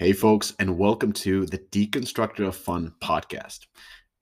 Hey, 0.00 0.14
folks, 0.14 0.54
and 0.58 0.78
welcome 0.78 1.12
to 1.12 1.44
the 1.44 1.58
Deconstructor 1.58 2.46
of 2.46 2.56
Fun 2.56 2.94
podcast. 3.02 3.66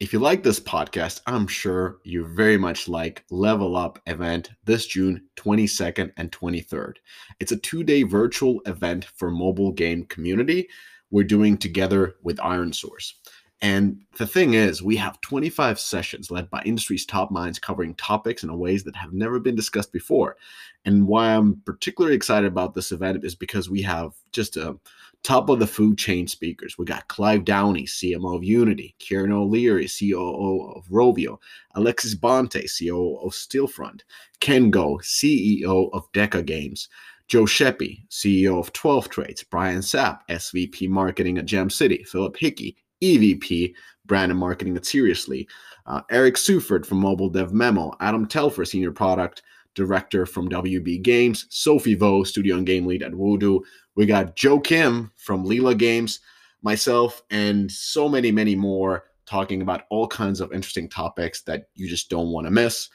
If 0.00 0.12
you 0.12 0.18
like 0.18 0.42
this 0.42 0.58
podcast, 0.58 1.20
I'm 1.24 1.46
sure 1.46 1.98
you 2.02 2.26
very 2.34 2.56
much 2.56 2.88
like 2.88 3.24
Level 3.30 3.76
Up 3.76 4.00
event 4.06 4.50
this 4.64 4.88
June 4.88 5.28
22nd 5.36 6.10
and 6.16 6.32
23rd. 6.32 6.94
It's 7.38 7.52
a 7.52 7.56
two 7.56 7.84
day 7.84 8.02
virtual 8.02 8.60
event 8.66 9.04
for 9.14 9.30
mobile 9.30 9.70
game 9.70 10.04
community 10.06 10.68
we're 11.12 11.22
doing 11.22 11.56
together 11.56 12.16
with 12.24 12.40
Iron 12.40 12.72
Source. 12.72 13.14
And 13.60 14.02
the 14.18 14.26
thing 14.26 14.54
is, 14.54 14.82
we 14.82 14.96
have 14.96 15.20
25 15.20 15.80
sessions 15.80 16.30
led 16.30 16.48
by 16.48 16.62
industry's 16.62 17.04
top 17.04 17.32
minds 17.32 17.58
covering 17.58 17.94
topics 17.94 18.44
in 18.44 18.56
ways 18.56 18.84
that 18.84 18.94
have 18.94 19.12
never 19.12 19.40
been 19.40 19.56
discussed 19.56 19.92
before. 19.92 20.36
And 20.84 21.08
why 21.08 21.34
I'm 21.34 21.60
particularly 21.64 22.14
excited 22.14 22.46
about 22.46 22.74
this 22.74 22.92
event 22.92 23.24
is 23.24 23.34
because 23.34 23.68
we 23.68 23.82
have 23.82 24.12
just 24.30 24.56
a 24.56 24.78
top 25.24 25.48
of 25.48 25.58
the 25.58 25.66
food 25.66 25.98
chain 25.98 26.28
speakers. 26.28 26.78
We 26.78 26.84
got 26.84 27.08
Clive 27.08 27.44
Downie, 27.44 27.86
CMO 27.86 28.36
of 28.36 28.44
Unity, 28.44 28.94
Kieran 29.00 29.32
O'Leary, 29.32 29.88
COO 29.88 30.72
of 30.76 30.86
Rovio, 30.86 31.38
Alexis 31.74 32.14
Bonte, 32.14 32.68
COO 32.78 33.18
of 33.24 33.32
Stillfront, 33.32 34.02
Ken 34.38 34.70
Go, 34.70 34.98
CEO 34.98 35.90
of 35.92 36.10
Deca 36.12 36.46
Games, 36.46 36.88
Joe 37.26 37.44
Sheppy, 37.44 38.06
CEO 38.08 38.58
of 38.58 38.72
12 38.72 39.08
Traits, 39.08 39.42
Brian 39.42 39.80
Sapp, 39.80 40.20
SVP 40.30 40.88
Marketing 40.88 41.38
at 41.38 41.46
Jam 41.46 41.68
City, 41.68 42.04
Philip 42.04 42.36
Hickey, 42.38 42.76
EVP, 43.02 43.74
Brand 44.06 44.30
and 44.30 44.40
Marketing 44.40 44.76
at 44.76 44.86
Seriously, 44.86 45.48
uh, 45.86 46.02
Eric 46.10 46.34
Seufert 46.36 46.84
from 46.84 46.98
Mobile 46.98 47.28
Dev 47.28 47.52
Memo, 47.52 47.92
Adam 48.00 48.26
Telfer, 48.26 48.64
Senior 48.64 48.92
Product 48.92 49.42
Director 49.74 50.26
from 50.26 50.48
WB 50.48 51.02
Games, 51.02 51.46
Sophie 51.50 51.94
Vo, 51.94 52.24
Studio 52.24 52.56
and 52.56 52.66
Game 52.66 52.86
Lead 52.86 53.02
at 53.02 53.12
Voodoo, 53.12 53.60
we 53.94 54.06
got 54.06 54.36
Joe 54.36 54.60
Kim 54.60 55.10
from 55.16 55.44
Lila 55.44 55.74
Games, 55.74 56.20
myself, 56.62 57.22
and 57.30 57.70
so 57.70 58.08
many, 58.08 58.30
many 58.30 58.54
more 58.54 59.04
talking 59.26 59.60
about 59.60 59.82
all 59.90 60.06
kinds 60.06 60.40
of 60.40 60.52
interesting 60.52 60.88
topics 60.88 61.42
that 61.42 61.68
you 61.74 61.88
just 61.88 62.08
don't 62.08 62.30
want 62.30 62.46
to 62.46 62.50
miss. 62.50 62.88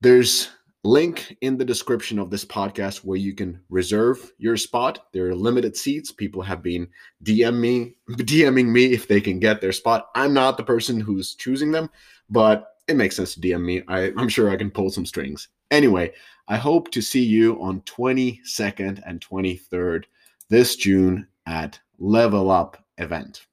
There's 0.00 0.48
link 0.84 1.36
in 1.40 1.58
the 1.58 1.64
description 1.64 2.18
of 2.18 2.30
this 2.30 2.44
podcast 2.44 2.98
where 2.98 3.18
you 3.18 3.34
can 3.34 3.60
reserve 3.68 4.32
your 4.38 4.56
spot. 4.56 5.06
There 5.12 5.28
are 5.28 5.34
limited 5.34 5.76
seats. 5.76 6.12
People 6.12 6.42
have 6.42 6.62
been 6.62 6.88
DM 7.24 7.58
me, 7.58 7.96
DMing 8.10 8.66
me 8.66 8.92
if 8.92 9.08
they 9.08 9.20
can 9.20 9.38
get 9.40 9.60
their 9.60 9.72
spot. 9.72 10.08
I'm 10.14 10.32
not 10.32 10.56
the 10.56 10.62
person 10.62 11.00
who's 11.00 11.34
choosing 11.34 11.72
them, 11.72 11.90
but 12.30 12.76
it 12.86 12.96
makes 12.96 13.16
sense 13.16 13.34
to 13.34 13.40
DM 13.40 13.64
me. 13.64 13.82
I, 13.88 14.12
I'm 14.16 14.28
sure 14.28 14.50
I 14.50 14.56
can 14.56 14.70
pull 14.70 14.90
some 14.90 15.06
strings. 15.06 15.48
Anyway, 15.70 16.12
I 16.48 16.56
hope 16.56 16.90
to 16.92 17.02
see 17.02 17.22
you 17.22 17.60
on 17.60 17.82
22nd 17.82 19.02
and 19.04 19.20
23rd 19.20 20.04
this 20.48 20.76
June 20.76 21.26
at 21.46 21.78
Level 21.98 22.50
Up 22.50 22.82
event. 22.96 23.46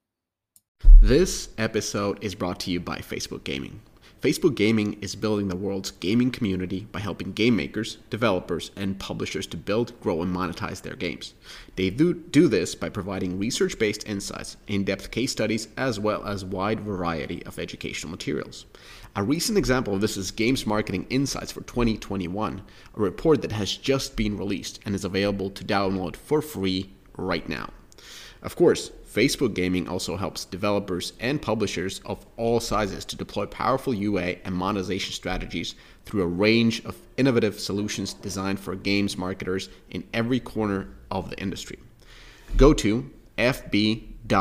This 1.01 1.49
episode 1.57 2.23
is 2.23 2.35
brought 2.35 2.59
to 2.61 2.71
you 2.71 2.79
by 2.79 2.99
Facebook 2.99 3.43
Gaming. 3.43 3.81
Facebook 4.25 4.55
Gaming 4.55 4.97
is 5.01 5.15
building 5.15 5.49
the 5.49 5.55
world's 5.55 5.91
gaming 5.91 6.31
community 6.31 6.87
by 6.91 6.99
helping 6.99 7.31
game 7.31 7.55
makers, 7.55 7.97
developers, 8.09 8.71
and 8.75 8.97
publishers 8.97 9.45
to 9.45 9.55
build, 9.55 9.93
grow, 10.01 10.23
and 10.23 10.35
monetize 10.35 10.81
their 10.81 10.95
games. 10.95 11.35
They 11.75 11.91
do, 11.91 12.15
do 12.15 12.47
this 12.47 12.73
by 12.73 12.89
providing 12.89 13.37
research 13.37 13.77
based 13.77 14.07
insights, 14.07 14.57
in 14.65 14.83
depth 14.83 15.11
case 15.11 15.31
studies, 15.31 15.67
as 15.77 15.99
well 15.99 16.25
as 16.25 16.43
wide 16.43 16.79
variety 16.79 17.45
of 17.45 17.59
educational 17.59 18.09
materials. 18.09 18.65
A 19.15 19.21
recent 19.21 19.59
example 19.59 19.93
of 19.93 20.01
this 20.01 20.17
is 20.17 20.31
Games 20.31 20.65
Marketing 20.65 21.05
Insights 21.11 21.51
for 21.51 21.61
2021, 21.61 22.63
a 22.95 22.99
report 22.99 23.43
that 23.43 23.51
has 23.51 23.77
just 23.77 24.15
been 24.15 24.39
released 24.39 24.79
and 24.87 24.95
is 24.95 25.05
available 25.05 25.51
to 25.51 25.63
download 25.63 26.15
for 26.15 26.41
free 26.41 26.89
right 27.15 27.47
now. 27.47 27.69
Of 28.41 28.55
course, 28.55 28.91
Facebook 29.11 29.53
Gaming 29.53 29.87
also 29.87 30.17
helps 30.17 30.45
developers 30.45 31.13
and 31.19 31.41
publishers 31.41 32.01
of 32.05 32.25
all 32.37 32.59
sizes 32.59 33.05
to 33.05 33.15
deploy 33.15 33.45
powerful 33.45 33.93
UA 33.93 34.35
and 34.43 34.53
monetization 34.53 35.13
strategies 35.13 35.75
through 36.05 36.23
a 36.23 36.27
range 36.27 36.83
of 36.85 36.97
innovative 37.17 37.59
solutions 37.59 38.13
designed 38.13 38.59
for 38.59 38.75
games 38.75 39.17
marketers 39.17 39.69
in 39.89 40.03
every 40.13 40.39
corner 40.39 40.89
of 41.09 41.29
the 41.29 41.39
industry. 41.39 41.79
Go 42.57 42.73
to 42.73 43.09
fb.gg 43.37 44.31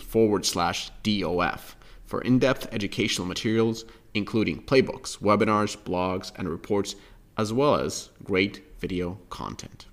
forward 0.00 0.46
slash 0.46 0.90
DOF 1.02 1.76
for 2.04 2.20
in 2.20 2.38
depth 2.38 2.68
educational 2.72 3.26
materials, 3.26 3.84
including 4.12 4.62
playbooks, 4.62 5.18
webinars, 5.18 5.76
blogs, 5.76 6.32
and 6.36 6.48
reports, 6.48 6.94
as 7.36 7.52
well 7.52 7.76
as 7.76 8.10
great 8.22 8.62
video 8.78 9.18
content. 9.30 9.86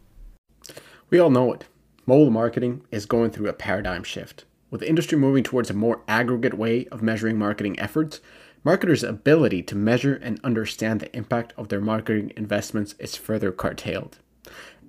We 1.09 1.19
all 1.19 1.29
know 1.29 1.53
it. 1.53 1.65
Mobile 2.07 2.31
marketing 2.31 2.81
is 2.89 3.05
going 3.05 3.29
through 3.29 3.47
a 3.47 3.53
paradigm 3.53 4.03
shift. 4.03 4.45
With 4.71 4.81
the 4.81 4.89
industry 4.89 5.19
moving 5.19 5.43
towards 5.43 5.69
a 5.69 5.75
more 5.75 6.01
aggregate 6.07 6.55
way 6.55 6.87
of 6.87 7.03
measuring 7.03 7.37
marketing 7.37 7.79
efforts, 7.79 8.21
marketers' 8.63 9.03
ability 9.03 9.61
to 9.63 9.75
measure 9.75 10.15
and 10.15 10.39
understand 10.43 10.99
the 10.99 11.15
impact 11.15 11.53
of 11.57 11.69
their 11.69 11.79
marketing 11.79 12.33
investments 12.35 12.95
is 12.97 13.15
further 13.15 13.51
curtailed. 13.51 14.17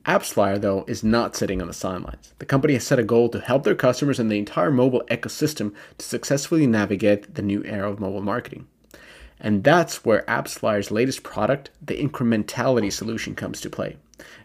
AppsFlyer, 0.07 0.59
though, 0.59 0.85
is 0.89 1.05
not 1.05 1.37
sitting 1.37 1.61
on 1.61 1.69
the 1.69 1.75
sidelines. 1.75 2.33
The 2.39 2.47
company 2.47 2.73
has 2.75 2.85
set 2.85 2.99
a 2.99 3.05
goal 3.05 3.29
to 3.29 3.41
help 3.41 3.65
their 3.65 3.75
customers 3.75 4.19
and 4.19 4.31
the 4.31 4.39
entire 4.39 4.71
mobile 4.71 5.05
ecosystem 5.11 5.75
to 5.99 6.07
successfully 6.07 6.67
navigate 6.67 7.35
the 7.35 7.43
new 7.43 7.63
era 7.65 7.91
of 7.91 8.01
mobile 8.01 8.23
marketing. 8.23 8.67
And 9.39 9.65
that's 9.65 10.03
where 10.03 10.23
AppsFlyer's 10.23 10.91
latest 10.91 11.23
product, 11.23 11.71
the 11.83 12.03
Incrementality 12.03 12.91
solution, 12.91 13.35
comes 13.35 13.61
to 13.61 13.69
play. 13.69 13.99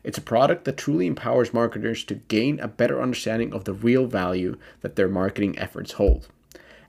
It's 0.04 0.18
a 0.18 0.22
product 0.22 0.66
that 0.66 0.78
truly 0.78 1.08
empowers 1.08 1.54
marketers 1.54 2.04
to 2.06 2.16
gain 2.16 2.60
a 2.60 2.68
better 2.68 3.02
understanding 3.02 3.54
of 3.54 3.66
the 3.66 3.74
real 3.74 4.06
value 4.06 4.58
that 4.82 4.96
their 4.96 5.08
marketing 5.08 5.58
efforts 5.60 5.94
hold. 5.94 6.28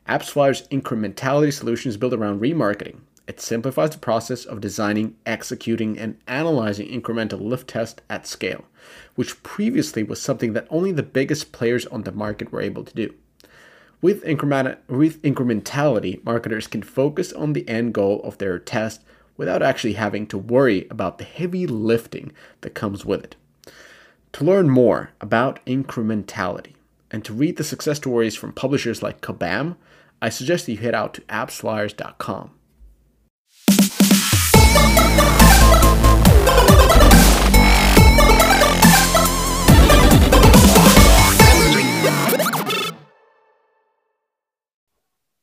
AppsFlyer's 0.08 0.66
Incrementality 0.68 1.52
solution 1.52 1.88
is 1.90 1.96
built 1.96 2.14
around 2.14 2.40
remarketing, 2.40 3.00
it 3.28 3.42
simplifies 3.42 3.90
the 3.90 3.98
process 3.98 4.46
of 4.46 4.62
designing, 4.62 5.14
executing, 5.26 5.98
and 5.98 6.16
analyzing 6.26 6.88
incremental 6.88 7.42
lift 7.42 7.68
tests 7.68 8.00
at 8.08 8.26
scale, 8.26 8.64
which 9.16 9.42
previously 9.42 10.02
was 10.02 10.20
something 10.20 10.54
that 10.54 10.66
only 10.70 10.92
the 10.92 11.02
biggest 11.02 11.52
players 11.52 11.84
on 11.86 12.04
the 12.04 12.10
market 12.10 12.50
were 12.50 12.62
able 12.62 12.84
to 12.84 12.94
do. 12.94 13.14
With, 14.00 14.24
increment- 14.24 14.78
with 14.88 15.20
incrementality, 15.20 16.24
marketers 16.24 16.66
can 16.66 16.82
focus 16.82 17.30
on 17.34 17.52
the 17.52 17.68
end 17.68 17.92
goal 17.92 18.22
of 18.22 18.38
their 18.38 18.58
test 18.58 19.02
without 19.38 19.62
actually 19.62 19.94
having 19.94 20.26
to 20.26 20.36
worry 20.36 20.86
about 20.90 21.16
the 21.16 21.24
heavy 21.24 21.66
lifting 21.66 22.32
that 22.60 22.74
comes 22.74 23.06
with 23.06 23.24
it. 23.24 23.36
To 24.32 24.44
learn 24.44 24.68
more 24.68 25.12
about 25.22 25.64
incrementality 25.64 26.74
and 27.10 27.24
to 27.24 27.32
read 27.32 27.56
the 27.56 27.64
success 27.64 27.96
stories 27.96 28.36
from 28.36 28.52
publishers 28.52 29.02
like 29.02 29.22
Kabam, 29.22 29.76
I 30.20 30.28
suggest 30.28 30.66
that 30.66 30.72
you 30.72 30.78
head 30.78 30.94
out 30.94 31.14
to 31.14 31.22
appsflyers.com. 31.22 32.50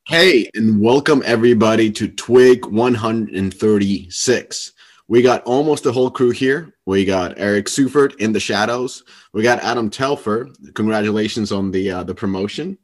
Hey, 0.07 0.51
and 0.53 0.79
welcome 0.79 1.23
everybody 1.25 1.91
to 1.93 2.07
Twig 2.07 2.67
136. 2.67 4.71
We 5.07 5.23
got 5.23 5.43
almost 5.45 5.83
the 5.83 5.91
whole 5.91 6.11
crew 6.11 6.29
here. 6.29 6.75
We 6.85 7.05
got 7.05 7.33
Eric 7.37 7.65
Seufert 7.65 8.15
in 8.17 8.31
the 8.31 8.39
shadows. 8.39 9.03
We 9.33 9.41
got 9.41 9.63
Adam 9.63 9.89
Telfer. 9.89 10.49
Congratulations 10.75 11.51
on 11.51 11.71
the 11.71 11.89
uh, 11.89 12.03
the 12.03 12.13
promotion. 12.13 12.77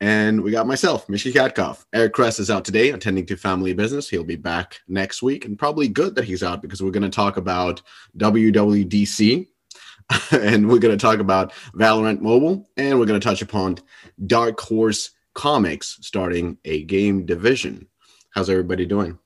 And 0.00 0.40
we 0.40 0.52
got 0.52 0.68
myself, 0.68 1.08
Michail 1.08 1.32
Katkov. 1.32 1.84
Eric 1.92 2.12
Kress 2.12 2.38
is 2.38 2.52
out 2.52 2.64
today 2.64 2.90
attending 2.90 3.26
to 3.26 3.36
family 3.36 3.72
business. 3.72 4.08
He'll 4.08 4.22
be 4.22 4.36
back 4.36 4.78
next 4.86 5.24
week, 5.24 5.44
and 5.44 5.58
probably 5.58 5.88
good 5.88 6.14
that 6.14 6.24
he's 6.24 6.44
out 6.44 6.62
because 6.62 6.80
we're 6.80 6.92
going 6.92 7.02
to 7.02 7.10
talk 7.10 7.36
about 7.36 7.82
WWDC 8.16 9.48
and 10.30 10.68
we're 10.68 10.78
going 10.78 10.96
to 10.96 11.02
talk 11.02 11.18
about 11.18 11.52
Valorant 11.74 12.20
Mobile, 12.20 12.70
and 12.76 12.96
we're 12.96 13.06
going 13.06 13.18
to 13.18 13.28
touch 13.28 13.42
upon 13.42 13.78
Dark 14.24 14.60
Horse 14.60 15.10
Comics 15.38 15.98
starting 16.02 16.58
a 16.64 16.82
game 16.82 17.24
division. 17.24 17.86
How's 18.34 18.50
everybody 18.50 18.84
doing? 18.84 19.20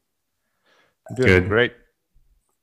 Doing 1.16 1.26
Good. 1.26 1.48
Great. 1.48 1.72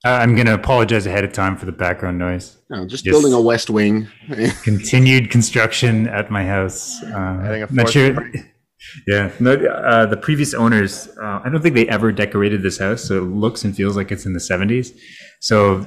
Uh, 0.06 0.10
I'm 0.10 0.36
going 0.36 0.46
to 0.46 0.54
apologize 0.54 1.07
ahead 1.07 1.24
of 1.24 1.34
time 1.34 1.57
for 1.57 1.66
the 1.66 1.72
background 1.72 2.19
noise. 2.19 2.57
No, 2.69 2.86
just, 2.86 3.06
just 3.06 3.12
building 3.12 3.34
a 3.34 3.42
West 3.42 3.72
Wing. 3.72 4.07
continued 4.63 5.31
construction 5.31 6.07
at 6.10 6.30
my 6.30 6.46
house. 6.46 7.01
Uh, 7.01 7.66
not 7.72 7.90
sure. 7.90 8.31
Yeah, 9.06 9.30
no, 9.42 9.56
uh, 9.56 10.06
the 10.06 10.16
previous 10.16 10.54
owners, 10.54 11.10
uh, 11.22 11.42
I 11.44 11.50
don't 11.50 11.62
think 11.62 11.75
they 11.75 11.88
ever 11.90 12.13
decorated 12.13 12.63
this 12.63 12.78
house, 12.78 13.04
so 13.04 13.18
it 13.18 13.28
looks 13.28 13.66
and 13.66 13.75
feels 13.75 13.98
like 13.98 14.10
it's 14.10 14.25
in 14.25 14.31
the 14.31 14.40
70s. 14.40 14.98
So, 15.42 15.86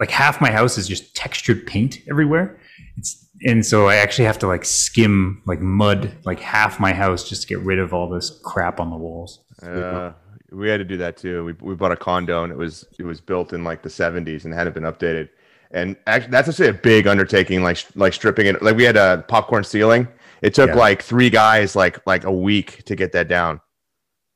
like 0.00 0.10
half 0.10 0.38
my 0.38 0.50
house 0.50 0.76
is 0.76 0.86
just 0.86 1.16
textured 1.16 1.66
paint 1.66 2.00
everywhere. 2.10 2.60
It's 2.96 3.26
and 3.44 3.64
so 3.64 3.88
I 3.88 3.96
actually 3.96 4.24
have 4.24 4.38
to 4.40 4.46
like 4.46 4.64
skim 4.64 5.42
like 5.46 5.60
mud 5.60 6.10
like 6.24 6.40
half 6.40 6.80
my 6.80 6.92
house 6.92 7.28
just 7.28 7.42
to 7.42 7.48
get 7.48 7.58
rid 7.60 7.78
of 7.78 7.92
all 7.92 8.08
this 8.08 8.40
crap 8.44 8.80
on 8.80 8.90
the 8.90 8.96
walls. 8.96 9.40
Uh, 9.62 10.12
we 10.52 10.68
had 10.68 10.78
to 10.78 10.84
do 10.84 10.96
that 10.98 11.16
too. 11.16 11.44
We 11.44 11.52
we 11.60 11.74
bought 11.74 11.92
a 11.92 11.96
condo 11.96 12.44
and 12.44 12.52
it 12.52 12.56
was 12.56 12.86
it 12.98 13.04
was 13.04 13.20
built 13.20 13.52
in 13.52 13.64
like 13.64 13.82
the 13.82 13.88
70s 13.88 14.44
and 14.44 14.54
hadn't 14.54 14.74
been 14.74 14.84
updated. 14.84 15.28
and 15.70 15.96
actually, 16.06 16.30
that's 16.30 16.48
actually 16.48 16.68
a 16.68 16.74
big 16.74 17.06
undertaking. 17.06 17.62
Like 17.62 17.84
like 17.94 18.12
stripping 18.12 18.46
it. 18.46 18.62
Like 18.62 18.76
we 18.76 18.84
had 18.84 18.96
a 18.96 19.24
popcorn 19.28 19.64
ceiling. 19.64 20.08
It 20.42 20.54
took 20.54 20.70
yeah. 20.70 20.76
like 20.76 21.02
three 21.02 21.30
guys 21.30 21.76
like 21.76 22.04
like 22.06 22.24
a 22.24 22.32
week 22.32 22.84
to 22.84 22.96
get 22.96 23.12
that 23.12 23.28
down. 23.28 23.60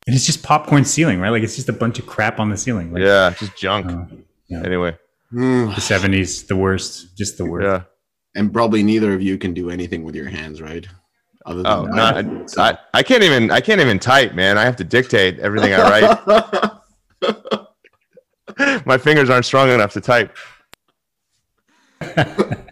And 0.06 0.16
it's 0.16 0.26
just 0.26 0.42
popcorn 0.42 0.84
ceiling, 0.84 1.20
right? 1.20 1.30
Like 1.30 1.42
it's 1.42 1.56
just 1.56 1.68
a 1.68 1.74
bunch 1.74 1.98
of 1.98 2.06
crap 2.06 2.40
on 2.40 2.48
the 2.48 2.56
ceiling. 2.56 2.92
Like, 2.92 3.02
yeah, 3.02 3.34
just 3.38 3.56
junk. 3.56 3.86
Uh, 3.86 4.16
yeah. 4.48 4.62
Anyway, 4.64 4.96
the 5.30 5.80
seventies, 5.80 6.44
the 6.44 6.56
worst, 6.56 7.16
just 7.16 7.38
the 7.38 7.44
worst. 7.44 7.64
Yeah. 7.64 7.82
And 8.34 8.52
probably 8.52 8.82
neither 8.82 9.12
of 9.12 9.22
you 9.22 9.38
can 9.38 9.54
do 9.54 9.70
anything 9.70 10.04
with 10.04 10.14
your 10.14 10.28
hands, 10.28 10.60
right? 10.62 10.86
Other 11.46 11.62
than 11.62 11.72
oh, 11.72 11.84
not, 11.86 12.58
I, 12.58 12.78
I 12.94 13.02
can't 13.02 13.22
even 13.22 13.50
I 13.50 13.60
can't 13.60 13.80
even 13.80 13.98
type, 13.98 14.34
man. 14.34 14.58
I 14.58 14.64
have 14.64 14.76
to 14.76 14.84
dictate 14.84 15.38
everything 15.40 15.72
I 15.74 16.20
write. 17.22 18.86
My 18.86 18.98
fingers 18.98 19.30
aren't 19.30 19.46
strong 19.46 19.70
enough 19.70 19.92
to 19.94 20.00
type. 20.00 20.36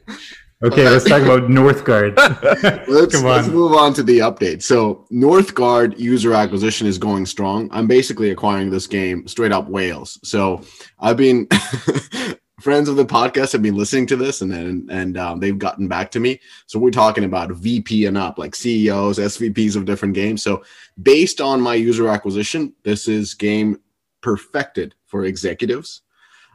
Okay, 0.61 0.89
let's 0.89 1.05
talk 1.05 1.23
about 1.23 1.43
Northgard. 1.43 2.17
let's, 2.89 3.23
let's 3.23 3.47
move 3.47 3.75
on 3.75 3.95
to 3.95 4.03
the 4.03 4.19
update. 4.19 4.61
So, 4.61 5.07
Northgard 5.13 5.97
user 6.01 6.35
acquisition 6.35 6.89
is 6.89 6.99
going 6.99 7.27
strong. 7.27 7.69
I'm 7.71 7.87
basically 7.87 8.31
acquiring 8.31 8.69
this 8.69 8.89
game 8.89 9.29
straight 9.29 9.53
up 9.53 9.69
whales. 9.69 10.19
So, 10.25 10.63
I've 10.99 11.17
been 11.17 11.47
friends 12.61 12.89
of 12.89 12.97
the 12.97 13.05
podcast 13.05 13.53
have 13.53 13.63
been 13.63 13.77
listening 13.77 14.07
to 14.07 14.17
this, 14.17 14.41
and 14.41 14.51
then 14.51 14.87
and 14.91 15.17
um, 15.17 15.41
they've 15.41 15.59
gotten 15.59 15.89
back 15.89 16.11
to 16.13 16.21
me. 16.21 16.41
So, 16.67 16.79
we're 16.79 16.91
talking 16.91 17.25
about 17.25 17.53
VP 17.53 18.07
and 18.07 18.19
up, 18.19 18.39
like 18.39 18.55
CEOs, 18.55 19.19
SVPs 19.19 19.77
of 19.77 19.85
different 19.85 20.15
games. 20.15 20.43
So, 20.43 20.63
based 21.03 21.41
on 21.41 21.61
my 21.61 21.75
user 21.75 22.09
acquisition, 22.09 22.73
this 22.83 23.09
is 23.09 23.35
game 23.35 23.81
perfected 24.21 24.95
for 25.07 25.25
executives 25.25 26.03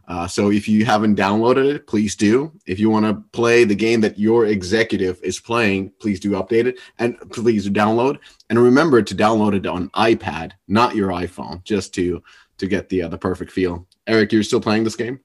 uh, 0.07 0.27
so 0.27 0.51
if 0.51 0.67
you 0.67 0.83
haven't 0.85 1.17
downloaded 1.17 1.73
it, 1.73 1.87
please 1.87 2.15
do. 2.15 2.51
If 2.65 2.79
you 2.79 2.89
want 2.89 3.05
to 3.05 3.23
play 3.31 3.63
the 3.63 3.75
game 3.75 4.01
that 4.01 4.19
your 4.19 4.45
executive 4.47 5.19
is 5.23 5.39
playing, 5.39 5.93
please 5.99 6.19
do 6.19 6.31
update 6.31 6.65
it 6.65 6.79
and 6.99 7.17
please 7.31 7.69
download. 7.69 8.19
And 8.49 8.59
remember 8.61 9.01
to 9.01 9.15
download 9.15 9.55
it 9.55 9.65
on 9.65 9.89
iPad, 9.91 10.51
not 10.67 10.95
your 10.95 11.09
iPhone, 11.09 11.63
just 11.63 11.93
to 11.95 12.21
to 12.57 12.67
get 12.67 12.89
the 12.89 13.03
uh, 13.03 13.07
the 13.07 13.17
perfect 13.17 13.51
feel. 13.51 13.87
Eric, 14.05 14.33
you're 14.33 14.43
still 14.43 14.61
playing 14.61 14.83
this 14.83 14.95
game? 14.95 15.19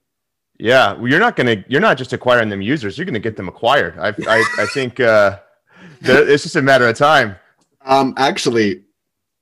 Yeah, 0.59 0.95
well, 0.95 1.09
you're 1.09 1.21
not 1.21 1.37
gonna 1.37 1.65
you're 1.69 1.81
not 1.81 1.99
just 1.99 2.13
acquiring 2.13 2.49
them 2.49 2.61
users, 2.61 2.99
you're 2.99 3.05
gonna 3.05 3.21
get 3.21 3.37
them 3.37 3.49
acquired. 3.49 3.97
I 3.99 4.09
I, 4.09 4.45
I 4.59 4.67
think 4.75 4.99
uh, 4.99 5.39
it's 6.01 6.43
just 6.43 6.57
a 6.57 6.63
matter 6.63 6.89
of 6.89 6.97
time. 6.97 7.37
Um, 7.85 8.13
actually, 8.17 8.83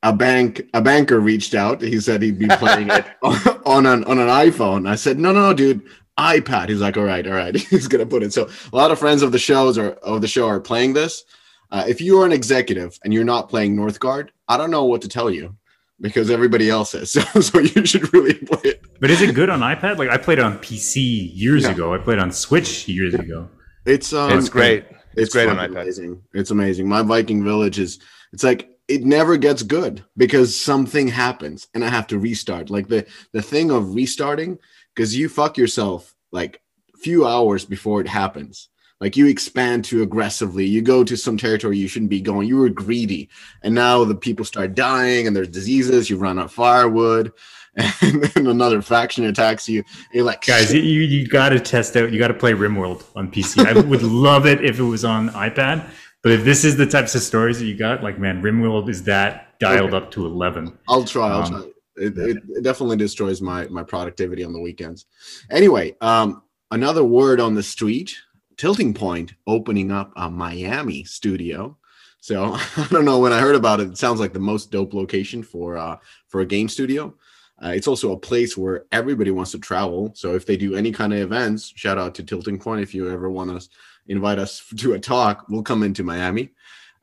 a 0.03 0.13
bank 0.13 0.63
a 0.75 0.83
banker 0.83 1.19
reached 1.21 1.55
out. 1.55 1.81
He 1.81 2.01
said 2.01 2.21
he'd 2.21 2.39
be 2.39 2.49
playing 2.49 2.91
it 2.91 3.07
on 3.67 3.87
an 3.87 4.05
on 4.05 4.19
an 4.19 4.29
iPhone. 4.29 4.89
I 4.89 4.95
said, 4.95 5.19
no, 5.19 5.33
no, 5.33 5.49
no, 5.49 5.55
dude, 5.55 5.83
iPad. 6.19 6.69
He's 6.69 6.81
like, 6.81 6.97
all 6.99 7.05
right, 7.05 7.27
all 7.27 7.33
right. 7.33 7.57
He's 7.71 7.89
gonna 7.89 8.07
put 8.07 8.23
it. 8.23 8.33
So 8.33 8.49
a 8.73 8.77
lot 8.77 8.91
of 8.91 8.99
friends 8.99 9.23
of 9.23 9.33
the 9.33 9.39
shows 9.39 9.79
are 9.79 9.93
of 9.93 10.21
the 10.21 10.29
show 10.29 10.47
are 10.47 10.61
playing 10.61 10.93
this. 10.93 11.25
Uh, 11.71 11.85
if 11.89 12.01
you 12.01 12.21
are 12.21 12.27
an 12.27 12.33
executive 12.33 12.99
and 13.03 13.13
you're 13.13 13.25
not 13.25 13.49
playing 13.49 13.75
Northgard, 13.75 14.29
I 14.49 14.57
don't 14.57 14.71
know 14.71 14.85
what 14.85 15.03
to 15.03 15.09
tell 15.09 15.31
you 15.31 15.57
because 16.01 16.31
everybody 16.31 16.69
else 16.69 16.95
is. 16.95 17.13
So, 17.33 17.41
so 17.41 17.59
you 17.59 17.87
should 17.87 18.13
really 18.13 18.35
play 18.35 18.61
it. 18.71 18.83
But 19.01 19.11
is 19.11 19.23
it 19.23 19.35
good 19.35 19.51
on 19.51 19.61
iPad? 19.61 19.99
Like 19.99 20.11
I 20.11 20.17
played 20.17 20.39
it 20.39 20.45
on 20.45 20.59
PC 20.59 21.31
years 21.35 21.65
yeah. 21.65 21.73
ago. 21.73 21.95
I 21.95 21.99
played 21.99 22.19
on 22.19 22.33
Switch 22.33 22.89
years 22.89 23.15
yeah. 23.15 23.21
ago. 23.21 23.49
It's 23.85 24.13
um, 24.13 24.37
it's 24.37 24.49
great. 24.49 24.85
It's, 24.91 24.99
it's 25.17 25.33
great 25.33 25.49
on 25.49 25.57
iPad. 25.57 25.83
Amazing. 25.83 26.23
It's 26.35 26.51
amazing. 26.51 26.89
My 26.89 27.03
Viking 27.03 27.45
Village 27.45 27.79
is. 27.79 27.99
It's 28.33 28.45
like 28.45 28.69
it 28.89 29.05
never 29.05 29.37
gets 29.37 29.63
good 29.63 30.05
because 30.17 30.59
something 30.59 31.09
happens 31.09 31.69
and 31.75 31.85
I 31.85 31.89
have 31.89 32.07
to 32.09 32.19
restart. 32.19 32.71
Like 32.71 32.89
the 32.89 33.07
the 33.33 33.43
thing 33.43 33.71
of 33.71 33.95
restarting 33.95 34.59
because 34.95 35.17
you 35.17 35.29
fuck 35.29 35.57
yourself 35.57 36.15
like 36.33 36.61
a 36.95 36.99
few 36.99 37.27
hours 37.27 37.65
before 37.65 38.01
it 38.01 38.09
happens. 38.09 38.69
Like 39.01 39.17
you 39.17 39.27
expand 39.27 39.85
too 39.85 40.03
aggressively, 40.03 40.65
you 40.65 40.81
go 40.81 41.05
to 41.05 41.17
some 41.17 41.37
territory 41.37 41.77
you 41.77 41.89
shouldn't 41.89 42.11
be 42.11 42.21
going. 42.21 42.49
You 42.49 42.57
were 42.57 42.71
greedy, 42.71 43.29
and 43.63 43.75
now 43.75 44.05
the 44.05 44.15
people 44.15 44.45
start 44.45 44.75
dying, 44.75 45.27
and 45.27 45.37
there's 45.37 45.49
diseases. 45.49 46.09
You 46.09 46.17
run 46.17 46.39
out 46.39 46.47
of 46.47 46.53
firewood, 46.53 47.33
and 47.77 48.23
then 48.23 48.47
another 48.47 48.81
faction 48.81 49.25
attacks 49.25 49.69
you. 49.69 49.85
You're 50.15 50.25
like, 50.25 50.47
guys, 50.47 50.73
you 50.73 50.81
you 50.81 51.29
got 51.29 51.51
to 51.51 51.61
test 51.61 51.95
out. 51.97 52.11
You 52.11 52.19
got 52.19 52.29
to 52.29 52.35
play 52.35 52.53
RimWorld 52.53 53.05
on 53.15 53.31
PC. 53.31 53.67
I 53.67 53.79
would 53.79 54.03
love 54.29 54.47
it 54.47 54.65
if 54.65 54.79
it 54.79 54.85
was 54.85 55.05
on 55.05 55.29
iPad 55.31 55.91
but 56.27 56.33
if 56.33 56.45
this 56.45 56.65
is 56.65 56.77
the 56.77 56.87
types 56.87 57.15
of 57.15 57.23
stories 57.23 57.61
that 57.61 57.67
you 57.67 57.77
got, 57.77 58.03
like 58.03 58.19
man, 58.19 58.43
Rimworld 58.43 58.89
is 58.89 59.05
that 59.05 59.57
dialed 59.61 59.95
okay. 59.95 60.05
up 60.05 60.11
to 60.11 60.27
eleven. 60.27 60.77
I'll 60.89 61.05
try. 61.05 61.29
I'll 61.29 61.43
um, 61.43 61.53
try. 61.53 61.61
It, 61.99 62.19
it, 62.19 62.37
it, 62.49 62.63
definitely 62.65 62.97
destroys 62.97 63.41
my 63.41 63.69
my 63.69 63.85
productivity 63.85 64.43
on 64.43 64.53
the 64.53 64.61
weekends. 64.61 65.07
Anyway, 65.53 65.95
um, 66.01 66.43
another 66.73 67.05
word 67.05 67.39
on 67.39 67.55
the 67.55 67.63
street: 67.63 68.17
Tilting 68.57 68.95
Point 68.95 69.35
opening 69.47 69.93
up 69.93 70.13
a 70.17 70.31
Miami 70.31 71.05
studio. 71.05 71.77
So 72.21 72.55
I 72.77 72.87
don't 72.91 73.05
know 73.05 73.19
when 73.19 73.33
I 73.33 73.41
heard 73.41 73.57
about 73.57 73.81
it. 73.81 73.89
It 73.89 73.99
sounds 73.99 74.21
like 74.21 74.33
the 74.33 74.41
most 74.41 74.71
dope 74.71 74.95
location 74.95 75.43
for 75.43 75.77
uh, 75.77 75.97
for 76.29 76.41
a 76.41 76.47
game 76.47 76.69
studio. 76.69 77.15
Uh, 77.63 77.69
it's 77.69 77.89
also 77.89 78.13
a 78.13 78.19
place 78.19 78.57
where 78.57 78.85
everybody 78.93 79.31
wants 79.31 79.53
to 79.53 79.59
travel. 79.59 80.13
So 80.15 80.35
if 80.35 80.45
they 80.45 80.57
do 80.57 80.75
any 80.75 80.93
kind 80.93 81.13
of 81.13 81.21
events, 81.21 81.73
shout 81.75 81.97
out 81.99 82.15
to 82.17 82.23
Tilting 82.23 82.59
Point 82.59 82.83
if 82.83 82.95
you 82.95 83.11
ever 83.11 83.31
want 83.31 83.61
to 83.61 83.69
invite 84.09 84.39
us 84.39 84.63
to 84.77 84.95
a 84.95 84.99
talk, 84.99 85.47
we'll 85.49 85.63
come 85.63 85.83
into 85.83 86.03
Miami. 86.05 86.51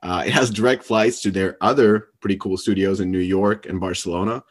Uh, 0.01 0.23
it 0.25 0.33
has 0.33 0.49
direct 0.49 0.83
flights 0.83 1.21
to 1.21 1.31
their 1.31 1.57
other 1.61 2.09
pretty 2.19 2.35
cool 2.37 2.57
studios 2.57 2.99
in 2.99 3.09
New 3.09 3.19
York 3.19 3.65
and 3.65 3.79
Barcelona. 3.79 4.43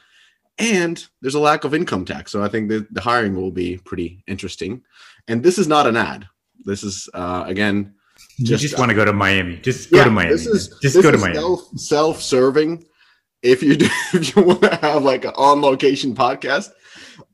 And 0.59 1.05
there's 1.21 1.35
a 1.35 1.41
lack 1.41 1.65
of 1.65 1.75
income 1.75 2.05
tax. 2.05 2.33
So 2.33 2.43
I 2.43 2.49
think 2.49 2.69
the, 2.69 2.87
the 2.91 3.01
hiring 3.01 3.37
will 3.37 3.51
be 3.51 3.79
pretty 3.79 4.23
interesting. 4.27 4.83
And 5.29 5.43
this 5.43 5.59
is 5.59 5.69
not 5.69 5.87
an 5.87 5.97
ad. 5.97 6.27
This 6.65 6.83
is, 6.83 7.09
uh, 7.15 7.45
again, 7.47 7.95
just, 8.39 8.63
you 8.63 8.69
just 8.69 8.79
want 8.79 8.91
to 8.91 8.95
go 8.95 9.05
to 9.05 9.13
Miami. 9.13 9.57
Just 9.59 9.91
go 9.91 9.99
yeah, 9.99 10.05
to 10.05 10.11
Miami. 10.11 10.33
This 10.33 10.47
is, 10.47 10.69
just 10.83 10.95
this 10.95 11.03
go 11.03 11.11
to 11.11 11.19
Miami. 11.19 11.35
Self, 11.35 11.61
self-serving. 11.77 12.85
If 13.43 13.63
you 13.63 13.77
do, 13.77 13.89
if 14.15 14.35
you 14.35 14.43
want 14.43 14.63
to 14.63 14.77
have 14.77 15.03
like 15.03 15.25
an 15.25 15.33
on-location 15.37 16.15
podcast, 16.15 16.71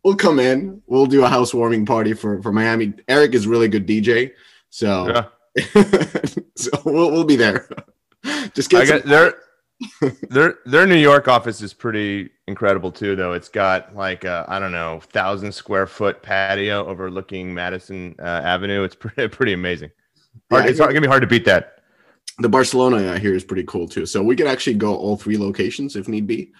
we'll 0.02 0.16
come 0.16 0.38
in. 0.38 0.82
We'll 0.86 1.06
do 1.06 1.24
a 1.24 1.28
housewarming 1.28 1.86
party 1.86 2.14
for 2.14 2.42
for 2.42 2.52
Miami. 2.52 2.94
Eric 3.08 3.34
is 3.34 3.46
really 3.46 3.68
good 3.68 3.86
DJ. 3.86 4.32
So, 4.70 5.08
yeah. 5.08 5.24
so 6.56 6.70
we'll, 6.84 7.10
we'll 7.10 7.24
be 7.24 7.36
there. 7.36 7.68
Just 8.54 8.70
get, 8.70 8.86
get 8.86 9.04
their 9.04 9.34
their 10.30 10.58
their 10.66 10.86
New 10.86 10.96
York 10.96 11.28
office 11.28 11.62
is 11.62 11.72
pretty 11.72 12.30
incredible 12.46 12.90
too. 12.90 13.14
Though 13.14 13.32
it's 13.32 13.48
got 13.48 13.94
like 13.94 14.24
I 14.24 14.58
don't 14.58 14.72
know 14.72 15.00
thousand 15.00 15.52
square 15.52 15.86
foot 15.86 16.22
patio 16.22 16.86
overlooking 16.86 17.54
Madison 17.54 18.14
uh, 18.18 18.22
Avenue. 18.22 18.82
It's 18.82 18.96
pretty 18.96 19.28
pretty 19.36 19.52
amazing. 19.52 19.90
Hard, 20.50 20.64
yeah, 20.64 20.70
it's 20.70 20.78
hard, 20.78 20.92
gonna 20.92 21.00
be 21.00 21.08
hard 21.08 21.22
to 21.22 21.28
beat 21.28 21.44
that. 21.44 21.82
The 22.38 22.48
Barcelona 22.48 23.12
I 23.12 23.18
hear 23.18 23.34
is 23.34 23.44
pretty 23.44 23.64
cool 23.64 23.88
too. 23.88 24.06
So 24.06 24.22
we 24.22 24.36
could 24.36 24.46
actually 24.46 24.74
go 24.74 24.96
all 24.96 25.16
three 25.16 25.38
locations 25.38 25.96
if 25.96 26.08
need 26.08 26.26
be. 26.26 26.52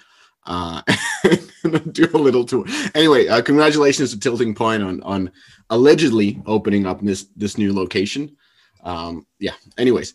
Uh, 0.46 0.80
do 1.92 2.08
a 2.14 2.18
little 2.18 2.44
tour. 2.44 2.64
Anyway, 2.94 3.26
uh, 3.26 3.42
congratulations 3.42 4.12
to 4.12 4.20
Tilting 4.20 4.54
Point 4.54 4.82
on 4.82 5.02
on 5.02 5.32
allegedly 5.70 6.40
opening 6.46 6.87
up 6.87 7.00
this 7.00 7.26
this 7.37 7.58
new 7.58 7.75
location. 7.75 8.37
Um, 8.82 9.26
yeah. 9.38 9.54
Anyways, 9.76 10.14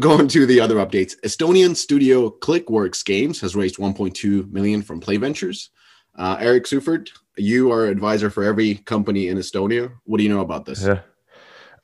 going 0.00 0.28
to 0.28 0.46
the 0.46 0.60
other 0.60 0.76
updates. 0.76 1.14
Estonian 1.24 1.76
studio 1.76 2.30
Clickworks 2.30 3.04
Games 3.04 3.40
has 3.40 3.54
raised 3.54 3.76
1.2 3.76 4.50
million 4.50 4.82
from 4.82 5.00
Play 5.00 5.16
Ventures. 5.16 5.70
Uh, 6.16 6.36
Eric 6.38 6.64
Seufert, 6.64 7.10
you 7.36 7.72
are 7.72 7.86
advisor 7.86 8.30
for 8.30 8.44
every 8.44 8.76
company 8.76 9.28
in 9.28 9.38
Estonia. 9.38 9.92
What 10.04 10.18
do 10.18 10.24
you 10.24 10.30
know 10.30 10.40
about 10.40 10.64
this? 10.64 10.84
Yeah. 10.84 11.00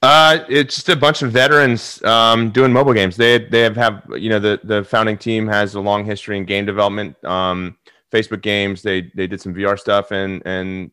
Uh, 0.03 0.45
it's 0.49 0.77
just 0.77 0.89
a 0.89 0.97
bunch 0.97 1.21
of 1.21 1.31
veterans 1.31 2.03
um, 2.05 2.51
doing 2.51 2.73
mobile 2.73 2.95
games. 2.95 3.17
They 3.17 3.39
they 3.39 3.61
have, 3.61 3.77
have 3.77 4.03
you 4.17 4.31
know 4.31 4.39
the 4.39 4.59
the 4.65 4.83
founding 4.83 5.19
team 5.19 5.47
has 5.47 5.75
a 5.75 5.81
long 5.81 6.07
history 6.07 6.39
in 6.39 6.47
game 6.47 6.65
development. 6.65 7.23
Um, 7.23 7.77
Facebook 8.11 8.41
games. 8.41 8.81
They 8.81 9.11
they 9.15 9.27
did 9.27 9.43
some 9.43 9.55
VR 9.55 9.79
stuff 9.79 10.11
and 10.11 10.43
and 10.47 10.91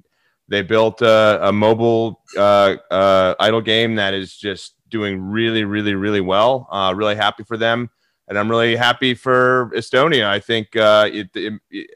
they 0.49 0.61
built 0.61 1.01
a, 1.01 1.47
a 1.47 1.51
mobile 1.51 2.21
uh, 2.37 2.75
uh, 2.91 3.35
idle 3.39 3.61
game 3.61 3.95
that 3.95 4.13
is 4.13 4.35
just 4.35 4.75
doing 4.89 5.21
really 5.21 5.63
really 5.63 5.95
really 5.95 6.21
well. 6.21 6.67
Uh, 6.71 6.93
really 6.95 7.15
happy 7.15 7.43
for 7.43 7.57
them, 7.57 7.89
and 8.27 8.37
I'm 8.37 8.49
really 8.49 8.75
happy 8.75 9.13
for 9.13 9.71
Estonia. 9.75 10.25
I 10.25 10.39
think 10.39 10.75
uh, 10.75 11.09
it, 11.11 11.29
it, 11.35 11.53
it, 11.69 11.89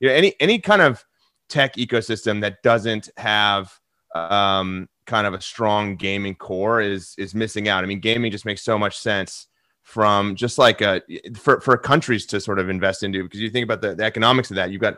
you 0.00 0.08
know 0.08 0.14
any 0.14 0.34
any 0.40 0.58
kind 0.58 0.82
of 0.82 1.04
tech 1.48 1.76
ecosystem 1.76 2.40
that 2.40 2.62
doesn't 2.62 3.08
have 3.16 3.78
um, 4.14 4.88
kind 5.06 5.26
of 5.26 5.34
a 5.34 5.40
strong 5.40 5.96
gaming 5.96 6.34
core 6.34 6.80
is 6.80 7.14
is 7.18 7.34
missing 7.34 7.68
out. 7.68 7.84
I 7.84 7.86
mean, 7.86 8.00
gaming 8.00 8.30
just 8.30 8.44
makes 8.44 8.62
so 8.62 8.78
much 8.78 8.98
sense 8.98 9.46
from 9.86 10.34
just 10.34 10.58
like 10.58 10.80
a, 10.80 11.00
for, 11.36 11.60
for 11.60 11.78
countries 11.78 12.26
to 12.26 12.40
sort 12.40 12.58
of 12.58 12.68
invest 12.68 13.04
into 13.04 13.22
because 13.22 13.38
you 13.38 13.48
think 13.48 13.62
about 13.62 13.80
the, 13.80 13.94
the 13.94 14.02
economics 14.02 14.50
of 14.50 14.56
that 14.56 14.72
you've 14.72 14.80
got 14.80 14.96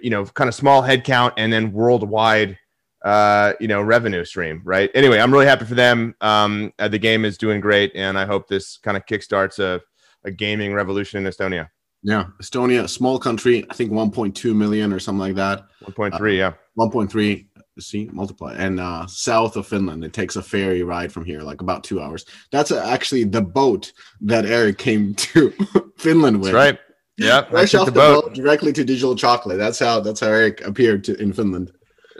you 0.00 0.10
know 0.10 0.24
kind 0.26 0.46
of 0.46 0.54
small 0.54 0.80
headcount 0.80 1.32
and 1.36 1.52
then 1.52 1.72
worldwide 1.72 2.56
uh, 3.04 3.52
you 3.60 3.68
know 3.68 3.80
revenue 3.80 4.24
stream 4.24 4.60
right 4.64 4.90
anyway 4.94 5.18
i'm 5.18 5.32
really 5.32 5.46
happy 5.46 5.64
for 5.64 5.74
them 5.74 6.14
um, 6.20 6.72
uh, 6.78 6.88
the 6.88 6.98
game 6.98 7.24
is 7.24 7.38
doing 7.38 7.60
great 7.60 7.92
and 7.94 8.18
i 8.18 8.24
hope 8.24 8.48
this 8.48 8.78
kind 8.78 8.96
of 8.96 9.06
kickstarts 9.06 9.58
a, 9.58 9.80
a 10.24 10.30
gaming 10.30 10.74
revolution 10.74 11.24
in 11.24 11.30
estonia 11.30 11.68
yeah 12.02 12.24
estonia 12.40 12.84
a 12.84 12.88
small 12.88 13.18
country 13.18 13.64
i 13.70 13.74
think 13.74 13.90
1.2 13.90 14.54
million 14.54 14.92
or 14.92 14.98
something 14.98 15.20
like 15.20 15.34
that 15.34 15.64
1.3 15.84 16.20
uh, 16.20 16.24
yeah 16.26 16.52
1.3 16.78 17.46
see 17.80 18.08
multiply 18.12 18.54
and 18.54 18.80
uh, 18.80 19.06
south 19.06 19.56
of 19.56 19.66
Finland. 19.66 20.04
It 20.04 20.12
takes 20.12 20.36
a 20.36 20.42
ferry 20.42 20.82
ride 20.82 21.12
from 21.12 21.24
here, 21.24 21.40
like 21.40 21.60
about 21.60 21.84
two 21.84 22.00
hours. 22.00 22.24
That's 22.50 22.70
actually 22.72 23.24
the 23.24 23.42
boat 23.42 23.92
that 24.22 24.44
Eric 24.44 24.78
came 24.78 25.14
to 25.32 25.50
Finland 25.96 26.40
with. 26.40 26.52
That's 26.52 26.54
right. 26.54 26.78
Yeah, 27.16 27.42
fresh 27.42 27.74
off 27.74 27.86
the, 27.86 27.90
the 27.90 27.98
boat. 27.98 28.24
boat. 28.26 28.34
directly 28.34 28.72
to 28.72 28.84
Digital 28.84 29.16
Chocolate. 29.16 29.58
That's 29.58 29.78
how 29.78 30.00
that's 30.00 30.20
how 30.20 30.28
Eric 30.28 30.60
appeared 30.60 31.02
to, 31.04 31.20
in 31.20 31.32
Finland. 31.32 31.72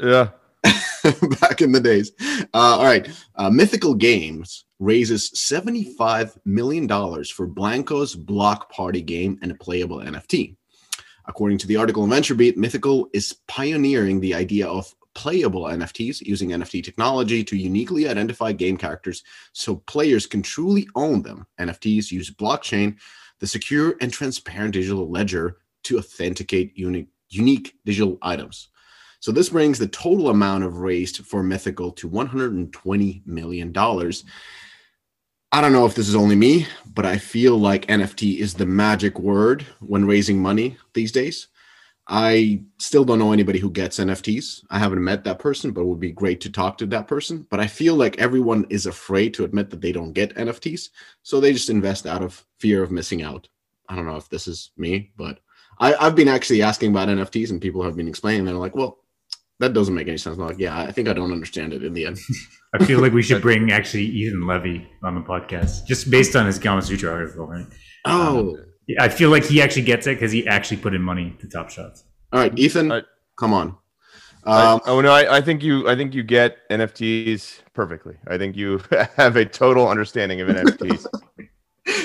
Yeah, 0.02 0.30
back 1.40 1.62
in 1.62 1.72
the 1.72 1.80
days. 1.80 2.12
Uh, 2.20 2.46
all 2.52 2.84
right, 2.84 3.08
uh, 3.36 3.50
Mythical 3.50 3.94
Games 3.94 4.64
raises 4.78 5.30
seventy-five 5.38 6.36
million 6.44 6.86
dollars 6.86 7.30
for 7.30 7.46
Blankos 7.46 8.16
block 8.16 8.70
party 8.72 9.02
game 9.02 9.38
and 9.42 9.52
a 9.52 9.54
playable 9.54 9.98
NFT. 9.98 10.56
According 11.26 11.58
to 11.58 11.66
the 11.66 11.76
article 11.76 12.04
in 12.04 12.10
VentureBeat, 12.10 12.56
Mythical 12.56 13.08
is 13.12 13.36
pioneering 13.46 14.18
the 14.18 14.34
idea 14.34 14.66
of 14.66 14.94
playable 15.14 15.64
NFTs 15.64 16.20
using 16.22 16.50
NFT 16.50 16.82
technology 16.82 17.42
to 17.44 17.56
uniquely 17.56 18.08
identify 18.08 18.52
game 18.52 18.76
characters 18.76 19.24
so 19.52 19.76
players 19.76 20.26
can 20.26 20.42
truly 20.42 20.88
own 20.94 21.22
them. 21.22 21.46
NFTs 21.58 22.10
use 22.12 22.30
blockchain 22.30 22.96
the 23.40 23.46
secure 23.46 23.94
and 24.00 24.12
transparent 24.12 24.72
digital 24.72 25.10
ledger 25.10 25.58
to 25.84 25.98
authenticate 25.98 26.76
unique 26.76 27.74
digital 27.84 28.18
items. 28.22 28.68
So 29.20 29.32
this 29.32 29.48
brings 29.48 29.78
the 29.78 29.88
total 29.88 30.30
amount 30.30 30.64
of 30.64 30.78
raised 30.78 31.26
for 31.26 31.42
Mythical 31.42 31.90
to 31.92 32.08
$120 32.08 33.26
million. 33.26 33.72
I 35.50 35.60
don't 35.60 35.72
know 35.72 35.86
if 35.86 35.94
this 35.94 36.08
is 36.08 36.14
only 36.14 36.36
me, 36.36 36.66
but 36.94 37.06
I 37.06 37.18
feel 37.18 37.56
like 37.58 37.86
NFT 37.86 38.38
is 38.38 38.54
the 38.54 38.66
magic 38.66 39.18
word 39.18 39.66
when 39.80 40.04
raising 40.06 40.40
money 40.40 40.76
these 40.94 41.10
days. 41.10 41.48
I 42.06 42.62
still 42.78 43.04
don't 43.04 43.18
know 43.18 43.32
anybody 43.32 43.58
who 43.58 43.70
gets 43.70 43.98
NFTs. 43.98 44.64
I 44.70 44.78
haven't 44.78 45.04
met 45.04 45.24
that 45.24 45.38
person, 45.38 45.72
but 45.72 45.82
it 45.82 45.86
would 45.86 46.00
be 46.00 46.12
great 46.12 46.40
to 46.42 46.50
talk 46.50 46.78
to 46.78 46.86
that 46.86 47.06
person. 47.06 47.46
But 47.50 47.60
I 47.60 47.66
feel 47.66 47.96
like 47.96 48.18
everyone 48.18 48.66
is 48.70 48.86
afraid 48.86 49.34
to 49.34 49.44
admit 49.44 49.68
that 49.70 49.82
they 49.82 49.92
don't 49.92 50.12
get 50.12 50.34
NFTs. 50.36 50.88
So 51.22 51.38
they 51.38 51.52
just 51.52 51.70
invest 51.70 52.06
out 52.06 52.22
of 52.22 52.46
fear 52.60 52.82
of 52.82 52.90
missing 52.90 53.22
out. 53.22 53.48
I 53.88 53.96
don't 53.96 54.06
know 54.06 54.16
if 54.16 54.28
this 54.28 54.48
is 54.48 54.70
me, 54.76 55.12
but 55.16 55.40
I, 55.78 55.92
have 56.02 56.14
been 56.14 56.28
actually 56.28 56.62
asking 56.62 56.92
about 56.92 57.08
NFTs 57.08 57.50
and 57.50 57.60
people 57.60 57.82
have 57.82 57.96
been 57.96 58.08
explaining. 58.08 58.44
They're 58.44 58.54
like, 58.54 58.74
well, 58.74 58.98
that 59.60 59.72
doesn't 59.72 59.94
make 59.94 60.08
any 60.08 60.16
sense. 60.16 60.36
I'm 60.38 60.46
like, 60.46 60.58
yeah, 60.58 60.78
I 60.78 60.92
think 60.92 61.08
I 61.08 61.12
don't 61.12 61.32
understand 61.32 61.72
it 61.72 61.82
in 61.82 61.92
the 61.92 62.06
end. 62.06 62.18
I 62.74 62.84
feel 62.84 63.00
like 63.00 63.12
we 63.12 63.22
should 63.22 63.42
bring 63.42 63.72
actually 63.72 64.04
Ethan 64.04 64.46
Levy 64.46 64.88
on 65.02 65.14
the 65.14 65.20
podcast 65.22 65.86
just 65.86 66.10
based 66.10 66.36
on 66.36 66.46
his 66.46 66.58
Gamasutra 66.58 67.12
article, 67.12 67.46
right? 67.46 67.66
Oh. 68.04 68.56
Um, 68.56 68.64
I 68.98 69.08
feel 69.08 69.30
like 69.30 69.44
he 69.44 69.60
actually 69.60 69.82
gets 69.82 70.06
it 70.06 70.14
because 70.14 70.32
he 70.32 70.46
actually 70.46 70.78
put 70.78 70.94
in 70.94 71.02
money 71.02 71.36
to 71.40 71.48
Top 71.48 71.70
Shots. 71.70 72.04
All 72.32 72.40
right, 72.40 72.56
Ethan, 72.58 72.92
I, 72.92 73.02
come 73.38 73.52
on. 73.52 73.68
Um, 73.68 73.76
I, 74.44 74.80
oh 74.86 75.00
no, 75.00 75.12
I, 75.12 75.38
I, 75.38 75.40
think 75.40 75.62
you 75.62 75.88
I 75.88 75.96
think 75.96 76.14
you 76.14 76.22
get 76.22 76.68
NFTs 76.70 77.60
perfectly. 77.74 78.16
I 78.28 78.38
think 78.38 78.56
you 78.56 78.80
have 79.16 79.36
a 79.36 79.44
total 79.44 79.88
understanding 79.88 80.40
of 80.40 80.48
NFTs. 80.48 81.06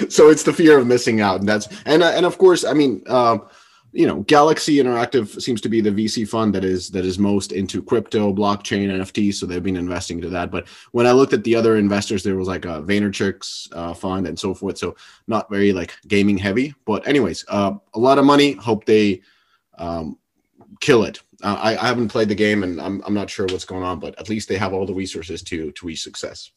so 0.12 0.30
it's 0.30 0.44
the 0.44 0.52
fear 0.52 0.78
of 0.78 0.88
missing 0.88 1.22
out, 1.22 1.40
and 1.40 1.48
that's 1.48 1.68
and 1.86 2.04
uh, 2.04 2.12
and 2.16 2.26
of 2.26 2.38
course, 2.38 2.66
I 2.66 2.74
mean, 2.74 3.04
um, 3.08 3.48
you 3.94 4.08
know, 4.08 4.22
Galaxy 4.22 4.78
Interactive 4.78 5.40
seems 5.40 5.62
to 5.62 5.70
be 5.70 5.80
the 5.80 5.92
VC 5.92 6.28
fund 6.28 6.54
that 6.56 6.66
is 6.66 6.90
that 6.90 7.06
is 7.06 7.20
most 7.20 7.52
into 7.52 7.82
crypto, 7.82 8.34
blockchain, 8.34 8.90
nft 8.90 9.34
So 9.36 9.46
they've 9.46 9.62
been 9.62 9.78
investing 9.78 10.18
into 10.18 10.30
that. 10.30 10.50
But 10.50 10.68
when 10.92 11.06
I 11.06 11.12
looked 11.12 11.34
at 11.34 11.44
the 11.44 11.56
other 11.56 11.78
investors, 11.78 12.24
there 12.24 12.36
was 12.36 12.48
like 12.48 12.66
a 12.66 12.82
Vaynerchuk's 12.82 13.70
uh, 13.72 13.94
fund 13.94 14.28
and 14.28 14.38
so 14.38 14.54
forth. 14.56 14.80
So 14.80 14.96
not 15.28 15.50
very 15.50 15.72
like 15.72 15.96
gaming 16.08 16.38
heavy. 16.38 16.74
But 16.86 17.08
anyways, 17.08 17.46
uh, 17.48 17.74
a 17.94 18.00
lot 18.00 18.18
of 18.18 18.26
money. 18.26 18.54
Hope 18.54 18.86
they 18.86 19.22
um, 19.78 20.18
kill 20.80 21.04
it. 21.04 21.22
Uh, 21.44 21.60
I, 21.62 21.78
I, 21.78 21.88
haven't 21.88 22.08
played 22.08 22.30
the 22.30 22.36
game 22.36 22.64
and 22.64 22.80
I'm, 22.82 23.02
I'm 23.06 23.14
not 23.14 23.30
sure 23.30 23.46
what's 23.48 23.66
going 23.66 23.84
on, 23.84 24.00
but 24.00 24.18
at 24.18 24.30
least 24.30 24.48
they 24.48 24.58
have 24.58 24.74
all 24.74 24.86
the 24.86 24.94
resources 24.94 25.44
to 25.44 25.72
to 25.72 25.86
reach 25.86 26.02
success. 26.02 26.52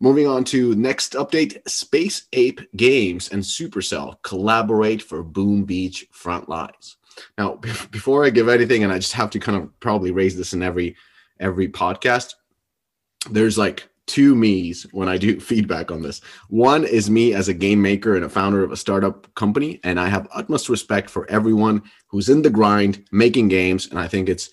Moving 0.00 0.28
on 0.28 0.44
to 0.44 0.74
next 0.76 1.14
update: 1.14 1.68
Space 1.68 2.28
Ape 2.32 2.60
Games 2.76 3.30
and 3.30 3.42
Supercell 3.42 4.22
collaborate 4.22 5.02
for 5.02 5.22
Boom 5.22 5.64
Beach 5.64 6.06
Frontlines. 6.12 6.96
Now, 7.36 7.56
b- 7.56 7.72
before 7.90 8.24
I 8.24 8.30
give 8.30 8.48
anything, 8.48 8.84
and 8.84 8.92
I 8.92 8.98
just 8.98 9.14
have 9.14 9.30
to 9.30 9.40
kind 9.40 9.60
of 9.60 9.80
probably 9.80 10.10
raise 10.10 10.36
this 10.36 10.52
in 10.52 10.62
every 10.62 10.96
every 11.40 11.68
podcast. 11.68 12.34
There's 13.30 13.58
like 13.58 13.88
two 14.06 14.34
me's 14.34 14.84
when 14.92 15.08
I 15.08 15.18
do 15.18 15.38
feedback 15.50 15.90
on 15.90 16.02
this. 16.02 16.20
One 16.48 16.84
is 16.84 17.10
me 17.10 17.34
as 17.34 17.48
a 17.48 17.54
game 17.54 17.80
maker 17.80 18.16
and 18.16 18.24
a 18.24 18.28
founder 18.28 18.64
of 18.64 18.72
a 18.72 18.76
startup 18.76 19.32
company, 19.34 19.80
and 19.84 20.00
I 20.00 20.08
have 20.08 20.28
utmost 20.32 20.68
respect 20.68 21.10
for 21.10 21.30
everyone 21.30 21.82
who's 22.08 22.28
in 22.28 22.42
the 22.42 22.50
grind 22.50 23.04
making 23.12 23.48
games. 23.48 23.86
And 23.88 23.98
I 23.98 24.08
think 24.08 24.28
it's, 24.28 24.50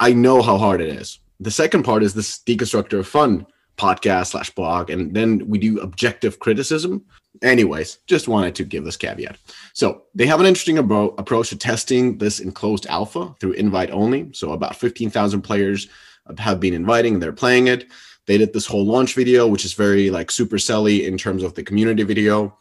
I 0.00 0.12
know 0.12 0.42
how 0.42 0.56
hard 0.56 0.80
it 0.80 0.88
is. 0.88 1.20
The 1.38 1.50
second 1.50 1.82
part 1.82 2.02
is 2.02 2.14
this 2.14 2.38
deconstructor 2.38 2.98
of 2.98 3.06
fun 3.06 3.46
podcast 3.76 4.28
slash 4.28 4.50
blog, 4.50 4.90
and 4.90 5.14
then 5.14 5.46
we 5.48 5.58
do 5.58 5.80
objective 5.80 6.38
criticism. 6.38 7.04
Anyways, 7.42 7.98
just 8.06 8.28
wanted 8.28 8.54
to 8.54 8.64
give 8.64 8.84
this 8.84 8.96
caveat. 8.96 9.36
So 9.74 10.02
they 10.14 10.26
have 10.26 10.40
an 10.40 10.46
interesting 10.46 10.78
approach 10.78 11.50
to 11.50 11.56
testing 11.58 12.18
this 12.18 12.40
enclosed 12.40 12.86
alpha 12.86 13.34
through 13.40 13.52
invite 13.52 13.90
only. 13.90 14.30
So 14.32 14.52
about 14.52 14.76
15,000 14.76 15.42
players 15.42 15.88
have 16.38 16.60
been 16.60 16.74
inviting, 16.74 17.20
they're 17.20 17.32
playing 17.32 17.68
it. 17.68 17.86
They 18.26 18.38
did 18.38 18.52
this 18.52 18.66
whole 18.66 18.84
launch 18.84 19.14
video, 19.14 19.46
which 19.46 19.64
is 19.64 19.74
very 19.74 20.10
like 20.10 20.28
Supercelly 20.28 21.06
in 21.06 21.16
terms 21.16 21.42
of 21.42 21.54
the 21.54 21.62
community 21.62 22.02
video. 22.02 22.56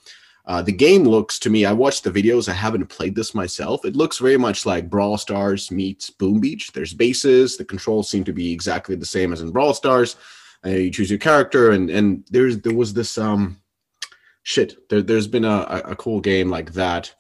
Uh, 0.48 0.62
the 0.62 0.72
game 0.72 1.04
looks 1.04 1.40
to 1.40 1.50
me, 1.50 1.66
I 1.66 1.74
watched 1.74 2.04
the 2.04 2.12
videos. 2.12 2.48
I 2.48 2.54
haven't 2.54 2.86
played 2.86 3.16
this 3.16 3.34
myself. 3.34 3.84
It 3.84 3.96
looks 3.96 4.20
very 4.20 4.38
much 4.38 4.66
like 4.66 4.90
Brawl 4.90 5.18
Stars 5.18 5.72
meets 5.72 6.12
Boom 6.12 6.40
Beach. 6.40 6.72
There's 6.72 6.94
bases. 6.94 7.58
The 7.58 7.66
controls 7.66 8.10
seem 8.10 8.24
to 8.26 8.34
be 8.34 8.52
exactly 8.52 8.96
the 8.96 9.06
same 9.06 9.34
as 9.34 9.42
in 9.42 9.50
Brawl 9.50 9.74
Stars. 9.74 10.18
You 10.66 10.92
choose 10.92 11.10
your 11.10 11.20
character, 11.20 11.72
and 11.72 11.90
and 11.90 12.24
there's 12.30 12.60
there 12.60 12.76
was 12.76 12.94
this 12.94 13.18
um 13.18 13.62
shit. 14.44 14.90
There, 14.90 15.04
has 15.08 15.28
been 15.28 15.46
a, 15.46 15.82
a 15.86 15.96
cool 15.96 16.22
game 16.22 16.50
like 16.50 16.74
that. 16.74 17.14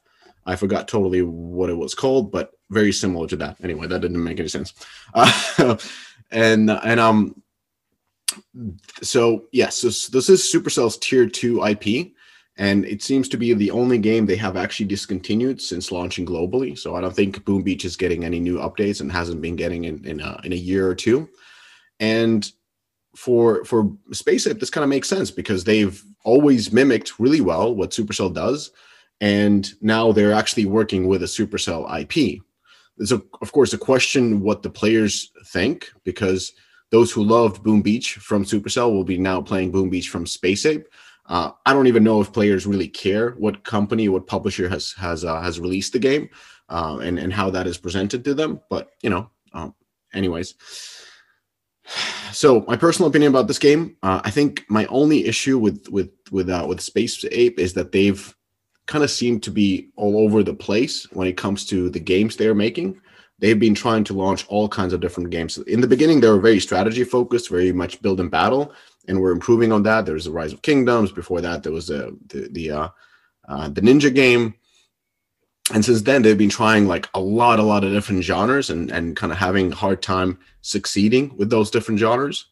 I 0.45 0.55
forgot 0.55 0.87
totally 0.87 1.21
what 1.21 1.69
it 1.69 1.77
was 1.77 1.95
called, 1.95 2.31
but 2.31 2.51
very 2.69 2.91
similar 2.91 3.27
to 3.27 3.35
that. 3.37 3.57
Anyway, 3.63 3.87
that 3.87 4.01
didn't 4.01 4.23
make 4.23 4.39
any 4.39 4.47
sense. 4.49 4.73
Uh, 5.13 5.77
and 6.31 6.69
and 6.69 6.99
um 6.99 7.41
so 9.01 9.45
yes, 9.51 9.81
this, 9.81 10.07
this 10.07 10.29
is 10.29 10.41
Supercell's 10.41 10.97
tier 10.97 11.27
two 11.27 11.63
IP, 11.65 12.13
and 12.57 12.85
it 12.85 13.03
seems 13.03 13.29
to 13.29 13.37
be 13.37 13.53
the 13.53 13.71
only 13.71 13.97
game 13.97 14.25
they 14.25 14.35
have 14.35 14.57
actually 14.57 14.87
discontinued 14.87 15.61
since 15.61 15.91
launching 15.91 16.25
globally. 16.25 16.77
So 16.77 16.95
I 16.95 17.01
don't 17.01 17.15
think 17.15 17.43
Boom 17.45 17.63
Beach 17.63 17.85
is 17.85 17.95
getting 17.95 18.23
any 18.23 18.39
new 18.39 18.57
updates 18.57 19.01
and 19.01 19.11
hasn't 19.11 19.41
been 19.41 19.55
getting 19.55 19.85
in 19.85 20.05
in 20.05 20.19
a, 20.21 20.39
in 20.43 20.53
a 20.53 20.57
year 20.57 20.87
or 20.87 20.95
two. 20.95 21.29
And 21.99 22.49
for 23.15 23.63
for 23.65 23.91
Space 24.11 24.45
Ape, 24.45 24.59
this 24.59 24.69
kind 24.69 24.83
of 24.83 24.89
makes 24.89 25.09
sense 25.09 25.31
because 25.31 25.63
they've 25.63 26.03
always 26.23 26.71
mimicked 26.71 27.19
really 27.19 27.41
well 27.41 27.73
what 27.73 27.91
Supercell 27.91 28.33
does, 28.33 28.71
and 29.21 29.71
now 29.81 30.11
they're 30.11 30.33
actually 30.33 30.65
working 30.65 31.07
with 31.07 31.23
a 31.23 31.27
Supercell 31.27 31.85
IP. 32.01 32.41
There's 32.97 33.11
a, 33.11 33.21
of 33.41 33.51
course 33.51 33.73
a 33.73 33.77
question 33.77 34.41
what 34.41 34.63
the 34.63 34.69
players 34.69 35.31
think 35.47 35.91
because 36.03 36.53
those 36.91 37.11
who 37.11 37.23
loved 37.23 37.63
Boom 37.63 37.81
Beach 37.81 38.13
from 38.15 38.45
Supercell 38.45 38.91
will 38.91 39.03
be 39.03 39.17
now 39.17 39.41
playing 39.41 39.71
Boom 39.71 39.89
Beach 39.89 40.09
from 40.09 40.25
Space 40.25 40.65
Ape. 40.65 40.87
Uh, 41.27 41.51
I 41.65 41.73
don't 41.73 41.87
even 41.87 42.03
know 42.03 42.21
if 42.21 42.31
players 42.31 42.67
really 42.67 42.87
care 42.87 43.31
what 43.31 43.63
company, 43.63 44.09
what 44.09 44.27
publisher 44.27 44.69
has 44.69 44.93
has 44.93 45.25
uh, 45.25 45.41
has 45.41 45.59
released 45.59 45.93
the 45.93 45.99
game, 45.99 46.29
uh, 46.69 46.99
and 47.01 47.17
and 47.17 47.33
how 47.33 47.49
that 47.49 47.67
is 47.67 47.77
presented 47.77 48.23
to 48.25 48.33
them. 48.33 48.59
But 48.69 48.89
you 49.01 49.09
know, 49.09 49.29
um, 49.53 49.73
anyways. 50.13 50.55
So 52.31 52.65
my 52.67 52.75
personal 52.75 53.09
opinion 53.09 53.31
about 53.31 53.47
this 53.47 53.59
game, 53.59 53.95
uh, 54.03 54.21
I 54.23 54.31
think 54.31 54.65
my 54.69 54.85
only 54.87 55.25
issue 55.25 55.57
with 55.57 55.87
with 55.89 56.11
with 56.31 56.49
uh, 56.49 56.65
with 56.67 56.81
Space 56.81 57.23
Ape 57.31 57.59
is 57.59 57.73
that 57.73 57.91
they've 57.91 58.35
kind 58.87 59.03
of 59.03 59.11
seemed 59.11 59.43
to 59.43 59.51
be 59.51 59.89
all 59.95 60.17
over 60.17 60.43
the 60.43 60.53
place 60.53 61.07
when 61.11 61.27
it 61.27 61.37
comes 61.37 61.65
to 61.65 61.89
the 61.89 61.99
games 61.99 62.35
they're 62.35 62.53
making 62.53 63.01
they've 63.39 63.59
been 63.59 63.75
trying 63.75 64.03
to 64.05 64.13
launch 64.13 64.45
all 64.47 64.67
kinds 64.69 64.93
of 64.93 65.01
different 65.01 65.29
games. 65.29 65.57
In 65.57 65.81
the 65.81 65.87
beginning, 65.87 66.19
they 66.19 66.29
were 66.29 66.39
very 66.39 66.59
strategy 66.59 67.03
focused, 67.03 67.49
very 67.49 67.71
much 67.71 68.01
build 68.01 68.19
and 68.19 68.31
battle, 68.31 68.73
and 69.07 69.19
we're 69.19 69.31
improving 69.31 69.71
on 69.71 69.83
that. 69.83 70.05
There's 70.05 70.25
the 70.25 70.31
Rise 70.31 70.53
of 70.53 70.61
Kingdoms. 70.61 71.11
Before 71.11 71.41
that, 71.41 71.63
there 71.63 71.71
was 71.71 71.87
the 71.87 72.17
the 72.27 72.49
the, 72.51 72.71
uh, 72.71 72.89
uh, 73.47 73.69
the 73.69 73.81
Ninja 73.81 74.13
game, 74.13 74.55
and 75.73 75.83
since 75.83 76.01
then 76.03 76.21
they've 76.21 76.37
been 76.37 76.49
trying 76.49 76.87
like 76.87 77.09
a 77.13 77.19
lot, 77.19 77.59
a 77.59 77.63
lot 77.63 77.83
of 77.83 77.91
different 77.91 78.23
genres, 78.23 78.69
and 78.69 78.91
and 78.91 79.15
kind 79.15 79.31
of 79.31 79.37
having 79.37 79.71
a 79.71 79.75
hard 79.75 80.01
time 80.01 80.37
succeeding 80.61 81.35
with 81.37 81.49
those 81.49 81.71
different 81.71 81.99
genres. 81.99 82.45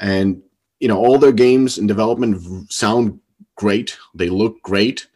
And 0.00 0.42
you 0.80 0.88
know, 0.88 0.98
all 0.98 1.18
their 1.18 1.32
games 1.32 1.78
in 1.78 1.86
development 1.86 2.72
sound 2.72 3.20
great. 3.56 3.96
They 4.14 4.28
look 4.28 4.60
great 4.62 5.06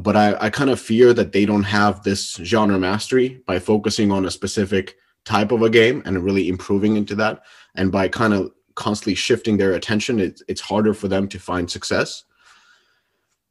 but 0.00 0.16
I, 0.16 0.36
I 0.40 0.50
kind 0.50 0.70
of 0.70 0.80
fear 0.80 1.12
that 1.14 1.32
they 1.32 1.44
don't 1.44 1.64
have 1.64 2.02
this 2.02 2.34
genre 2.36 2.78
mastery 2.78 3.42
by 3.46 3.58
focusing 3.58 4.10
on 4.12 4.24
a 4.24 4.30
specific 4.30 4.96
type 5.24 5.52
of 5.52 5.62
a 5.62 5.70
game 5.70 6.02
and 6.04 6.22
really 6.22 6.48
improving 6.48 6.96
into 6.96 7.14
that. 7.16 7.42
And 7.74 7.90
by 7.90 8.08
kind 8.08 8.32
of 8.32 8.52
constantly 8.74 9.14
shifting 9.14 9.56
their 9.56 9.74
attention, 9.74 10.20
it, 10.20 10.40
it's 10.48 10.60
harder 10.60 10.94
for 10.94 11.08
them 11.08 11.28
to 11.28 11.38
find 11.38 11.70
success. 11.70 12.24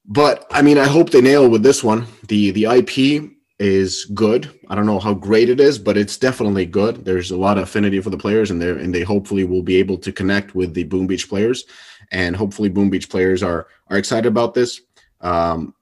But 0.07 0.45
I 0.51 0.61
mean, 0.61 0.77
I 0.77 0.85
hope 0.85 1.09
they 1.09 1.21
nail 1.21 1.49
with 1.49 1.63
this 1.63 1.83
one. 1.83 2.07
The 2.27 2.51
the 2.51 2.65
IP 2.65 3.31
is 3.59 4.05
good. 4.13 4.49
I 4.69 4.75
don't 4.75 4.85
know 4.85 4.99
how 4.99 5.13
great 5.13 5.49
it 5.49 5.59
is, 5.59 5.79
but 5.79 5.97
it's 5.97 6.17
definitely 6.17 6.65
good. 6.65 7.03
There's 7.03 7.31
a 7.31 7.37
lot 7.37 7.57
of 7.57 7.63
affinity 7.63 7.99
for 7.99 8.09
the 8.09 8.17
players, 8.17 8.51
and 8.51 8.61
they 8.61 8.69
and 8.69 8.93
they 8.93 9.01
hopefully 9.01 9.43
will 9.43 9.63
be 9.63 9.75
able 9.77 9.97
to 9.97 10.11
connect 10.11 10.55
with 10.55 10.73
the 10.73 10.83
Boom 10.83 11.07
Beach 11.07 11.27
players, 11.27 11.65
and 12.11 12.35
hopefully 12.35 12.69
Boom 12.69 12.89
Beach 12.89 13.09
players 13.09 13.43
are 13.43 13.67
are 13.87 13.97
excited 13.97 14.27
about 14.27 14.53
this. 14.53 14.81
Um, 15.19 15.73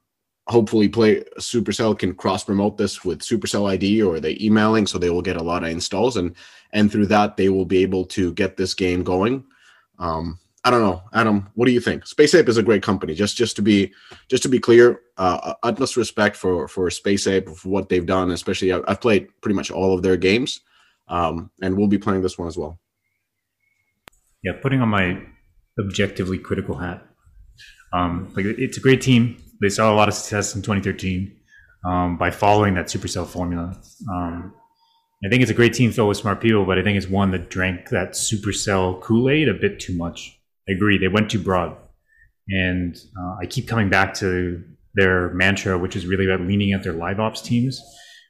hopefully, 0.47 0.87
play 0.87 1.23
Supercell 1.37 1.97
can 1.97 2.15
cross 2.15 2.43
promote 2.43 2.77
this 2.77 3.05
with 3.05 3.19
Supercell 3.19 3.69
ID 3.69 4.01
or 4.01 4.19
they 4.19 4.37
emailing, 4.41 4.87
so 4.87 4.97
they 4.97 5.11
will 5.11 5.21
get 5.21 5.37
a 5.37 5.43
lot 5.43 5.63
of 5.63 5.69
installs, 5.69 6.17
and 6.17 6.35
and 6.73 6.91
through 6.91 7.07
that 7.07 7.37
they 7.37 7.49
will 7.49 7.65
be 7.65 7.79
able 7.79 8.05
to 8.05 8.33
get 8.33 8.57
this 8.57 8.73
game 8.73 9.03
going. 9.03 9.43
Um, 9.99 10.39
I 10.65 10.71
don't 10.71 10.81
know, 10.81 11.03
Adam. 11.13 11.47
What 11.53 11.67
do 11.67 11.71
you 11.71 11.79
think? 11.79 12.07
Space 12.07 12.33
Ape 12.33 12.49
is 12.49 12.57
a 12.57 12.63
great 12.63 12.81
company. 12.81 13.13
Just 13.13 13.37
just 13.37 13.55
to 13.57 13.61
be 13.61 13.93
just 14.29 14.41
to 14.43 14.49
be 14.49 14.59
clear, 14.59 14.99
uh, 15.15 15.53
utmost 15.61 15.95
respect 15.95 16.35
for 16.35 16.67
for 16.67 16.89
Space 16.89 17.27
Ape 17.27 17.47
for 17.49 17.69
what 17.69 17.87
they've 17.87 18.05
done. 18.05 18.31
Especially, 18.31 18.73
I've 18.73 18.99
played 18.99 19.27
pretty 19.41 19.53
much 19.53 19.69
all 19.69 19.93
of 19.93 20.01
their 20.01 20.17
games, 20.17 20.61
um, 21.07 21.51
and 21.61 21.77
we'll 21.77 21.87
be 21.87 21.99
playing 21.99 22.23
this 22.23 22.39
one 22.39 22.47
as 22.47 22.57
well. 22.57 22.79
Yeah, 24.41 24.53
putting 24.59 24.81
on 24.81 24.89
my 24.89 25.21
objectively 25.79 26.39
critical 26.39 26.75
hat. 26.75 27.05
Um, 27.93 28.33
like 28.35 28.45
it's 28.45 28.77
a 28.77 28.81
great 28.81 29.01
team. 29.01 29.37
They 29.61 29.69
saw 29.69 29.93
a 29.93 29.95
lot 29.95 30.07
of 30.07 30.15
success 30.15 30.55
in 30.55 30.63
2013 30.63 31.31
um, 31.85 32.17
by 32.17 32.31
following 32.31 32.73
that 32.73 32.87
Supercell 32.87 33.27
formula. 33.27 33.79
Um, 34.11 34.51
I 35.23 35.29
think 35.29 35.43
it's 35.43 35.51
a 35.51 35.55
great 35.55 35.75
team 35.75 35.91
filled 35.91 36.09
with 36.09 36.17
smart 36.17 36.41
people, 36.41 36.65
but 36.65 36.79
I 36.79 36.83
think 36.83 36.97
it's 36.97 37.07
one 37.07 37.29
that 37.31 37.51
drank 37.51 37.89
that 37.89 38.13
Supercell 38.13 38.99
Kool 39.01 39.29
Aid 39.29 39.47
a 39.47 39.53
bit 39.53 39.79
too 39.79 39.95
much. 39.95 40.39
I 40.67 40.73
agree. 40.73 40.97
They 40.97 41.07
went 41.07 41.29
too 41.29 41.39
broad. 41.39 41.75
And 42.49 42.95
uh, 43.19 43.35
I 43.41 43.45
keep 43.45 43.67
coming 43.67 43.89
back 43.89 44.13
to 44.15 44.63
their 44.95 45.29
mantra, 45.33 45.77
which 45.77 45.95
is 45.95 46.05
really 46.05 46.25
about 46.25 46.45
leaning 46.45 46.73
out 46.73 46.83
their 46.83 46.93
live 46.93 47.19
ops 47.19 47.41
teams, 47.41 47.81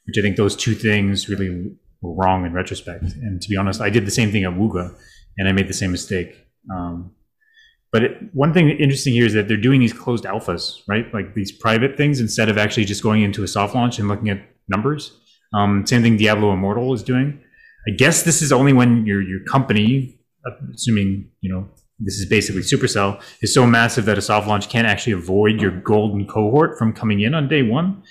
which 0.07 0.17
I 0.17 0.21
think 0.21 0.35
those 0.35 0.55
two 0.55 0.73
things 0.73 1.29
really 1.29 1.71
were 2.01 2.13
wrong 2.13 2.45
in 2.45 2.53
retrospect. 2.53 3.03
And 3.03 3.41
to 3.41 3.49
be 3.49 3.57
honest, 3.57 3.81
I 3.81 3.89
did 3.89 4.05
the 4.05 4.11
same 4.11 4.31
thing 4.31 4.43
at 4.43 4.51
Wooga 4.51 4.95
and 5.37 5.47
I 5.47 5.51
made 5.51 5.67
the 5.67 5.73
same 5.73 5.91
mistake. 5.91 6.35
Um, 6.73 7.11
but 7.91 8.03
it, 8.03 8.17
one 8.33 8.53
thing 8.53 8.69
interesting 8.69 9.13
here 9.13 9.25
is 9.25 9.33
that 9.33 9.47
they're 9.47 9.57
doing 9.57 9.79
these 9.79 9.93
closed 9.93 10.25
alphas, 10.25 10.79
right? 10.87 11.13
Like 11.13 11.33
these 11.33 11.51
private 11.51 11.95
things 11.95 12.19
instead 12.19 12.49
of 12.49 12.57
actually 12.57 12.85
just 12.85 13.03
going 13.03 13.21
into 13.21 13.43
a 13.43 13.47
soft 13.47 13.75
launch 13.75 13.99
and 13.99 14.07
looking 14.07 14.29
at 14.29 14.41
numbers. 14.67 15.17
Um, 15.53 15.85
same 15.85 16.01
thing 16.01 16.17
Diablo 16.17 16.51
Immortal 16.51 16.93
is 16.93 17.03
doing. 17.03 17.39
I 17.87 17.91
guess 17.91 18.23
this 18.23 18.41
is 18.41 18.51
only 18.51 18.73
when 18.73 19.05
your 19.05 19.21
your 19.21 19.39
company, 19.45 20.19
assuming 20.73 21.29
you 21.41 21.53
know 21.53 21.69
this 21.99 22.15
is 22.15 22.25
basically 22.25 22.61
Supercell, 22.61 23.21
is 23.41 23.53
so 23.53 23.65
massive 23.65 24.05
that 24.05 24.17
a 24.17 24.21
soft 24.21 24.47
launch 24.47 24.69
can't 24.69 24.87
actually 24.87 25.13
avoid 25.13 25.61
your 25.61 25.71
golden 25.71 26.27
cohort 26.27 26.77
from 26.77 26.93
coming 26.93 27.21
in 27.21 27.33
on 27.33 27.47
day 27.47 27.63
one. 27.63 28.03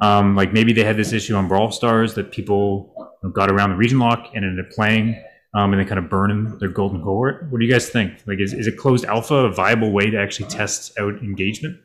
Um, 0.00 0.34
like 0.34 0.52
maybe 0.52 0.72
they 0.72 0.84
had 0.84 0.96
this 0.96 1.12
issue 1.12 1.34
on 1.34 1.46
Brawl 1.46 1.70
Stars 1.70 2.14
that 2.14 2.32
people 2.32 3.12
got 3.34 3.50
around 3.50 3.70
the 3.70 3.76
region 3.76 3.98
lock 3.98 4.30
and 4.34 4.44
ended 4.44 4.64
up 4.64 4.72
playing 4.72 5.22
um, 5.54 5.72
and 5.72 5.80
they 5.80 5.84
kind 5.84 5.98
of 5.98 6.08
burning 6.08 6.56
their 6.58 6.68
golden 6.68 7.00
cohort. 7.00 7.50
What 7.50 7.60
do 7.60 7.66
you 7.66 7.72
guys 7.72 7.88
think? 7.88 8.22
Like, 8.26 8.40
is, 8.40 8.52
is 8.52 8.66
a 8.66 8.72
closed 8.72 9.04
alpha 9.04 9.34
a 9.34 9.52
viable 9.52 9.90
way 9.92 10.10
to 10.10 10.18
actually 10.18 10.48
test 10.48 10.98
out 10.98 11.14
engagement? 11.22 11.76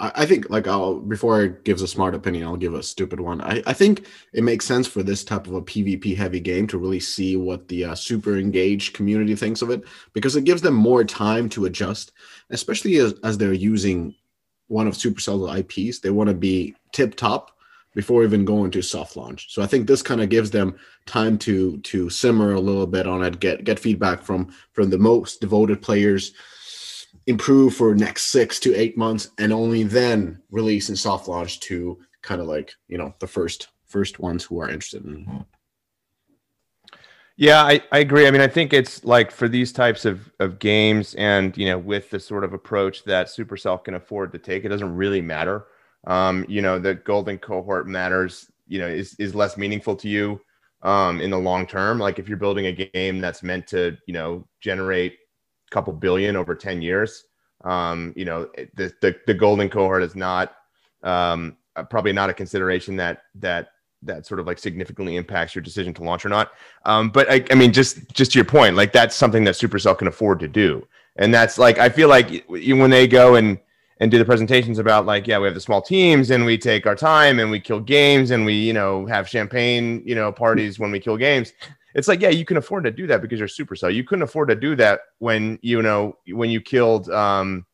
I 0.00 0.26
think 0.26 0.50
like 0.50 0.66
I'll 0.66 0.98
before 0.98 1.40
I 1.40 1.46
gives 1.46 1.80
a 1.80 1.86
smart 1.86 2.16
opinion, 2.16 2.46
I'll 2.46 2.56
give 2.56 2.74
a 2.74 2.82
stupid 2.82 3.20
one. 3.20 3.40
I, 3.40 3.62
I 3.64 3.72
think 3.72 4.06
it 4.32 4.42
makes 4.42 4.66
sense 4.66 4.88
for 4.88 5.04
this 5.04 5.22
type 5.22 5.46
of 5.46 5.54
a 5.54 5.62
PvP 5.62 6.16
heavy 6.16 6.40
game 6.40 6.66
to 6.68 6.78
really 6.78 6.98
see 6.98 7.36
what 7.36 7.68
the 7.68 7.84
uh, 7.84 7.94
super 7.94 8.36
engaged 8.36 8.94
community 8.94 9.36
thinks 9.36 9.62
of 9.62 9.70
it 9.70 9.84
because 10.12 10.34
it 10.34 10.44
gives 10.44 10.62
them 10.62 10.74
more 10.74 11.04
time 11.04 11.48
to 11.50 11.66
adjust, 11.66 12.10
especially 12.50 12.96
as, 12.96 13.14
as 13.22 13.38
they're 13.38 13.52
using 13.52 14.14
one 14.66 14.88
of 14.88 14.94
Supercell's 14.94 15.60
IPs. 15.60 16.00
They 16.00 16.10
want 16.10 16.28
to 16.28 16.34
be 16.34 16.74
tip 16.92 17.14
top 17.14 17.52
before 17.94 18.24
even 18.24 18.44
going 18.44 18.72
to 18.72 18.82
soft 18.82 19.16
launch. 19.16 19.54
So 19.54 19.62
I 19.62 19.66
think 19.66 19.86
this 19.86 20.02
kind 20.02 20.20
of 20.20 20.28
gives 20.28 20.50
them 20.50 20.76
time 21.06 21.38
to 21.38 21.78
to 21.78 22.10
simmer 22.10 22.54
a 22.54 22.60
little 22.60 22.88
bit 22.88 23.06
on 23.06 23.22
it, 23.22 23.38
get 23.38 23.62
get 23.62 23.78
feedback 23.78 24.22
from 24.24 24.52
from 24.72 24.90
the 24.90 24.98
most 24.98 25.40
devoted 25.40 25.82
players 25.82 26.32
improve 27.26 27.74
for 27.74 27.94
next 27.94 28.26
six 28.26 28.60
to 28.60 28.74
eight 28.74 28.96
months 28.96 29.30
and 29.38 29.52
only 29.52 29.82
then 29.82 30.40
release 30.50 30.88
and 30.88 30.98
soft 30.98 31.28
launch 31.28 31.60
to 31.60 31.98
kind 32.22 32.40
of 32.40 32.46
like 32.46 32.74
you 32.88 32.98
know 32.98 33.14
the 33.20 33.26
first 33.26 33.68
first 33.86 34.18
ones 34.18 34.44
who 34.44 34.60
are 34.60 34.68
interested 34.68 35.04
in 35.04 35.44
yeah 37.36 37.62
I, 37.62 37.80
I 37.92 37.98
agree. 37.98 38.26
I 38.26 38.30
mean 38.30 38.40
i 38.40 38.46
think 38.46 38.72
it's 38.72 39.04
like 39.04 39.30
for 39.30 39.48
these 39.48 39.72
types 39.72 40.04
of, 40.04 40.30
of 40.40 40.58
games 40.58 41.14
and 41.14 41.56
you 41.56 41.66
know 41.66 41.78
with 41.78 42.10
the 42.10 42.20
sort 42.20 42.44
of 42.44 42.52
approach 42.52 43.04
that 43.04 43.28
supercell 43.28 43.82
can 43.82 43.94
afford 43.94 44.32
to 44.32 44.38
take 44.38 44.64
it 44.64 44.68
doesn't 44.68 44.94
really 44.94 45.20
matter. 45.20 45.66
Um, 46.06 46.44
you 46.48 46.60
know 46.60 46.78
the 46.78 46.94
golden 46.94 47.38
cohort 47.38 47.88
matters 47.88 48.50
you 48.66 48.78
know 48.78 48.86
is, 48.88 49.14
is 49.18 49.34
less 49.34 49.56
meaningful 49.56 49.96
to 49.96 50.08
you 50.08 50.40
um, 50.82 51.20
in 51.20 51.30
the 51.30 51.38
long 51.38 51.66
term. 51.66 51.98
Like 51.98 52.18
if 52.18 52.28
you're 52.28 52.36
building 52.36 52.66
a 52.66 52.72
game 52.72 53.20
that's 53.20 53.42
meant 53.42 53.66
to 53.68 53.96
you 54.06 54.12
know 54.12 54.46
generate 54.60 55.16
couple 55.74 55.92
billion 55.92 56.36
over 56.36 56.54
10 56.54 56.80
years. 56.80 57.24
Um, 57.64 58.12
you 58.16 58.24
know, 58.24 58.48
the, 58.74 58.94
the, 59.00 59.16
the 59.26 59.34
golden 59.34 59.68
cohort 59.68 60.02
is 60.02 60.14
not 60.14 60.54
um, 61.02 61.56
uh, 61.76 61.82
probably 61.82 62.12
not 62.12 62.30
a 62.30 62.34
consideration 62.34 62.96
that 62.96 63.22
that 63.34 63.68
that 64.02 64.26
sort 64.26 64.38
of 64.38 64.46
like 64.46 64.58
significantly 64.58 65.16
impacts 65.16 65.54
your 65.54 65.62
decision 65.62 65.94
to 65.94 66.04
launch 66.04 66.26
or 66.26 66.28
not. 66.28 66.52
Um, 66.84 67.10
but 67.10 67.30
I, 67.30 67.44
I 67.50 67.54
mean, 67.54 67.72
just 67.72 68.08
just 68.12 68.32
to 68.32 68.38
your 68.38 68.44
point, 68.44 68.76
like 68.76 68.92
that's 68.92 69.16
something 69.16 69.44
that 69.44 69.54
Supercell 69.54 69.96
can 69.96 70.08
afford 70.08 70.40
to 70.40 70.48
do, 70.48 70.86
and 71.16 71.32
that's 71.32 71.58
like 71.58 71.78
I 71.78 71.88
feel 71.88 72.08
like 72.08 72.44
when 72.48 72.90
they 72.90 73.06
go 73.08 73.34
and 73.34 73.58
and 73.98 74.10
do 74.10 74.18
the 74.18 74.24
presentations 74.24 74.78
about 74.78 75.06
like 75.06 75.26
yeah 75.26 75.38
we 75.38 75.46
have 75.46 75.54
the 75.54 75.60
small 75.60 75.80
teams 75.80 76.30
and 76.30 76.44
we 76.44 76.58
take 76.58 76.86
our 76.86 76.96
time 76.96 77.38
and 77.38 77.50
we 77.50 77.60
kill 77.60 77.80
games 77.80 78.30
and 78.30 78.44
we 78.44 78.54
you 78.54 78.72
know 78.72 79.06
have 79.06 79.28
champagne 79.28 80.02
you 80.04 80.14
know 80.14 80.32
parties 80.32 80.78
when 80.78 80.90
we 80.90 80.98
kill 81.00 81.16
games 81.16 81.52
it's 81.94 82.08
like 82.08 82.20
yeah 82.20 82.28
you 82.28 82.44
can 82.44 82.56
afford 82.56 82.84
to 82.84 82.90
do 82.90 83.06
that 83.06 83.22
because 83.22 83.38
you're 83.38 83.48
supercell 83.48 83.92
you 83.92 84.04
couldn't 84.04 84.22
afford 84.22 84.48
to 84.48 84.54
do 84.54 84.76
that 84.76 85.00
when 85.18 85.58
you 85.62 85.82
know 85.82 86.16
when 86.28 86.50
you 86.50 86.60
killed 86.60 87.10
um 87.10 87.64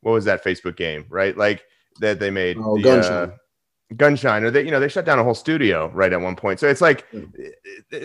what 0.00 0.12
was 0.12 0.24
that 0.24 0.42
facebook 0.44 0.76
game 0.76 1.04
right 1.08 1.36
like 1.36 1.62
that 2.00 2.18
they 2.18 2.30
made 2.30 2.56
oh, 2.58 2.76
the, 2.76 2.82
Gunshine. 2.82 3.28
Uh, 3.28 3.36
Gunshine, 3.94 4.42
or 4.42 4.52
they, 4.52 4.64
you 4.64 4.70
know, 4.70 4.78
they 4.78 4.88
shut 4.88 5.04
down 5.04 5.18
a 5.18 5.24
whole 5.24 5.34
studio 5.34 5.90
right 5.92 6.12
at 6.12 6.20
one 6.20 6.36
point. 6.36 6.60
So 6.60 6.68
it's 6.68 6.80
like 6.80 7.06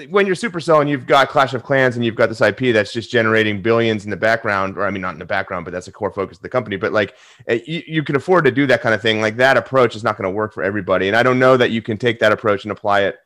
when 0.10 0.26
you're 0.26 0.36
Supercell 0.36 0.82
and 0.82 0.90
you've 0.90 1.06
got 1.06 1.30
Clash 1.30 1.54
of 1.54 1.64
Clans 1.64 1.96
and 1.96 2.04
you've 2.04 2.16
got 2.16 2.28
this 2.28 2.42
IP 2.42 2.74
that's 2.74 2.92
just 2.92 3.12
generating 3.12 3.62
billions 3.62 4.04
in 4.04 4.10
the 4.10 4.18
background, 4.18 4.78
or 4.78 4.86
I 4.86 4.90
mean, 4.90 5.04
not 5.04 5.14
in 5.14 5.20
the 5.20 5.26
background, 5.26 5.64
but 5.64 5.72
that's 5.72 5.88
a 5.88 5.92
core 5.92 6.12
focus 6.12 6.38
of 6.38 6.42
the 6.42 6.50
company. 6.50 6.76
But 6.76 6.92
like, 6.92 7.14
eh, 7.48 7.60
you, 7.68 7.84
you 7.86 8.04
can 8.04 8.16
afford 8.16 8.46
to 8.46 8.52
do 8.52 8.66
that 8.66 8.82
kind 8.82 8.96
of 8.96 9.02
thing. 9.02 9.22
Like 9.22 9.38
that 9.38 9.58
approach 9.58 9.96
is 9.96 10.04
not 10.04 10.18
going 10.18 10.24
to 10.24 10.36
work 10.36 10.54
for 10.54 10.64
everybody, 10.64 11.08
and 11.08 11.16
I 11.16 11.22
don't 11.22 11.38
know 11.38 11.56
that 11.56 11.70
you 11.70 11.84
can 11.84 11.98
take 11.98 12.20
that 12.20 12.32
approach 12.32 12.66
and 12.66 12.72
apply 12.72 13.02
it 13.02 13.18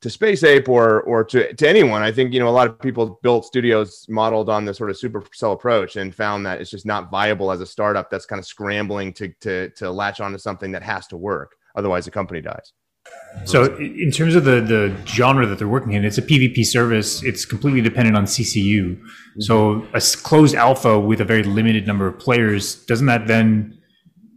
to 0.00 0.10
Space 0.10 0.44
Ape 0.44 0.68
or 0.68 1.02
or 1.02 1.24
to, 1.24 1.52
to 1.52 1.68
anyone. 1.68 2.02
I 2.02 2.12
think 2.12 2.32
you 2.32 2.40
know 2.40 2.48
a 2.48 2.50
lot 2.50 2.66
of 2.66 2.78
people 2.78 3.18
built 3.22 3.44
studios 3.44 4.06
modeled 4.08 4.48
on 4.48 4.64
the 4.64 4.74
sort 4.74 4.90
of 4.90 4.96
supercell 4.96 5.52
approach 5.52 5.96
and 5.96 6.14
found 6.14 6.46
that 6.46 6.60
it's 6.60 6.70
just 6.70 6.86
not 6.86 7.10
viable 7.10 7.50
as 7.50 7.60
a 7.60 7.66
startup 7.66 8.10
that's 8.10 8.26
kind 8.26 8.38
of 8.38 8.46
scrambling 8.46 9.12
to 9.14 9.28
to 9.40 9.70
to 9.70 9.90
latch 9.90 10.20
onto 10.20 10.38
something 10.38 10.72
that 10.72 10.82
has 10.82 11.06
to 11.08 11.16
work. 11.16 11.56
Otherwise, 11.74 12.04
the 12.04 12.10
company 12.10 12.40
dies. 12.40 12.72
So, 13.44 13.76
in 13.76 14.10
terms 14.10 14.34
of 14.34 14.44
the 14.44 14.60
the 14.60 14.94
genre 15.06 15.46
that 15.46 15.58
they're 15.58 15.68
working 15.68 15.92
in, 15.92 16.04
it's 16.04 16.18
a 16.18 16.22
PvP 16.22 16.64
service. 16.64 17.22
It's 17.22 17.44
completely 17.44 17.80
dependent 17.80 18.16
on 18.16 18.24
CCU. 18.24 18.96
Mm-hmm. 18.96 19.40
So, 19.40 19.86
a 19.94 20.00
closed 20.22 20.54
alpha 20.54 20.98
with 20.98 21.20
a 21.20 21.24
very 21.24 21.42
limited 21.42 21.86
number 21.86 22.06
of 22.06 22.18
players 22.18 22.84
doesn't 22.86 23.06
that 23.06 23.26
then 23.26 23.77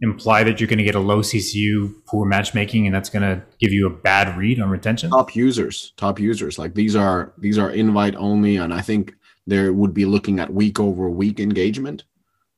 imply 0.02 0.42
that 0.42 0.60
you're 0.60 0.68
going 0.68 0.78
to 0.78 0.84
get 0.84 0.96
a 0.96 1.00
low 1.00 1.20
CCU, 1.20 1.94
poor 2.06 2.26
matchmaking, 2.26 2.86
and 2.86 2.94
that's 2.94 3.08
going 3.08 3.22
to 3.22 3.42
give 3.60 3.72
you 3.72 3.86
a 3.86 3.90
bad 3.90 4.36
read 4.36 4.60
on 4.60 4.68
retention? 4.68 5.10
Top 5.10 5.34
users, 5.34 5.92
top 5.96 6.18
users. 6.18 6.58
Like 6.58 6.74
these 6.74 6.94
are 6.96 7.32
these 7.38 7.56
are 7.56 7.70
invite 7.70 8.16
only, 8.16 8.56
and 8.56 8.74
I 8.74 8.80
think 8.80 9.14
they 9.46 9.70
would 9.70 9.94
be 9.94 10.04
looking 10.04 10.40
at 10.40 10.52
week 10.52 10.78
over 10.78 11.08
week 11.08 11.40
engagement, 11.40 12.04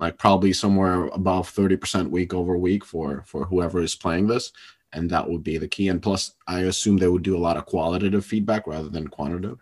like 0.01 0.19
probably 0.19 0.53
somewhere 0.53 1.07
above 1.09 1.49
thirty 1.49 1.77
percent 1.77 2.11
week 2.11 2.35
over 2.35 2.57
week 2.57 2.85
for 2.85 3.23
for 3.27 3.45
whoever 3.45 3.83
is 3.83 3.95
playing 3.95 4.27
this, 4.27 4.51
and 4.93 5.11
that 5.11 5.29
would 5.29 5.45
be 5.45 5.59
the 5.59 5.69
key. 5.69 5.89
And 5.89 6.03
plus, 6.03 6.35
I 6.49 6.61
assume 6.61 6.97
they 6.97 7.09
would 7.09 7.23
do 7.23 7.37
a 7.37 7.39
lot 7.39 7.59
of 7.59 7.67
qualitative 7.67 8.25
feedback 8.25 8.67
rather 8.67 8.89
than 8.89 9.09
quantitative. 9.09 9.59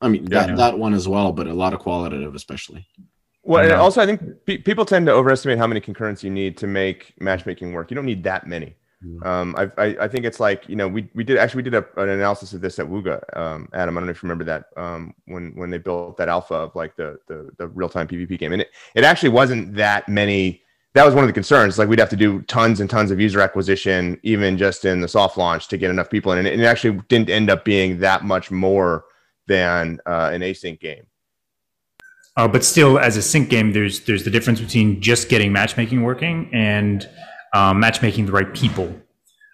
I 0.00 0.08
mean 0.08 0.24
yeah, 0.24 0.40
that 0.40 0.48
yeah. 0.50 0.56
that 0.56 0.78
one 0.78 0.94
as 0.94 1.08
well, 1.08 1.32
but 1.32 1.48
a 1.48 1.54
lot 1.54 1.74
of 1.74 1.80
qualitative 1.80 2.34
especially. 2.34 2.86
Well, 3.44 3.62
and 3.62 3.72
also 3.72 4.00
I 4.00 4.06
think 4.06 4.22
pe- 4.46 4.58
people 4.58 4.84
tend 4.84 5.06
to 5.06 5.12
overestimate 5.12 5.58
how 5.58 5.66
many 5.66 5.80
concurrents 5.80 6.24
you 6.24 6.30
need 6.30 6.56
to 6.58 6.66
make 6.66 7.14
matchmaking 7.20 7.72
work. 7.72 7.90
You 7.90 7.94
don't 7.94 8.06
need 8.06 8.24
that 8.24 8.46
many. 8.46 8.74
Um, 9.22 9.54
I, 9.56 9.70
I, 9.76 9.96
I, 10.00 10.08
think 10.08 10.24
it's 10.24 10.40
like 10.40 10.66
you 10.68 10.76
know 10.76 10.88
we 10.88 11.08
we 11.14 11.24
did 11.24 11.36
actually 11.36 11.58
we 11.58 11.70
did 11.70 11.74
a, 11.74 12.00
an 12.00 12.08
analysis 12.08 12.54
of 12.54 12.62
this 12.62 12.78
at 12.78 12.86
Wooga, 12.86 13.22
um, 13.36 13.68
Adam. 13.74 13.96
I 13.96 14.00
don't 14.00 14.06
know 14.06 14.10
if 14.12 14.22
you 14.22 14.28
remember 14.28 14.44
that 14.44 14.64
um, 14.76 15.14
when 15.26 15.52
when 15.56 15.68
they 15.68 15.78
built 15.78 16.16
that 16.16 16.28
alpha 16.28 16.54
of 16.54 16.74
like 16.74 16.96
the 16.96 17.18
the, 17.28 17.50
the 17.58 17.68
real 17.68 17.88
time 17.88 18.08
PvP 18.08 18.38
game, 18.38 18.52
and 18.52 18.62
it, 18.62 18.70
it 18.94 19.04
actually 19.04 19.28
wasn't 19.28 19.74
that 19.74 20.08
many. 20.08 20.62
That 20.94 21.04
was 21.04 21.14
one 21.14 21.24
of 21.24 21.28
the 21.28 21.34
concerns. 21.34 21.78
Like 21.78 21.88
we'd 21.88 21.98
have 21.98 22.08
to 22.10 22.16
do 22.16 22.40
tons 22.42 22.80
and 22.80 22.88
tons 22.88 23.10
of 23.10 23.20
user 23.20 23.40
acquisition, 23.40 24.18
even 24.22 24.56
just 24.56 24.84
in 24.86 25.00
the 25.02 25.08
soft 25.08 25.36
launch, 25.36 25.68
to 25.68 25.76
get 25.76 25.90
enough 25.90 26.08
people 26.08 26.32
in, 26.32 26.38
and 26.38 26.46
it, 26.46 26.54
and 26.54 26.62
it 26.62 26.66
actually 26.66 26.98
didn't 27.08 27.28
end 27.28 27.50
up 27.50 27.64
being 27.64 27.98
that 27.98 28.24
much 28.24 28.50
more 28.50 29.04
than 29.46 30.00
uh, 30.06 30.30
an 30.32 30.40
async 30.40 30.80
game. 30.80 31.04
Uh, 32.36 32.48
but 32.48 32.64
still, 32.64 32.98
as 32.98 33.16
a 33.16 33.22
sync 33.22 33.48
game, 33.48 33.72
there's 33.72 34.00
there's 34.00 34.24
the 34.24 34.30
difference 34.30 34.60
between 34.60 35.00
just 35.00 35.28
getting 35.28 35.52
matchmaking 35.52 36.02
working 36.02 36.50
and 36.52 37.08
um, 37.54 37.78
matchmaking 37.78 38.26
the 38.26 38.32
right 38.32 38.52
people. 38.54 38.92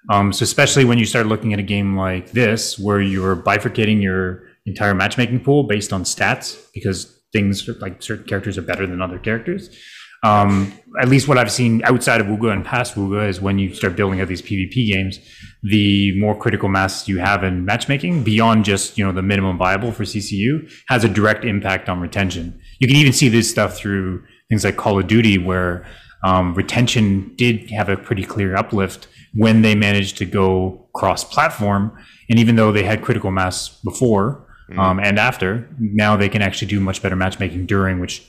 Um, 0.09 0.33
so 0.33 0.45
especially 0.45 0.85
when 0.87 0.99
you 0.99 1.05
start 1.05 1.27
looking 1.27 1.53
at 1.53 1.59
a 1.59 1.63
game 1.63 1.97
like 1.97 2.33
this, 2.33 2.79
where 2.79 3.01
you're 3.01 3.37
bifurcating 3.37 4.03
your 4.03 4.45
entire 4.65 4.95
matchmaking 4.95 5.41
pool 5.41 5.65
based 5.65 5.93
on 5.93 6.05
stats, 6.05 6.59
because 6.73 7.21
things 7.33 7.69
like 7.81 8.03
certain 8.03 8.25
characters 8.25 8.57
are 8.57 8.63
better 8.63 8.87
than 8.87 9.03
other 9.03 9.19
characters. 9.19 9.77
Um, 10.23 10.73
at 11.01 11.09
least 11.09 11.29
what 11.29 11.39
I've 11.39 11.51
seen 11.51 11.83
outside 11.85 12.21
of 12.21 12.27
Wooga 12.27 12.53
and 12.53 12.65
past 12.65 12.95
Wooga 12.95 13.27
is 13.27 13.41
when 13.41 13.59
you 13.59 13.75
start 13.75 13.97
building 13.97 14.21
out 14.21 14.29
these 14.29 14.43
PvP 14.43 14.93
games, 14.93 15.19
the 15.63 16.19
more 16.21 16.39
critical 16.39 16.69
mass 16.69 17.09
you 17.09 17.19
have 17.19 17.43
in 17.43 17.65
matchmaking 17.65 18.23
beyond 18.23 18.67
just, 18.67 18.99
you 18.99 19.05
know, 19.05 19.13
the 19.13 19.23
minimum 19.23 19.57
viable 19.57 19.93
for 19.93 20.05
CCU 20.05 20.71
has 20.89 21.05
a 21.05 21.09
direct 21.09 21.45
impact 21.45 21.89
on 21.89 22.01
retention. 22.01 22.60
You 22.81 22.89
can 22.89 22.97
even 22.97 23.13
see 23.13 23.29
this 23.29 23.49
stuff 23.49 23.77
through 23.77 24.25
things 24.49 24.65
like 24.65 24.77
Call 24.77 24.99
of 24.99 25.07
Duty 25.07 25.39
where 25.39 25.87
um, 26.25 26.55
retention 26.55 27.35
did 27.37 27.71
have 27.71 27.89
a 27.89 27.97
pretty 27.97 28.25
clear 28.25 28.57
uplift 28.57 29.07
when 29.35 29.63
they 29.63 29.75
managed 29.75 30.19
to 30.19 30.25
go 30.25 30.89
cross 30.95 31.23
platform. 31.23 31.97
And 32.29 32.39
even 32.39 32.57
though 32.57 32.73
they 32.73 32.83
had 32.83 33.03
critical 33.03 33.31
mass 33.31 33.69
before, 33.69 34.47
mm-hmm. 34.69 34.79
um, 34.79 34.99
and 34.99 35.19
after, 35.19 35.69
now 35.79 36.17
they 36.17 36.29
can 36.29 36.43
actually 36.43 36.69
do 36.69 36.81
much 36.81 37.03
better 37.03 37.17
matchmaking 37.17 37.67
during, 37.67 38.01
which 38.01 38.27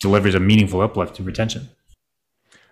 delivers 0.00 0.34
a 0.34 0.40
meaningful 0.40 0.80
uplift 0.80 1.16
to 1.16 1.22
retention. 1.22 1.68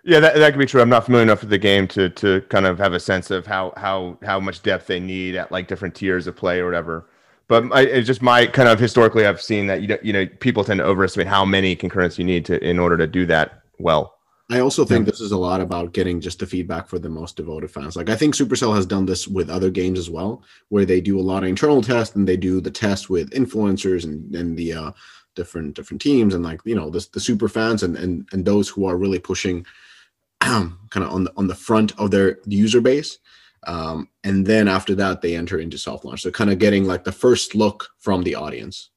Yeah, 0.03 0.21
that, 0.21 0.35
that 0.37 0.53
could 0.53 0.59
be 0.59 0.67
true. 0.67 0.81
I'm 0.81 0.89
not 0.89 1.05
familiar 1.05 1.25
enough 1.25 1.43
with 1.43 1.51
the 1.51 1.59
game 1.59 1.87
to 1.89 2.09
to 2.09 2.41
kind 2.49 2.67
of 2.67 2.79
have 2.79 2.95
a 2.95 3.01
sense 3.01 3.31
of 3.31 3.47
how 3.47 3.75
how 3.77 4.19
how 4.25 4.41
much 4.41 4.63
depth 4.63 4.87
they 4.87 4.99
need 4.99 5.37
at 5.37 5.53
like 5.53 5.69
different 5.69 5.95
tiers 5.95 6.27
of 6.27 6.37
play 6.37 6.61
or 6.61 6.65
whatever. 6.65 7.07
But 7.51 7.65
I, 7.73 7.81
it's 7.81 8.07
just 8.07 8.23
my 8.23 8.47
kind 8.47 8.69
of 8.69 8.79
historically, 8.79 9.27
I've 9.27 9.43
seen 9.43 9.67
that 9.67 9.83
you 9.83 9.89
know, 9.89 9.99
you 10.03 10.13
know 10.13 10.27
people 10.39 10.63
tend 10.63 10.79
to 10.79 10.85
overestimate 10.85 11.27
how 11.27 11.45
many 11.45 11.75
concurrents 11.75 12.17
you 12.17 12.25
need 12.25 12.45
to 12.45 12.65
in 12.65 12.79
order 12.79 12.97
to 12.97 13.09
do 13.09 13.27
that 13.27 13.65
well. 13.81 14.15
I 14.53 14.61
also 14.61 14.85
think 14.85 15.05
this 15.05 15.21
is 15.21 15.33
a 15.33 15.37
lot 15.37 15.61
about 15.61 15.93
getting 15.93 16.21
just 16.21 16.39
the 16.39 16.47
feedback 16.47 16.89
for 16.89 17.01
the 17.01 17.09
most 17.09 17.37
devoted 17.37 17.73
fans. 17.73 17.97
Like 17.97 18.09
I 18.09 18.15
think 18.15 18.37
Supercell 18.37 18.77
has 18.77 18.87
done 18.87 19.05
this 19.05 19.27
with 19.27 19.51
other 19.51 19.69
games 19.69 19.99
as 19.99 20.09
well, 20.09 20.45
where 20.69 20.85
they 20.85 21.01
do 21.01 21.19
a 21.19 21.23
lot 21.23 21.43
of 21.43 21.49
internal 21.49 21.83
tests 21.83 22.15
and 22.15 22.27
they 22.27 22.37
do 22.37 22.61
the 22.61 22.71
test 22.71 23.11
with 23.11 23.31
influencers 23.31 24.05
and 24.05 24.33
and 24.33 24.57
the 24.57 24.73
uh, 24.73 24.93
different 25.35 25.75
different 25.75 26.01
teams 26.01 26.35
and 26.35 26.45
like 26.45 26.61
you 26.65 26.77
know 26.77 26.89
the, 26.89 27.05
the 27.15 27.21
super 27.21 27.49
fans 27.49 27.83
and 27.83 27.97
and 27.97 28.29
and 28.31 28.45
those 28.45 28.69
who 28.69 28.87
are 28.87 28.97
really 28.97 29.19
pushing 29.19 29.67
kind 30.41 30.73
of 30.95 31.11
on 31.11 31.25
the 31.25 31.33
on 31.37 31.49
the 31.49 31.55
front 31.57 31.99
of 31.99 32.13
their 32.13 32.39
user 32.47 32.81
base 32.81 33.19
um, 33.67 34.09
and 34.25 34.47
then 34.47 34.69
after 34.69 34.95
that 34.95 35.21
they 35.21 35.37
enter 35.37 35.59
into 35.59 35.79
soft 35.79 36.05
launch 36.05 36.23
so 36.23 36.31
kind 36.31 36.51
of 36.51 36.59
getting 36.59 36.85
like 36.85 37.05
the 37.05 37.13
first 37.13 37.55
look 37.55 37.89
from 37.99 38.23
the 38.23 38.35
audience. 38.35 38.91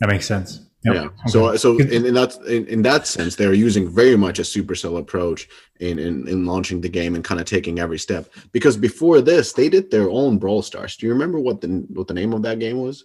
That 0.00 0.10
makes 0.10 0.26
sense. 0.26 0.66
Yep. 0.84 0.94
yeah. 0.94 1.04
Okay. 1.04 1.14
so 1.26 1.56
so 1.56 1.78
in, 1.78 2.06
in 2.06 2.14
that 2.14 2.36
in, 2.46 2.66
in 2.66 2.82
that 2.82 3.06
sense 3.06 3.34
they're 3.34 3.54
using 3.54 3.88
very 3.88 4.16
much 4.16 4.38
a 4.38 4.42
supercell 4.42 4.98
approach 4.98 5.48
in, 5.80 5.98
in 5.98 6.28
in 6.28 6.46
launching 6.46 6.80
the 6.80 6.88
game 6.88 7.14
and 7.14 7.24
kind 7.24 7.40
of 7.40 7.46
taking 7.46 7.78
every 7.78 7.98
step. 7.98 8.32
Because 8.52 8.76
before 8.76 9.20
this 9.20 9.52
they 9.52 9.68
did 9.68 9.90
their 9.90 10.08
own 10.08 10.38
brawl 10.38 10.62
stars. 10.62 10.96
Do 10.96 11.06
you 11.06 11.12
remember 11.12 11.40
what 11.40 11.60
the 11.60 11.84
what 11.88 12.06
the 12.06 12.14
name 12.14 12.32
of 12.32 12.42
that 12.42 12.60
game 12.60 12.78
was? 12.78 13.04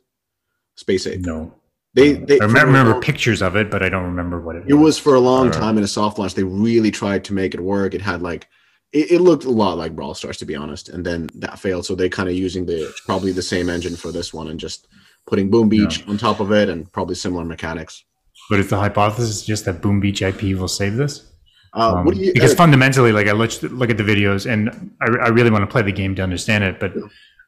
Space 0.76 1.08
ape. 1.08 1.22
No. 1.22 1.56
They, 1.94 2.14
they 2.14 2.40
I 2.40 2.46
remember, 2.46 2.68
remember 2.68 2.92
long, 2.94 3.02
pictures 3.02 3.42
of 3.42 3.58
it, 3.58 3.70
but 3.70 3.84
I 3.84 3.90
don't 3.90 4.06
remember 4.06 4.40
what 4.40 4.56
it, 4.56 4.64
it 4.68 4.74
was. 4.76 4.84
was 4.84 4.98
for 5.00 5.16
a 5.16 5.20
long 5.20 5.52
time 5.52 5.78
in 5.78 5.84
a 5.84 5.88
soft 5.88 6.18
launch. 6.18 6.36
They 6.36 6.44
really 6.44 6.90
tried 6.90 7.26
to 7.26 7.34
make 7.34 7.54
it 7.54 7.60
work. 7.60 7.94
It 7.94 8.02
had 8.02 8.22
like 8.22 8.48
it, 8.94 9.12
it, 9.12 9.20
looked 9.22 9.46
a 9.46 9.50
lot 9.50 9.78
like 9.78 9.96
Brawl 9.96 10.14
Stars 10.14 10.38
to 10.38 10.46
be 10.46 10.56
honest, 10.56 10.90
and 10.90 11.06
then 11.06 11.30
that 11.36 11.60
failed. 11.60 11.86
So 11.86 11.96
they 11.96 12.10
kind 12.10 12.30
of 12.30 12.36
using 12.36 12.66
the 12.66 12.94
probably 13.06 13.32
the 13.32 13.42
same 13.42 13.70
engine 13.70 13.96
for 13.96 14.12
this 14.12 14.34
one 14.34 14.48
and 14.48 14.60
just 14.60 14.88
putting 15.28 15.50
Boom 15.50 15.70
Beach 15.70 16.00
yeah. 16.00 16.12
on 16.12 16.18
top 16.18 16.40
of 16.40 16.52
it 16.52 16.70
and 16.70 16.92
probably 16.92 17.16
similar 17.16 17.46
mechanics. 17.46 18.04
But 18.50 18.60
is 18.60 18.70
the 18.70 18.78
hypothesis 18.78 19.46
just 19.46 19.66
that 19.66 19.82
Boom 19.82 20.00
Beach 20.00 20.22
IP 20.22 20.42
will 20.58 20.68
save 20.68 20.96
this? 20.96 21.32
Uh, 21.74 21.96
um, 21.96 22.14
you, 22.14 22.34
because 22.34 22.54
fundamentally, 22.54 23.14
like 23.14 23.28
I 23.28 23.32
look, 23.32 23.62
look 23.64 23.90
at 23.90 23.98
the 23.98 24.04
videos 24.04 24.50
and 24.50 24.94
I, 25.02 25.26
I 25.26 25.28
really 25.30 25.50
want 25.50 25.62
to 25.62 25.72
play 25.72 25.82
the 25.82 25.94
game 25.94 26.16
to 26.16 26.22
understand 26.22 26.66
it, 26.66 26.80
but 26.80 26.94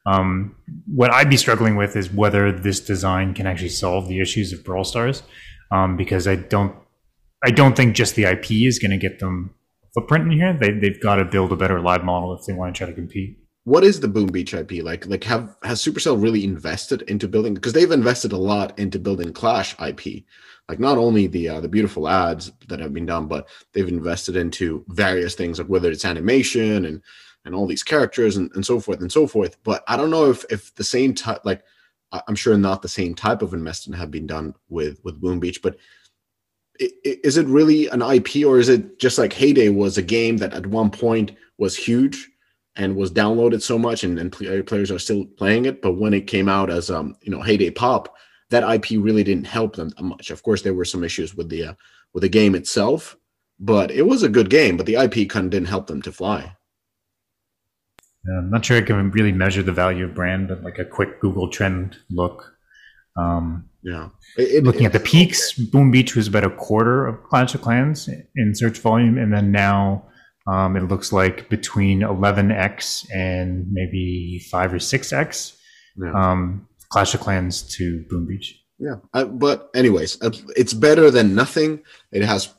um, 0.06 0.54
what 0.86 1.12
I'd 1.12 1.30
be 1.30 1.36
struggling 1.36 1.76
with 1.76 1.96
is 1.96 2.10
whether 2.10 2.52
this 2.52 2.80
design 2.80 3.34
can 3.34 3.46
actually 3.46 3.70
solve 3.70 4.08
the 4.08 4.20
issues 4.20 4.52
of 4.52 4.64
Brawl 4.64 4.84
Stars, 4.84 5.22
um, 5.70 5.96
because 5.96 6.26
I 6.26 6.36
don't, 6.36 6.74
I 7.42 7.50
don't 7.50 7.76
think 7.76 7.94
just 7.94 8.14
the 8.14 8.24
IP 8.24 8.50
is 8.52 8.78
going 8.78 8.90
to 8.90 8.96
get 8.96 9.18
them 9.18 9.54
footprint 9.94 10.26
in 10.26 10.38
here. 10.38 10.52
They 10.52 10.72
they've 10.72 11.00
got 11.00 11.16
to 11.16 11.24
build 11.24 11.52
a 11.52 11.56
better 11.56 11.80
live 11.80 12.04
model 12.04 12.34
if 12.34 12.44
they 12.46 12.52
want 12.52 12.74
to 12.74 12.78
try 12.78 12.86
to 12.86 12.94
compete. 12.94 13.38
What 13.64 13.84
is 13.84 14.00
the 14.00 14.08
Boom 14.08 14.26
Beach 14.26 14.52
IP 14.52 14.82
like? 14.82 15.06
Like, 15.06 15.24
have 15.24 15.56
has 15.62 15.82
Supercell 15.82 16.22
really 16.22 16.44
invested 16.44 17.02
into 17.02 17.28
building? 17.28 17.54
Because 17.54 17.72
they've 17.72 17.90
invested 17.90 18.32
a 18.32 18.36
lot 18.36 18.78
into 18.78 18.98
building 18.98 19.32
Clash 19.32 19.74
IP. 19.80 20.24
Like, 20.68 20.78
not 20.78 20.98
only 20.98 21.26
the 21.26 21.48
uh, 21.48 21.60
the 21.60 21.68
beautiful 21.68 22.08
ads 22.08 22.52
that 22.68 22.80
have 22.80 22.92
been 22.92 23.06
done, 23.06 23.26
but 23.26 23.48
they've 23.72 23.88
invested 23.88 24.36
into 24.36 24.84
various 24.88 25.34
things, 25.34 25.58
like 25.58 25.68
whether 25.68 25.90
it's 25.90 26.04
animation 26.04 26.84
and 26.84 27.02
and 27.46 27.54
all 27.54 27.66
these 27.66 27.82
characters 27.82 28.36
and, 28.36 28.50
and 28.54 28.64
so 28.64 28.80
forth 28.80 29.00
and 29.00 29.12
so 29.12 29.26
forth. 29.26 29.56
But 29.64 29.82
I 29.88 29.96
don't 29.96 30.10
know 30.10 30.30
if 30.30 30.44
if 30.50 30.74
the 30.74 30.84
same 30.84 31.14
type, 31.14 31.40
like 31.44 31.62
I'm 32.28 32.36
sure 32.36 32.56
not 32.56 32.82
the 32.82 32.88
same 32.88 33.14
type 33.14 33.42
of 33.42 33.54
investment 33.54 33.98
have 33.98 34.10
been 34.10 34.26
done 34.26 34.54
with 34.68 35.00
with 35.04 35.20
Boom 35.20 35.40
Beach, 35.40 35.60
but 35.62 35.76
is 36.78 37.36
it 37.36 37.46
really 37.46 37.88
an 37.88 38.02
IP 38.02 38.44
or 38.46 38.58
is 38.58 38.68
it 38.68 38.98
just 38.98 39.18
like 39.18 39.32
Heyday 39.32 39.68
was 39.68 39.96
a 39.96 40.02
game 40.02 40.38
that 40.38 40.54
at 40.54 40.66
one 40.66 40.90
point 40.90 41.32
was 41.58 41.76
huge 41.76 42.30
and 42.76 42.96
was 42.96 43.12
downloaded 43.12 43.62
so 43.62 43.78
much 43.78 44.02
and, 44.02 44.18
and 44.18 44.32
players 44.66 44.90
are 44.90 44.98
still 44.98 45.24
playing 45.24 45.66
it, 45.66 45.80
but 45.80 45.92
when 45.92 46.12
it 46.12 46.26
came 46.26 46.48
out 46.48 46.70
as 46.70 46.90
um 46.90 47.16
you 47.22 47.30
know 47.30 47.42
Heyday 47.42 47.70
Pop, 47.70 48.16
that 48.50 48.68
IP 48.74 49.02
really 49.02 49.24
didn't 49.24 49.46
help 49.46 49.76
them 49.76 49.92
much. 50.00 50.30
Of 50.30 50.42
course, 50.42 50.62
there 50.62 50.74
were 50.74 50.84
some 50.84 51.04
issues 51.04 51.34
with 51.34 51.48
the 51.48 51.64
uh, 51.64 51.74
with 52.12 52.22
the 52.22 52.28
game 52.28 52.54
itself, 52.54 53.16
but 53.58 53.90
it 53.90 54.02
was 54.02 54.22
a 54.22 54.28
good 54.28 54.50
game. 54.50 54.76
But 54.76 54.86
the 54.86 54.96
IP 54.96 55.28
kind 55.28 55.46
of 55.46 55.50
didn't 55.50 55.68
help 55.68 55.86
them 55.86 56.02
to 56.02 56.12
fly. 56.12 56.56
I'm 58.26 58.50
not 58.50 58.64
sure 58.64 58.78
I 58.78 58.82
can 58.82 59.10
really 59.10 59.32
measure 59.32 59.62
the 59.62 59.72
value 59.72 60.06
of 60.06 60.14
brand, 60.14 60.48
but 60.48 60.62
like 60.62 60.78
a 60.78 60.84
quick 60.84 61.20
Google 61.20 61.48
trend 61.48 61.96
look. 62.10 62.56
Um, 63.16 63.68
yeah. 63.84 64.08
It, 64.36 64.64
looking 64.64 64.86
at 64.86 64.92
the 64.92 65.00
peaks, 65.00 65.52
Boom 65.52 65.90
Beach 65.90 66.16
was 66.16 66.26
about 66.26 66.42
a 66.42 66.50
quarter 66.50 67.06
of 67.06 67.22
Clash 67.24 67.54
of 67.54 67.60
Clans 67.60 68.08
in 68.08 68.54
search 68.54 68.78
volume, 68.78 69.18
and 69.18 69.32
then 69.32 69.52
now 69.52 70.06
um, 70.46 70.76
it 70.76 70.84
looks 70.84 71.12
like 71.12 71.50
between 71.50 72.00
11x 72.00 73.06
and 73.14 73.66
maybe 73.70 74.42
five 74.50 74.72
or 74.72 74.78
six 74.78 75.12
x. 75.12 75.56
Yeah. 75.96 76.12
Um, 76.12 76.66
Clash 76.88 77.14
of 77.14 77.20
Clans 77.20 77.62
to 77.76 78.04
Boom 78.08 78.26
Beach. 78.26 78.58
Yeah, 78.78 78.96
uh, 79.12 79.26
but 79.26 79.70
anyways, 79.74 80.20
uh, 80.22 80.30
it's 80.56 80.72
better 80.72 81.10
than 81.10 81.34
nothing. 81.34 81.82
It 82.10 82.22
has 82.22 82.52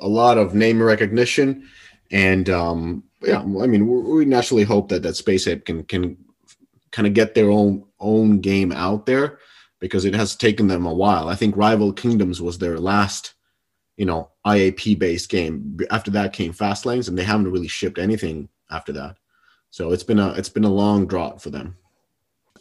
a 0.00 0.08
lot 0.08 0.38
of 0.38 0.54
name 0.54 0.82
recognition, 0.82 1.68
and 2.10 2.48
um, 2.48 3.04
yeah, 3.22 3.40
I 3.40 3.66
mean, 3.66 3.86
we 3.86 4.24
naturally 4.24 4.64
hope 4.64 4.88
that 4.88 5.02
that 5.02 5.16
Space 5.16 5.46
Ape 5.46 5.66
can 5.66 5.84
can 5.84 6.16
kind 6.90 7.06
of 7.06 7.14
get 7.14 7.34
their 7.34 7.50
own 7.50 7.84
own 8.00 8.40
game 8.40 8.72
out 8.72 9.06
there 9.06 9.38
because 9.82 10.04
it 10.04 10.14
has 10.14 10.36
taken 10.36 10.68
them 10.68 10.86
a 10.86 10.94
while. 10.94 11.28
I 11.28 11.34
think 11.34 11.56
Rival 11.56 11.92
Kingdoms 11.92 12.40
was 12.40 12.56
their 12.56 12.78
last, 12.78 13.34
you 13.96 14.06
know, 14.06 14.30
IAP 14.46 14.96
based 14.96 15.28
game. 15.28 15.76
After 15.90 16.12
that 16.12 16.32
came 16.32 16.54
Fastlanes, 16.54 17.08
and 17.08 17.18
they 17.18 17.24
haven't 17.24 17.50
really 17.50 17.66
shipped 17.66 17.98
anything 17.98 18.48
after 18.70 18.92
that. 18.92 19.16
So 19.70 19.90
it's 19.90 20.04
been 20.04 20.20
a 20.20 20.34
it's 20.34 20.48
been 20.48 20.62
a 20.62 20.72
long 20.72 21.08
drought 21.08 21.42
for 21.42 21.50
them. 21.50 21.76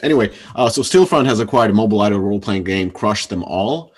Anyway, 0.01 0.34
uh, 0.55 0.67
so 0.67 0.81
Stillfront 0.81 1.27
has 1.27 1.39
acquired 1.39 1.69
a 1.69 1.75
mobile 1.75 2.01
idle 2.01 2.19
role 2.19 2.39
playing 2.39 2.63
game, 2.63 2.89
Crush 2.89 3.27
Them 3.27 3.43
All. 3.43 3.93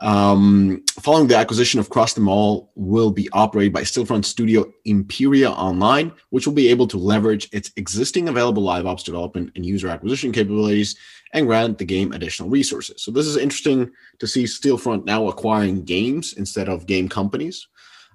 Um, 0.00 0.82
following 1.00 1.26
the 1.26 1.36
acquisition 1.36 1.80
of 1.80 1.90
Crush 1.90 2.12
Them 2.14 2.28
All, 2.28 2.70
will 2.74 3.10
be 3.10 3.28
operated 3.32 3.72
by 3.72 3.82
Stillfront 3.82 4.24
Studio 4.24 4.72
Imperia 4.84 5.50
Online, 5.50 6.12
which 6.30 6.46
will 6.46 6.54
be 6.54 6.68
able 6.68 6.86
to 6.88 6.98
leverage 6.98 7.48
its 7.52 7.70
existing 7.76 8.28
available 8.28 8.62
live 8.62 8.86
ops 8.86 9.02
development 9.02 9.52
and 9.56 9.66
user 9.66 9.88
acquisition 9.88 10.32
capabilities 10.32 10.96
and 11.32 11.46
grant 11.46 11.78
the 11.78 11.84
game 11.84 12.12
additional 12.12 12.48
resources. 12.48 13.02
So 13.02 13.10
this 13.10 13.26
is 13.26 13.36
interesting 13.36 13.90
to 14.18 14.26
see 14.26 14.44
Stillfront 14.44 15.04
now 15.04 15.28
acquiring 15.28 15.84
games 15.84 16.34
instead 16.34 16.68
of 16.68 16.86
game 16.86 17.08
companies. 17.08 17.66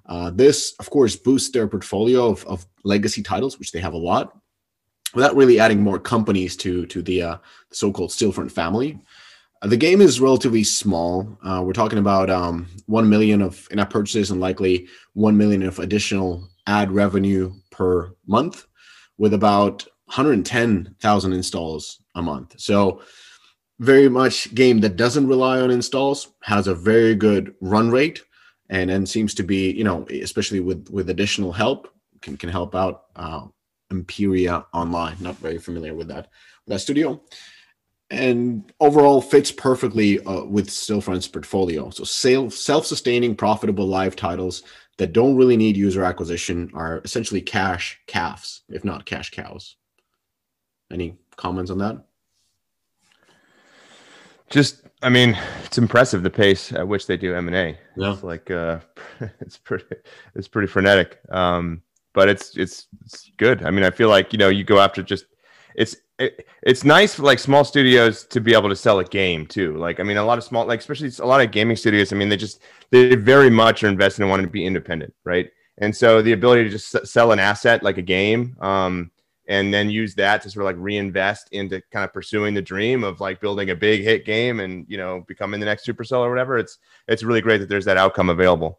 Uh, 0.06 0.30
this, 0.30 0.74
of 0.80 0.90
course, 0.90 1.14
boosts 1.14 1.50
their 1.50 1.68
portfolio 1.68 2.28
of, 2.28 2.44
of, 2.46 2.66
legacy 2.82 3.22
titles, 3.22 3.58
which 3.58 3.72
they 3.72 3.78
have 3.78 3.92
a 3.92 3.98
lot, 3.98 4.36
without 5.14 5.36
really 5.36 5.60
adding 5.60 5.82
more 5.82 5.98
companies 5.98 6.56
to 6.56 6.86
to 6.86 7.02
the 7.02 7.22
uh, 7.22 7.36
so-called 7.70 8.08
Stillfront 8.08 8.50
family. 8.50 8.98
Uh, 9.62 9.68
the 9.68 9.76
game 9.76 10.00
is 10.00 10.20
relatively 10.20 10.64
small. 10.64 11.38
Uh, 11.42 11.62
we're 11.64 11.72
talking 11.72 11.98
about 11.98 12.30
um, 12.30 12.66
one 12.86 13.08
million 13.08 13.42
of 13.42 13.68
in-app 13.70 13.90
purchases 13.90 14.30
and 14.30 14.40
likely 14.40 14.88
one 15.12 15.36
million 15.36 15.62
of 15.62 15.78
additional 15.78 16.48
ad 16.66 16.90
revenue 16.90 17.52
per 17.70 18.14
month, 18.26 18.66
with 19.18 19.34
about 19.34 19.86
110,000 20.06 21.32
installs 21.32 22.02
a 22.14 22.22
month. 22.22 22.54
So, 22.58 23.02
very 23.78 24.10
much 24.10 24.54
game 24.54 24.80
that 24.80 24.96
doesn't 24.96 25.26
rely 25.26 25.58
on 25.58 25.70
installs 25.70 26.34
has 26.42 26.66
a 26.66 26.74
very 26.74 27.14
good 27.14 27.54
run 27.62 27.90
rate, 27.90 28.22
and 28.68 28.90
then 28.90 29.06
seems 29.06 29.32
to 29.34 29.42
be, 29.42 29.70
you 29.72 29.84
know, 29.84 30.06
especially 30.10 30.60
with 30.60 30.90
with 30.90 31.08
additional 31.08 31.50
help, 31.50 31.88
can 32.20 32.36
can 32.36 32.50
help 32.50 32.74
out 32.74 33.04
uh, 33.16 33.46
Imperia 33.90 34.66
Online. 34.74 35.16
Not 35.20 35.36
very 35.36 35.56
familiar 35.58 35.94
with 35.94 36.08
that 36.08 36.28
with 36.66 36.74
that 36.74 36.80
studio. 36.80 37.22
And 38.10 38.72
overall 38.80 39.20
fits 39.20 39.52
perfectly 39.52 40.20
uh, 40.24 40.44
with 40.44 40.68
Stillfront's 40.68 41.28
portfolio. 41.28 41.90
So 41.90 42.04
self-sustaining, 42.04 43.36
profitable 43.36 43.86
live 43.86 44.16
titles 44.16 44.62
that 44.98 45.12
don't 45.12 45.36
really 45.36 45.56
need 45.56 45.76
user 45.76 46.04
acquisition 46.04 46.70
are 46.74 47.00
essentially 47.04 47.40
cash 47.40 48.00
calves, 48.06 48.62
if 48.68 48.84
not 48.84 49.06
cash 49.06 49.30
cows. 49.30 49.76
Any 50.92 51.16
comments 51.36 51.70
on 51.70 51.78
that? 51.78 52.04
Just, 54.50 54.82
I 55.02 55.08
mean, 55.08 55.38
it's 55.64 55.78
impressive 55.78 56.24
the 56.24 56.30
pace 56.30 56.72
at 56.72 56.86
which 56.86 57.06
they 57.06 57.16
do 57.16 57.34
M 57.34 57.46
and 57.46 57.56
A. 57.56 57.78
Yeah, 57.96 58.12
it's 58.12 58.24
like 58.24 58.50
uh, 58.50 58.80
it's 59.40 59.56
pretty, 59.56 59.84
it's 60.34 60.48
pretty 60.48 60.66
frenetic. 60.66 61.20
Um, 61.30 61.82
but 62.12 62.28
it's 62.28 62.56
it's 62.56 62.88
it's 63.04 63.30
good. 63.36 63.64
I 63.64 63.70
mean, 63.70 63.84
I 63.84 63.90
feel 63.90 64.08
like 64.08 64.32
you 64.32 64.38
know 64.38 64.48
you 64.48 64.64
go 64.64 64.80
after 64.80 65.02
just 65.02 65.26
it's 65.76 65.96
it, 66.20 66.46
it's 66.62 66.84
nice 66.84 67.14
for 67.14 67.22
like 67.22 67.38
small 67.38 67.64
studios 67.64 68.24
to 68.26 68.40
be 68.40 68.52
able 68.52 68.68
to 68.68 68.76
sell 68.76 68.98
a 68.98 69.04
game 69.04 69.46
too. 69.46 69.76
Like, 69.76 69.98
I 69.98 70.02
mean, 70.02 70.18
a 70.18 70.24
lot 70.24 70.38
of 70.38 70.44
small, 70.44 70.66
like 70.66 70.80
especially 70.80 71.10
a 71.18 71.26
lot 71.26 71.40
of 71.40 71.50
gaming 71.50 71.76
studios. 71.76 72.12
I 72.12 72.16
mean, 72.16 72.28
they 72.28 72.36
just 72.36 72.60
they 72.90 73.16
very 73.16 73.50
much 73.50 73.82
are 73.82 73.88
invested 73.88 74.22
in 74.22 74.28
wanting 74.28 74.46
to 74.46 74.52
be 74.52 74.66
independent, 74.66 75.14
right? 75.24 75.50
And 75.78 75.96
so 75.96 76.20
the 76.20 76.32
ability 76.32 76.64
to 76.64 76.70
just 76.70 77.06
sell 77.06 77.32
an 77.32 77.38
asset 77.38 77.82
like 77.82 77.96
a 77.96 78.02
game, 78.02 78.54
um, 78.60 79.10
and 79.48 79.72
then 79.72 79.88
use 79.88 80.14
that 80.14 80.42
to 80.42 80.50
sort 80.50 80.62
of 80.62 80.66
like 80.66 80.84
reinvest 80.84 81.48
into 81.52 81.82
kind 81.90 82.04
of 82.04 82.12
pursuing 82.12 82.54
the 82.54 82.62
dream 82.62 83.02
of 83.02 83.20
like 83.20 83.40
building 83.40 83.70
a 83.70 83.74
big 83.74 84.02
hit 84.02 84.24
game 84.26 84.60
and 84.60 84.84
you 84.88 84.98
know 84.98 85.24
becoming 85.26 85.58
the 85.58 85.66
next 85.66 85.86
Supercell 85.86 86.20
or 86.20 86.28
whatever. 86.28 86.58
It's 86.58 86.78
it's 87.08 87.22
really 87.22 87.40
great 87.40 87.58
that 87.58 87.68
there's 87.70 87.86
that 87.86 87.96
outcome 87.96 88.28
available. 88.28 88.78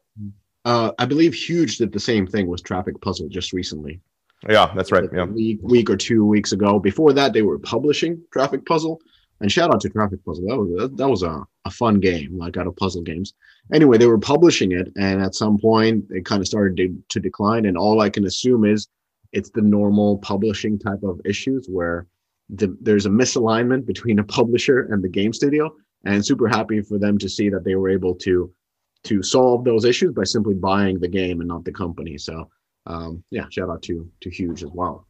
Uh, 0.63 0.91
I 0.99 1.05
believe 1.05 1.31
Huuuge 1.31 1.79
did 1.79 1.91
the 1.91 1.99
same 1.99 2.27
thing 2.27 2.45
with 2.45 2.63
Traffic 2.63 3.01
Puzzle 3.01 3.29
just 3.29 3.51
recently. 3.51 3.99
Yeah, 4.49 4.71
that's 4.75 4.91
right. 4.91 5.07
Yeah. 5.13 5.25
week, 5.25 5.59
week 5.61 5.89
or 5.89 5.97
two 5.97 6.25
weeks 6.25 6.51
ago. 6.51 6.79
Before 6.79 7.13
that, 7.13 7.33
they 7.33 7.43
were 7.43 7.59
publishing 7.59 8.21
Traffic 8.33 8.65
Puzzle. 8.65 8.99
And 9.39 9.51
shout 9.51 9.73
out 9.73 9.81
to 9.81 9.89
Traffic 9.89 10.23
Puzzle. 10.23 10.45
That 10.47 10.57
was 10.57 10.91
that, 10.91 11.09
was 11.09 11.23
a, 11.23 11.43
a 11.65 11.71
fun 11.71 11.99
game, 11.99 12.37
like 12.37 12.57
out 12.57 12.67
of 12.67 12.75
puzzle 12.75 13.01
games. 13.01 13.33
Anyway, 13.73 13.97
they 13.97 14.05
were 14.05 14.19
publishing 14.19 14.71
it, 14.71 14.91
and 14.97 15.21
at 15.21 15.33
some 15.33 15.57
point, 15.57 16.05
it 16.11 16.25
kind 16.25 16.41
of 16.41 16.47
started 16.47 16.77
to, 16.77 17.03
to 17.09 17.19
decline. 17.19 17.65
And 17.65 17.75
all 17.75 18.01
I 18.01 18.09
can 18.09 18.25
assume 18.25 18.65
is 18.65 18.87
it's 19.31 19.49
the 19.49 19.61
normal 19.61 20.19
publishing 20.19 20.77
type 20.77 21.01
of 21.03 21.19
issues 21.25 21.67
where 21.67 22.07
the, 22.49 22.75
there's 22.81 23.07
a 23.07 23.09
misalignment 23.09 23.85
between 23.85 24.19
a 24.19 24.23
publisher 24.37 24.81
and 24.91 25.03
the 25.03 25.09
game 25.09 25.33
studio. 25.33 25.73
And 26.03 26.25
super 26.25 26.47
happy 26.47 26.81
for 26.81 26.97
them 26.97 27.17
to 27.19 27.29
see 27.29 27.49
that 27.49 27.63
they 27.63 27.75
were 27.75 27.89
able 27.89 28.15
to 28.15 28.51
to 29.03 29.23
solve 29.23 29.63
those 29.63 29.85
issues 29.85 30.13
by 30.13 30.23
simply 30.23 30.53
buying 30.53 30.99
the 30.99 31.07
game 31.07 31.39
and 31.41 31.47
not 31.47 31.65
the 31.65 31.71
company. 31.71 32.19
So 32.19 32.49
um, 32.85 33.23
yeah, 33.31 33.45
shout 33.49 33.69
out 33.69 33.81
to 33.83 34.09
to 34.21 34.29
Huuuge 34.29 34.63
as 34.63 34.71
well. 34.73 35.07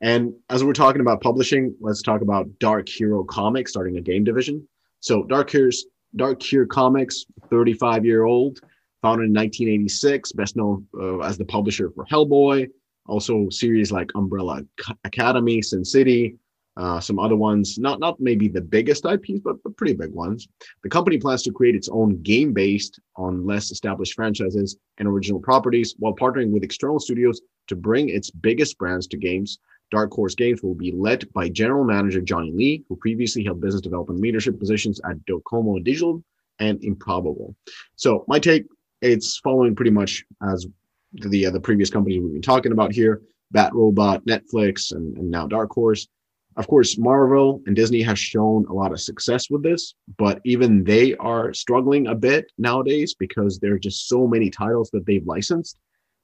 And 0.00 0.34
as 0.50 0.62
we're 0.62 0.74
talking 0.74 1.00
about 1.00 1.22
publishing, 1.22 1.74
let's 1.80 2.02
talk 2.02 2.20
about 2.20 2.46
Dark 2.58 2.88
Horse 2.98 3.26
Comics 3.30 3.70
starting 3.70 3.96
a 3.96 4.02
game 4.02 4.24
division. 4.24 4.66
So 5.00 5.24
Dark 5.24 5.50
Horse 5.50 5.86
Dark 6.16 6.42
Horse 6.42 6.68
Comics, 6.70 7.24
35 7.50 8.04
year 8.04 8.24
old, 8.24 8.60
founded 9.02 9.26
in 9.26 9.34
1986, 9.34 10.32
best 10.32 10.56
known 10.56 10.86
uh, 10.98 11.18
as 11.20 11.38
the 11.38 11.44
publisher 11.44 11.90
for 11.90 12.04
Hellboy, 12.06 12.68
also 13.06 13.48
series 13.50 13.92
like 13.92 14.10
Umbrella 14.14 14.62
Academy, 15.04 15.62
Sin 15.62 15.84
City, 15.84 16.36
uh, 16.76 17.00
some 17.00 17.18
other 17.18 17.36
ones, 17.36 17.78
not 17.78 18.00
not 18.00 18.20
maybe 18.20 18.48
the 18.48 18.60
biggest 18.60 19.06
IPs, 19.06 19.40
but, 19.42 19.56
but 19.62 19.76
pretty 19.76 19.94
big 19.94 20.12
ones. 20.12 20.46
The 20.82 20.90
company 20.90 21.18
plans 21.18 21.42
to 21.44 21.52
create 21.52 21.74
its 21.74 21.88
own 21.88 22.22
game 22.22 22.52
based 22.52 23.00
on 23.16 23.46
less 23.46 23.70
established 23.70 24.14
franchises 24.14 24.76
and 24.98 25.08
original 25.08 25.40
properties 25.40 25.94
while 25.98 26.14
partnering 26.14 26.50
with 26.50 26.64
external 26.64 27.00
studios 27.00 27.40
to 27.68 27.76
bring 27.76 28.08
its 28.08 28.30
biggest 28.30 28.76
brands 28.78 29.06
to 29.08 29.16
games. 29.16 29.58
Dark 29.90 30.12
Horse 30.12 30.34
Games 30.34 30.62
will 30.62 30.74
be 30.74 30.90
led 30.90 31.32
by 31.32 31.48
general 31.48 31.84
manager 31.84 32.20
Johnny 32.20 32.50
Lee, 32.50 32.84
who 32.88 32.96
previously 32.96 33.44
held 33.44 33.60
business 33.60 33.80
development 33.80 34.20
leadership 34.20 34.58
positions 34.58 35.00
at 35.08 35.24
Docomo 35.26 35.82
Digital 35.82 36.22
and 36.58 36.82
Improbable. 36.82 37.54
So 37.94 38.24
my 38.26 38.38
take, 38.38 38.64
it's 39.00 39.38
following 39.38 39.76
pretty 39.76 39.92
much 39.92 40.24
as 40.42 40.66
the 41.12 41.46
uh, 41.46 41.50
the 41.50 41.60
previous 41.60 41.88
companies 41.88 42.20
we've 42.20 42.32
been 42.32 42.42
talking 42.42 42.72
about 42.72 42.92
here, 42.92 43.22
Bad 43.52 43.72
Robot, 43.74 44.24
Netflix, 44.26 44.92
and, 44.92 45.16
and 45.16 45.30
now 45.30 45.46
Dark 45.46 45.70
Horse. 45.70 46.08
Of 46.56 46.68
course, 46.68 46.96
Marvel 46.96 47.62
and 47.66 47.76
Disney 47.76 48.00
has 48.02 48.18
shown 48.18 48.64
a 48.66 48.72
lot 48.72 48.92
of 48.92 49.00
success 49.00 49.50
with 49.50 49.62
this, 49.62 49.94
but 50.16 50.40
even 50.44 50.84
they 50.84 51.14
are 51.16 51.52
struggling 51.52 52.06
a 52.06 52.14
bit 52.14 52.50
nowadays 52.56 53.14
because 53.14 53.58
there 53.58 53.74
are 53.74 53.78
just 53.78 54.08
so 54.08 54.26
many 54.26 54.48
titles 54.48 54.88
that 54.90 55.04
they've 55.04 55.26
licensed 55.26 55.78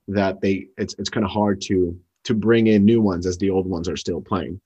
that 0.09 0.41
they 0.41 0.67
it's 0.79 0.95
it's 0.99 1.11
kind 1.11 1.25
of 1.25 1.31
hard 1.31 1.61
to 1.61 1.99
to 2.25 2.35
bring 2.35 2.69
in 2.69 2.85
new 2.85 3.01
ones 3.01 3.27
as 3.27 3.37
the 3.39 3.51
old 3.51 3.67
ones 3.67 3.89
are 3.89 3.97
still 3.97 4.21
playing. 4.23 4.61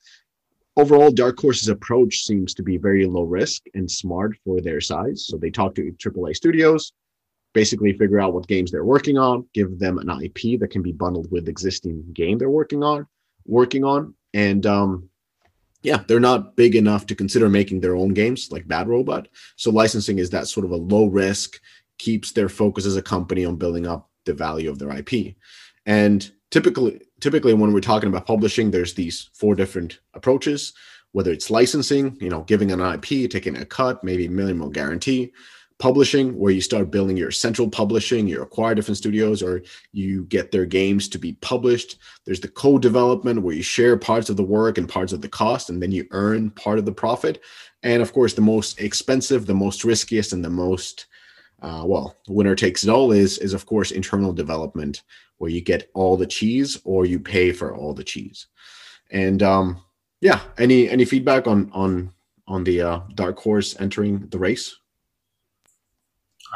Overall, 0.77 1.11
Dark 1.11 1.41
Horse's 1.41 1.69
approach 1.69 2.25
seems 2.25 2.55
to 2.55 2.63
be 2.63 2.77
very 2.77 3.07
low 3.07 3.23
risk 3.23 3.63
and 3.75 3.91
smart 3.91 4.37
for 4.45 4.61
their 4.61 4.81
size. 4.81 5.27
So 5.27 5.37
they 5.37 5.51
talk 5.51 5.75
to 5.77 5.91
AAA 5.93 6.37
studios, 6.37 6.93
basically 7.55 7.97
figure 7.97 8.21
out 8.21 8.35
what 8.35 8.47
games 8.47 8.71
they're 8.71 8.85
working 8.85 9.17
on, 9.17 9.47
give 9.55 9.79
them 9.79 9.99
an 9.99 10.11
IP 10.11 10.61
that 10.61 10.71
can 10.71 10.83
be 10.83 10.93
bundled 10.93 11.31
with 11.33 11.49
existing 11.49 12.05
game 12.13 12.37
they're 12.37 12.51
working 12.51 12.85
on, 12.85 13.07
working 13.47 13.85
on, 13.85 14.15
and 14.35 14.67
um, 14.67 15.09
yeah, 15.83 16.03
they're 16.09 16.21
not 16.21 16.57
big 16.57 16.75
enough 16.75 17.07
to 17.07 17.15
consider 17.15 17.49
making 17.49 17.81
their 17.81 17.97
own 17.97 18.15
games 18.15 18.51
like 18.51 18.69
Bad 18.69 18.89
Robot. 18.89 19.29
So 19.57 19.71
licensing 19.71 20.19
is 20.19 20.31
that 20.31 20.49
sort 20.49 20.67
of 20.67 20.73
a 20.73 20.77
low 20.77 21.07
risk, 21.07 21.61
keeps 21.99 22.33
their 22.33 22.49
focus 22.49 22.87
as 22.87 22.97
a 22.97 23.03
company 23.03 23.45
on 23.45 23.57
building 23.57 23.87
up 23.87 24.11
the 24.25 24.35
value 24.35 24.71
of 24.71 24.79
their 24.79 24.91
IP. 24.91 25.35
And 25.87 26.31
typically, 26.51 27.01
typically 27.21 27.55
when 27.55 27.73
we're 27.73 27.81
talking 27.81 28.09
about 28.09 28.27
publishing, 28.27 28.71
there's 28.71 28.95
these 28.95 29.31
four 29.33 29.55
different 29.55 30.01
approaches. 30.15 30.73
Whether 31.13 31.33
it's 31.33 31.51
licensing, 31.51 32.19
you 32.21 32.29
know, 32.29 32.43
giving 32.43 32.73
an 32.73 32.81
IP, 32.81 33.31
taking 33.31 33.57
a 33.57 33.65
cut, 33.65 34.05
maybe 34.05 34.29
minimal 34.29 34.69
guarantee, 34.69 35.33
publishing 35.79 36.37
where 36.39 36.53
you 36.53 36.61
start 36.61 36.91
building 36.91 37.17
your 37.17 37.31
central 37.31 37.69
publishing 37.69 38.27
you 38.27 38.41
acquire 38.41 38.75
different 38.75 38.97
studios 38.97 39.43
or 39.43 39.63
you 39.93 40.25
get 40.25 40.51
their 40.51 40.65
games 40.65 41.07
to 41.09 41.19
be 41.19 41.35
published. 41.35 41.99
There's 42.25 42.41
the 42.41 42.49
co-development 42.49 43.43
where 43.43 43.55
you 43.55 43.63
share 43.63 43.97
parts 43.99 44.31
of 44.31 44.37
the 44.37 44.43
work 44.43 44.79
and 44.79 44.89
parts 44.89 45.13
of 45.13 45.21
the 45.21 45.29
cost 45.29 45.69
and 45.69 45.83
then 45.83 45.93
you 45.93 46.07
earn 46.13 46.51
part 46.51 46.79
of 46.79 46.87
the 46.87 46.93
profit. 46.93 47.43
And 47.83 48.01
of 48.01 48.13
course 48.13 48.33
the 48.33 48.41
most 48.41 48.81
expensive 48.81 49.45
the 49.45 49.55
most 49.55 49.85
riskiest 49.85 50.33
and 50.33 50.45
the 50.45 50.51
most 50.51 51.07
uh, 51.61 51.83
well 51.85 52.17
winner 52.29 52.55
takes 52.55 52.85
it 52.85 52.91
all 52.91 53.13
is 53.13 53.39
is 53.39 53.53
of 53.53 53.67
course 53.67 53.91
internal 53.91 54.33
development 54.33 55.03
where 55.39 55.51
you 55.51 55.61
get 55.61 55.91
all 55.95 56.17
the 56.17 56.27
cheese 56.27 56.81
or 56.85 57.05
you 57.05 57.21
pay 57.21 57.53
for 57.53 57.75
all 57.75 57.93
the 57.93 58.05
cheese. 58.05 58.47
And 59.11 59.43
um 59.43 59.83
yeah 60.23 60.41
any 60.57 60.89
any 60.89 61.05
feedback 61.05 61.47
on 61.47 61.71
on 61.73 62.13
on 62.49 62.65
the 62.65 62.81
uh, 62.81 63.01
dark 63.15 63.39
horse 63.39 63.79
entering 63.81 64.27
the 64.29 64.39
race 64.39 64.75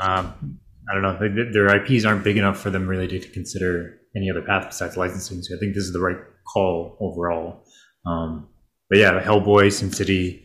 um, 0.00 0.59
I 0.90 0.94
don't 0.94 1.03
know. 1.03 1.53
Their 1.53 1.74
IPs 1.76 2.05
aren't 2.05 2.24
big 2.24 2.37
enough 2.37 2.59
for 2.59 2.70
them 2.70 2.87
really 2.87 3.07
to 3.09 3.20
consider 3.20 4.00
any 4.16 4.31
other 4.31 4.42
path 4.42 4.66
besides 4.68 4.96
licensing. 4.96 5.42
So 5.42 5.57
I 5.57 5.59
think 5.59 5.74
this 5.74 5.85
is 5.85 5.92
the 5.92 6.00
right 6.00 6.16
call 6.53 6.96
overall. 7.00 7.64
Um, 8.07 8.48
but 8.88 8.98
yeah, 8.98 9.22
Hellboy, 9.22 9.72
Sin 9.72 9.92
City, 9.92 10.44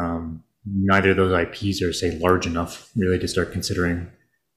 um, 0.00 0.42
neither 0.64 1.10
of 1.10 1.16
those 1.16 1.32
IPs 1.32 1.82
are 1.82 1.92
say 1.92 2.18
large 2.18 2.46
enough 2.46 2.90
really 2.96 3.18
to 3.18 3.28
start 3.28 3.52
considering 3.52 4.10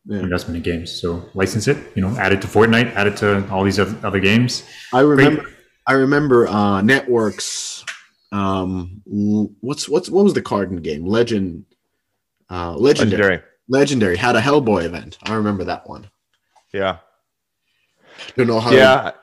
yeah. 0.06 0.20
investment 0.20 0.58
in 0.58 0.64
games. 0.64 0.92
So 0.92 1.30
license 1.34 1.68
it, 1.68 1.78
you 1.96 2.02
know, 2.02 2.18
add 2.18 2.32
it 2.32 2.42
to 2.42 2.48
Fortnite, 2.48 2.94
add 2.96 3.08
it 3.08 3.18
to 3.18 3.48
all 3.52 3.64
these 3.64 3.80
other 3.80 4.20
games. 4.20 4.64
I 4.94 5.02
remember, 5.02 5.44
Great. 5.44 5.56
I 5.88 5.94
remember 5.94 6.48
uh, 6.48 6.82
networks. 6.82 7.84
Um, 8.32 9.02
what's 9.62 9.90
what's 9.90 10.10
what 10.10 10.24
was 10.24 10.34
the 10.34 10.42
card 10.42 10.70
in 10.70 10.76
the 10.76 10.82
game? 10.82 11.06
Legend, 11.06 11.66
uh, 12.50 12.76
legendary. 12.76 13.20
legendary. 13.20 13.49
Legendary 13.70 14.18
had 14.18 14.36
a 14.36 14.42
Hellboy 14.42 14.84
event. 14.84 15.18
I 15.24 15.36
remember 15.36 15.64
that 15.66 15.88
one. 15.88 16.10
Yeah. 16.74 16.98
Don't 18.36 18.48
know 18.48 18.60
how. 18.60 18.72
Yeah. 18.72 19.10
It, 19.10 19.16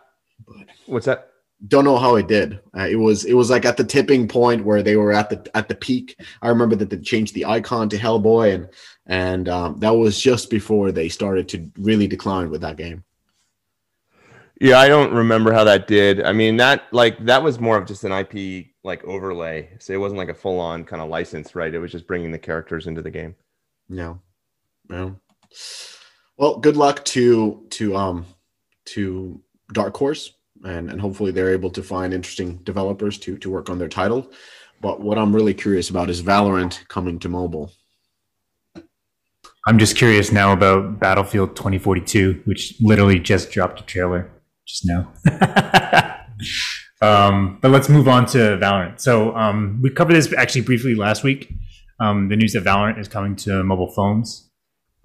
What's 0.87 1.07
that? 1.07 1.31
Don't 1.67 1.85
know 1.85 1.99
how 1.99 2.17
it 2.17 2.29
did. 2.29 2.61
Uh, 2.77 2.87
it 2.89 2.97
was 2.97 3.25
it 3.25 3.33
was 3.33 3.51
like 3.51 3.65
at 3.65 3.77
the 3.77 3.85
tipping 3.85 4.29
point 4.29 4.65
where 4.65 4.83
they 4.83 4.97
were 4.97 5.13
at 5.13 5.31
the 5.31 5.51
at 5.57 5.69
the 5.69 5.75
peak. 5.75 6.17
I 6.43 6.49
remember 6.49 6.77
that 6.77 6.91
they 6.91 6.99
changed 6.99 7.35
the 7.35 7.47
icon 7.47 7.89
to 7.89 7.99
Hellboy, 7.99 8.55
and 8.55 8.69
and 9.07 9.49
um, 9.49 9.79
that 9.79 9.91
was 9.91 10.21
just 10.21 10.49
before 10.49 10.93
they 10.93 11.09
started 11.09 11.49
to 11.51 11.71
really 11.79 12.07
decline 12.07 12.51
with 12.51 12.61
that 12.61 12.77
game. 12.77 13.05
Yeah, 14.61 14.79
I 14.79 14.89
don't 14.89 15.13
remember 15.13 15.53
how 15.53 15.65
that 15.65 15.87
did. 15.87 16.23
I 16.23 16.33
mean, 16.33 16.57
that 16.59 16.85
like 16.93 17.25
that 17.25 17.43
was 17.43 17.59
more 17.59 17.77
of 17.77 17.87
just 17.87 18.05
an 18.05 18.13
IP 18.13 18.67
like 18.85 19.03
overlay. 19.05 19.71
So 19.79 19.93
it 19.93 19.99
wasn't 19.99 20.19
like 20.19 20.29
a 20.29 20.35
full 20.35 20.61
on 20.61 20.85
kind 20.85 21.03
of 21.03 21.09
license, 21.09 21.55
right? 21.55 21.75
It 21.75 21.79
was 21.79 21.93
just 21.93 22.07
bringing 22.07 22.31
the 22.31 22.39
characters 22.39 22.87
into 22.87 23.03
the 23.03 23.11
game. 23.11 23.35
No. 23.89 24.21
Yeah. 24.91 25.11
Well, 26.37 26.59
good 26.59 26.77
luck 26.77 27.05
to 27.07 27.67
to 27.71 27.97
um 27.97 28.27
to 28.87 29.41
Dark 29.73 29.97
Horse, 29.97 30.33
and 30.65 30.91
and 30.91 31.01
hopefully 31.01 31.33
they're 31.33 31.53
able 31.53 31.71
to 31.71 31.83
find 31.83 32.13
interesting 32.13 32.59
developers 32.59 33.19
to 33.19 33.37
to 33.39 33.51
work 33.51 33.71
on 33.71 33.79
their 33.79 33.89
title. 33.89 34.31
But 34.81 35.01
what 35.01 35.19
I'm 35.19 35.35
really 35.35 35.55
curious 35.55 35.89
about 35.89 36.11
is 36.11 36.23
Valorant 36.23 36.87
coming 36.89 37.19
to 37.21 37.29
mobile. 37.29 37.73
I'm 39.67 39.79
just 39.79 39.97
curious 39.97 40.31
now 40.31 40.53
about 40.53 41.01
Battlefield 41.01 41.57
2042, 41.57 42.43
which 42.45 42.75
literally 42.81 43.19
just 43.19 43.51
dropped 43.51 43.81
a 43.81 43.85
trailer 43.85 44.31
just 44.65 44.87
now. 44.87 45.13
Um, 47.03 47.59
but 47.61 47.71
let's 47.71 47.89
move 47.89 48.09
on 48.09 48.27
to 48.27 48.39
Valorant. 48.59 49.01
So 49.01 49.37
um, 49.37 49.81
we 49.83 49.91
covered 49.91 50.15
this 50.15 50.33
actually 50.33 50.63
briefly 50.63 50.95
last 50.95 51.23
week. 51.23 51.53
Um, 52.01 52.29
the 52.29 52.37
news 52.37 52.53
that 52.55 52.65
Valorant 52.65 52.99
is 52.99 53.09
coming 53.09 53.37
to 53.37 53.63
mobile 53.63 53.91
phones. 53.91 54.46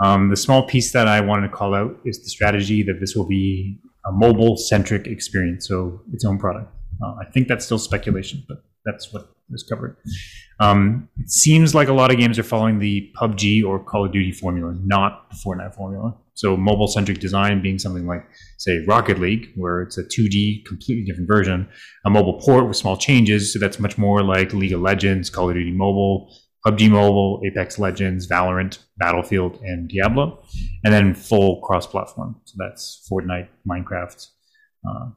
Um, 0.02 0.30
the 0.30 0.38
small 0.38 0.64
piece 0.68 0.92
that 0.94 1.08
I 1.08 1.22
wanted 1.22 1.48
to 1.50 1.54
call 1.54 1.76
out 1.76 1.96
is 2.06 2.24
the 2.24 2.30
strategy 2.30 2.84
that 2.84 3.00
this 3.00 3.16
will 3.16 3.28
be 3.28 3.80
a 4.06 4.12
mobile 4.12 4.58
centric 4.58 5.06
experience, 5.06 5.68
so 5.68 6.02
its 6.12 6.26
own 6.26 6.40
product. 6.40 6.74
Uh, 7.04 7.16
I 7.22 7.26
think 7.32 7.48
that's 7.48 7.66
still 7.66 7.80
speculation, 7.80 8.44
but 8.48 8.64
that's 8.86 9.14
what 9.14 9.30
is 9.52 9.64
covered. 9.64 9.98
Um, 10.60 11.10
it 11.20 11.30
seems 11.30 11.74
like 11.74 11.88
a 11.88 11.94
lot 11.94 12.12
of 12.12 12.18
games 12.18 12.38
are 12.40 12.44
following 12.44 12.80
the 12.80 13.12
PUBG 13.20 13.64
or 13.64 13.84
Call 13.84 14.06
of 14.06 14.12
Duty 14.12 14.32
formula, 14.32 14.76
not 14.84 15.30
the 15.30 15.38
Fortnite 15.44 15.76
formula. 15.76 16.16
So 16.34 16.56
mobile 16.56 16.88
centric 16.88 17.20
design 17.20 17.62
being 17.62 17.78
something 17.78 18.08
like, 18.08 18.24
say, 18.58 18.84
Rocket 18.88 19.20
League, 19.20 19.50
where 19.56 19.82
it's 19.82 19.98
a 19.98 20.04
2D, 20.04 20.66
completely 20.66 21.04
different 21.04 21.28
version, 21.28 21.68
a 22.06 22.10
mobile 22.10 22.40
port 22.40 22.68
with 22.68 22.78
small 22.78 22.96
changes. 22.98 23.54
So 23.54 23.60
that's 23.60 23.80
much 23.80 23.98
more 23.98 24.24
like 24.24 24.54
League 24.54 24.74
of 24.74 24.82
Legends, 24.82 25.30
Call 25.30 25.50
of 25.50 25.56
Duty 25.56 25.72
Mobile, 25.72 26.34
PUBG 26.66 26.90
Mobile, 26.90 27.42
Apex 27.46 27.80
Legends, 27.80 28.28
Valorant, 28.28 28.80
Battlefield, 28.98 29.60
and 29.64 29.90
Diablo, 29.90 30.44
and 30.84 30.94
then 30.94 31.16
full 31.16 31.62
cross-platform. 31.62 32.40
So 32.46 32.56
that's 32.58 33.08
Fortnite, 33.12 33.48
Minecraft, 33.68 34.28
uh, 34.88 35.10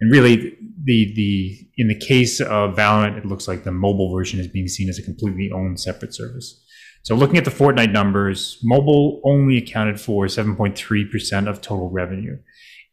and 0.00 0.10
really 0.10 0.56
the 0.84 1.12
the 1.14 1.68
in 1.76 1.88
the 1.88 1.94
case 1.94 2.40
of 2.40 2.74
Valorant, 2.74 3.18
it 3.18 3.26
looks 3.26 3.46
like 3.46 3.64
the 3.64 3.72
mobile 3.72 4.14
version 4.14 4.40
is 4.40 4.48
being 4.48 4.68
seen 4.68 4.88
as 4.88 4.98
a 4.98 5.02
completely 5.02 5.50
owned 5.52 5.78
separate 5.78 6.14
service. 6.14 6.64
So 7.02 7.14
looking 7.14 7.38
at 7.38 7.44
the 7.44 7.50
Fortnite 7.50 7.92
numbers, 7.92 8.58
mobile 8.62 9.20
only 9.24 9.56
accounted 9.56 10.00
for 10.00 10.26
7.3% 10.26 11.48
of 11.48 11.60
total 11.60 11.90
revenue. 11.90 12.36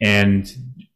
And 0.02 0.50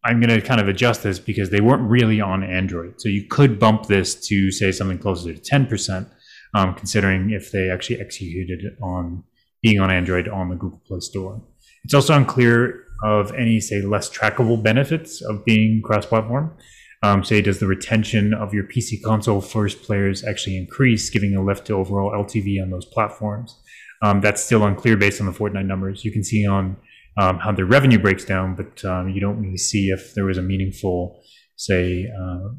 I'm 0.03 0.19
going 0.21 0.29
to 0.29 0.45
kind 0.45 0.61
of 0.61 0.67
adjust 0.67 1.03
this 1.03 1.19
because 1.19 1.49
they 1.49 1.61
weren't 1.61 1.89
really 1.89 2.21
on 2.21 2.43
Android. 2.43 3.01
So 3.01 3.09
you 3.09 3.27
could 3.29 3.59
bump 3.59 3.87
this 3.87 4.15
to 4.27 4.51
say 4.51 4.71
something 4.71 4.97
closer 4.97 5.33
to 5.33 5.39
10%, 5.39 6.09
um, 6.53 6.73
considering 6.73 7.31
if 7.31 7.51
they 7.51 7.69
actually 7.69 7.99
executed 7.99 8.77
on 8.81 9.23
being 9.61 9.79
on 9.79 9.91
Android 9.91 10.27
on 10.27 10.49
the 10.49 10.55
Google 10.55 10.81
Play 10.85 10.99
Store. 10.99 11.41
It's 11.83 11.93
also 11.93 12.15
unclear 12.15 12.85
of 13.03 13.33
any, 13.33 13.59
say, 13.59 13.81
less 13.81 14.09
trackable 14.09 14.61
benefits 14.61 15.21
of 15.21 15.43
being 15.45 15.81
cross 15.81 16.05
platform. 16.05 16.55
Um, 17.03 17.23
say, 17.23 17.41
does 17.41 17.59
the 17.59 17.65
retention 17.65 18.33
of 18.33 18.53
your 18.53 18.63
PC 18.63 19.01
console 19.03 19.41
first 19.41 19.81
players 19.81 20.23
actually 20.23 20.57
increase, 20.57 21.09
giving 21.09 21.35
a 21.35 21.43
lift 21.43 21.65
to 21.67 21.73
overall 21.73 22.11
LTV 22.11 22.61
on 22.61 22.69
those 22.69 22.85
platforms? 22.85 23.59
Um, 24.03 24.21
that's 24.21 24.43
still 24.43 24.63
unclear 24.65 24.97
based 24.97 25.19
on 25.19 25.27
the 25.27 25.33
Fortnite 25.33 25.65
numbers. 25.65 26.05
You 26.05 26.11
can 26.11 26.23
see 26.23 26.45
on 26.45 26.77
um, 27.17 27.39
how 27.39 27.51
their 27.51 27.65
revenue 27.65 27.99
breaks 27.99 28.23
down, 28.23 28.55
but 28.55 28.85
um, 28.85 29.09
you 29.09 29.19
don't 29.19 29.39
really 29.39 29.57
see 29.57 29.89
if 29.89 30.13
there 30.13 30.25
was 30.25 30.37
a 30.37 30.41
meaningful, 30.41 31.21
say, 31.55 32.07
uh, 32.07 32.49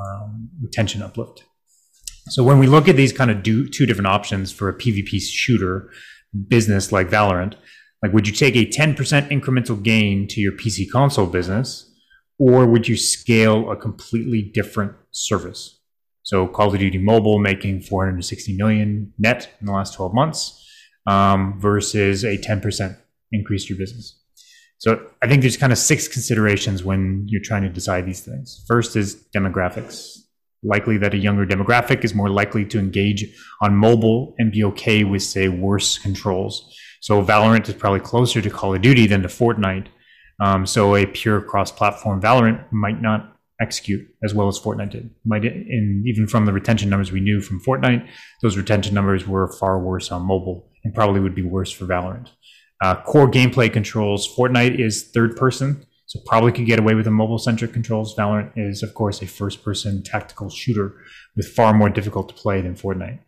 um, 0.00 0.50
retention 0.60 1.02
uplift. 1.02 1.44
So 2.28 2.44
when 2.44 2.58
we 2.58 2.66
look 2.66 2.88
at 2.88 2.96
these 2.96 3.12
kind 3.12 3.30
of 3.30 3.42
do, 3.42 3.68
two 3.68 3.86
different 3.86 4.06
options 4.06 4.52
for 4.52 4.68
a 4.68 4.74
PvP 4.74 5.20
shooter 5.20 5.90
business 6.48 6.92
like 6.92 7.08
Valorant, 7.08 7.54
like 8.02 8.12
would 8.12 8.26
you 8.26 8.32
take 8.32 8.56
a 8.56 8.66
10% 8.66 8.96
incremental 9.30 9.82
gain 9.82 10.26
to 10.28 10.40
your 10.40 10.52
PC 10.52 10.90
console 10.90 11.26
business? 11.26 11.92
or 12.42 12.66
would 12.66 12.88
you 12.88 12.96
scale 12.96 13.70
a 13.70 13.76
completely 13.76 14.42
different 14.42 14.92
service? 15.12 15.78
So 16.24 16.48
Call 16.48 16.72
of 16.72 16.78
Duty 16.80 16.98
Mobile 16.98 17.38
making 17.38 17.82
460 17.82 18.56
million 18.56 19.12
net 19.16 19.48
in 19.60 19.66
the 19.66 19.72
last 19.72 19.94
12 19.94 20.12
months 20.12 20.68
um, 21.06 21.60
versus 21.60 22.24
a 22.24 22.36
10% 22.36 22.96
increase 23.30 23.66
to 23.66 23.74
your 23.74 23.78
business. 23.78 24.18
So 24.78 25.06
I 25.22 25.28
think 25.28 25.42
there's 25.42 25.56
kind 25.56 25.72
of 25.72 25.78
six 25.78 26.08
considerations 26.08 26.82
when 26.82 27.26
you're 27.28 27.42
trying 27.44 27.62
to 27.62 27.68
decide 27.68 28.06
these 28.06 28.20
things. 28.20 28.64
First 28.66 28.96
is 28.96 29.24
demographics. 29.34 30.21
Likely 30.62 30.96
that 30.98 31.14
a 31.14 31.18
younger 31.18 31.44
demographic 31.44 32.04
is 32.04 32.14
more 32.14 32.28
likely 32.28 32.64
to 32.66 32.78
engage 32.78 33.26
on 33.60 33.74
mobile 33.74 34.34
and 34.38 34.52
be 34.52 34.64
okay 34.64 35.04
with, 35.04 35.22
say, 35.22 35.48
worse 35.48 35.98
controls. 35.98 36.72
So 37.00 37.22
Valorant 37.24 37.68
is 37.68 37.74
probably 37.74 38.00
closer 38.00 38.40
to 38.40 38.50
Call 38.50 38.74
of 38.74 38.82
Duty 38.82 39.06
than 39.06 39.22
to 39.22 39.28
Fortnite 39.28 39.88
um, 40.42 40.66
so 40.66 40.96
a 40.96 41.06
pure 41.06 41.40
cross-platform 41.40 42.20
Valorant 42.20 42.64
might 42.72 43.00
not 43.00 43.36
execute 43.60 44.08
as 44.24 44.34
well 44.34 44.48
as 44.48 44.58
Fortnite 44.58 44.90
did. 44.90 45.10
Might 45.24 45.44
and 45.44 46.06
even 46.06 46.26
from 46.26 46.46
the 46.46 46.52
retention 46.52 46.90
numbers 46.90 47.12
we 47.12 47.20
knew 47.20 47.40
from 47.40 47.62
Fortnite, 47.62 48.08
those 48.42 48.56
retention 48.56 48.92
numbers 48.92 49.26
were 49.26 49.52
far 49.52 49.78
worse 49.78 50.10
on 50.10 50.22
mobile 50.22 50.68
and 50.82 50.92
probably 50.94 51.20
would 51.20 51.34
be 51.34 51.44
worse 51.44 51.70
for 51.70 51.84
Valorant. 51.84 52.30
Uh, 52.82 53.00
core 53.02 53.30
gameplay 53.30 53.72
controls. 53.72 54.28
Fortnite 54.36 54.80
is 54.80 55.10
third 55.14 55.36
person, 55.36 55.86
so 56.12 56.20
probably 56.26 56.52
could 56.52 56.66
get 56.66 56.78
away 56.78 56.94
with 56.94 57.06
the 57.06 57.10
mobile 57.10 57.38
centric 57.38 57.72
controls. 57.72 58.14
Valorant 58.14 58.52
is, 58.54 58.82
of 58.82 58.92
course, 58.92 59.22
a 59.22 59.26
first 59.26 59.64
person 59.64 60.02
tactical 60.02 60.50
shooter 60.50 60.94
with 61.34 61.48
far 61.48 61.72
more 61.72 61.88
difficult 61.88 62.28
to 62.28 62.34
play 62.34 62.60
than 62.60 62.74
Fortnite. 62.74 63.20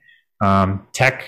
Um, 0.42 0.86
tech 0.92 1.24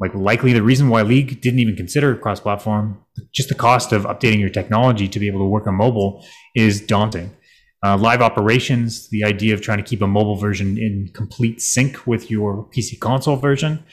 like 0.00 0.14
likely 0.14 0.54
the 0.54 0.62
reason 0.62 0.88
why 0.88 1.02
League 1.02 1.42
didn't 1.42 1.58
even 1.58 1.76
consider 1.76 2.16
cross-platform, 2.16 3.04
just 3.34 3.50
the 3.50 3.54
cost 3.54 3.92
of 3.92 4.04
updating 4.04 4.40
your 4.40 4.48
technology 4.48 5.08
to 5.08 5.20
be 5.20 5.26
able 5.26 5.40
to 5.40 5.44
work 5.44 5.66
on 5.66 5.74
mobile 5.74 6.24
is 6.54 6.80
daunting. 6.80 7.36
Uh, 7.84 7.98
live 7.98 8.22
operations, 8.22 9.10
the 9.10 9.24
idea 9.24 9.52
of 9.52 9.60
trying 9.60 9.76
to 9.76 9.84
keep 9.84 10.00
a 10.00 10.06
mobile 10.06 10.36
version 10.36 10.78
in 10.78 11.10
complete 11.12 11.60
sync 11.60 12.06
with 12.06 12.30
your 12.30 12.66
PC 12.74 12.98
console 12.98 13.36
version, 13.36 13.84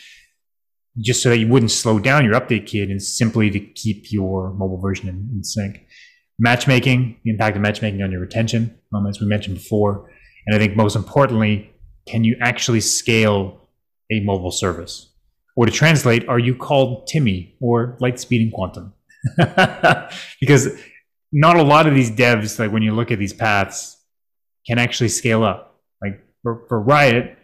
just 0.99 1.21
so 1.21 1.29
that 1.29 1.39
you 1.39 1.47
wouldn't 1.49 1.71
slow 1.71 1.99
down 1.99 2.23
your 2.23 2.39
update 2.39 2.65
kit 2.65 2.89
and 2.89 3.03
simply 3.03 3.49
to 3.49 3.59
keep 3.59 4.13
your 4.13 4.53
mobile 4.53 4.79
version 4.79 5.09
in, 5.09 5.29
in 5.33 5.43
sync. 5.43 5.84
Matchmaking, 6.37 7.17
the 7.23 7.31
impact 7.31 7.55
of 7.55 7.61
matchmaking 7.61 8.01
on 8.01 8.11
your 8.11 8.21
retention, 8.21 8.77
um, 8.93 9.07
as 9.07 9.19
we 9.19 9.27
mentioned 9.27 9.55
before. 9.55 10.09
And 10.45 10.55
I 10.55 10.59
think 10.59 10.75
most 10.75 10.95
importantly, 10.95 11.71
can 12.07 12.23
you 12.23 12.35
actually 12.41 12.81
scale 12.81 13.69
a 14.11 14.19
mobile 14.19 14.51
service? 14.51 15.15
or 15.55 15.65
to 15.65 15.71
translate, 15.71 16.27
are 16.27 16.39
you 16.39 16.53
called 16.53 17.07
TiMi 17.07 17.53
or 17.61 17.97
Lightspeed 18.01 18.41
and 18.41 18.53
Quantum? 18.53 18.93
because 20.39 20.77
not 21.31 21.55
a 21.55 21.63
lot 21.63 21.87
of 21.87 21.95
these 21.95 22.11
devs, 22.11 22.59
like 22.59 22.71
when 22.71 22.83
you 22.83 22.93
look 22.93 23.11
at 23.11 23.19
these 23.19 23.33
paths, 23.33 23.97
can 24.67 24.77
actually 24.77 25.09
scale 25.09 25.43
up. 25.43 25.81
Like 26.01 26.21
for, 26.43 26.65
for 26.67 26.79
Riot, 26.79 27.37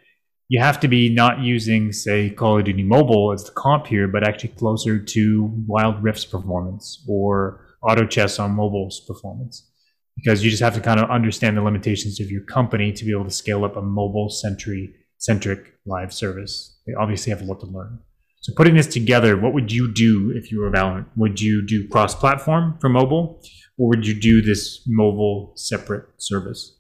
you 0.50 0.60
have 0.62 0.80
to 0.82 0.88
be 0.88 1.14
not 1.14 1.40
using, 1.40 1.94
say, 1.94 2.30
Call 2.30 2.60
of 2.60 2.66
Duty 2.66 2.84
Mobile 2.84 3.32
as 3.32 3.46
the 3.46 3.52
comp 3.52 3.88
here, 3.88 4.08
but 4.08 4.28
actually 4.28 4.50
closer 4.50 5.00
to 5.00 5.64
Wild 5.66 6.04
Rift's 6.04 6.26
performance 6.26 7.04
or 7.08 7.66
Auto 7.84 8.06
Chess 8.06 8.40
on 8.40 8.52
mobile's 8.52 9.02
performance. 9.08 9.70
Because 10.16 10.44
you 10.44 10.50
just 10.50 10.62
have 10.62 10.76
to 10.76 10.82
kind 10.82 11.00
of 11.00 11.10
understand 11.10 11.56
the 11.58 11.62
limitations 11.62 12.20
of 12.20 12.30
your 12.30 12.44
company 12.44 12.92
to 12.92 13.06
be 13.06 13.12
able 13.12 13.24
to 13.24 13.32
scale 13.32 13.64
up 13.64 13.78
a 13.78 13.82
mobile 13.82 14.30
centric 14.30 14.92
centric 15.18 15.74
live 15.86 16.14
service. 16.14 16.80
They 16.86 16.94
obviously 16.94 17.32
have 17.32 17.42
a 17.42 17.46
lot 17.46 17.60
to 17.62 17.68
learn. 17.68 18.00
So 18.42 18.54
putting 18.56 18.74
this 18.74 18.88
together, 18.88 19.38
what 19.38 19.54
would 19.54 19.72
you 19.72 19.92
do 19.94 20.32
if 20.36 20.52
you 20.52 20.60
were 20.60 20.72
Valorant? 20.72 21.06
Would 21.16 21.40
you 21.40 21.66
do 21.66 21.88
cross-platform 21.88 22.80
for 22.82 22.90
mobile, 22.90 23.40
or 23.78 23.90
would 23.90 24.06
you 24.06 24.20
do 24.20 24.42
this 24.42 24.82
mobile 24.88 25.54
separate 25.56 26.06
service, 26.18 26.80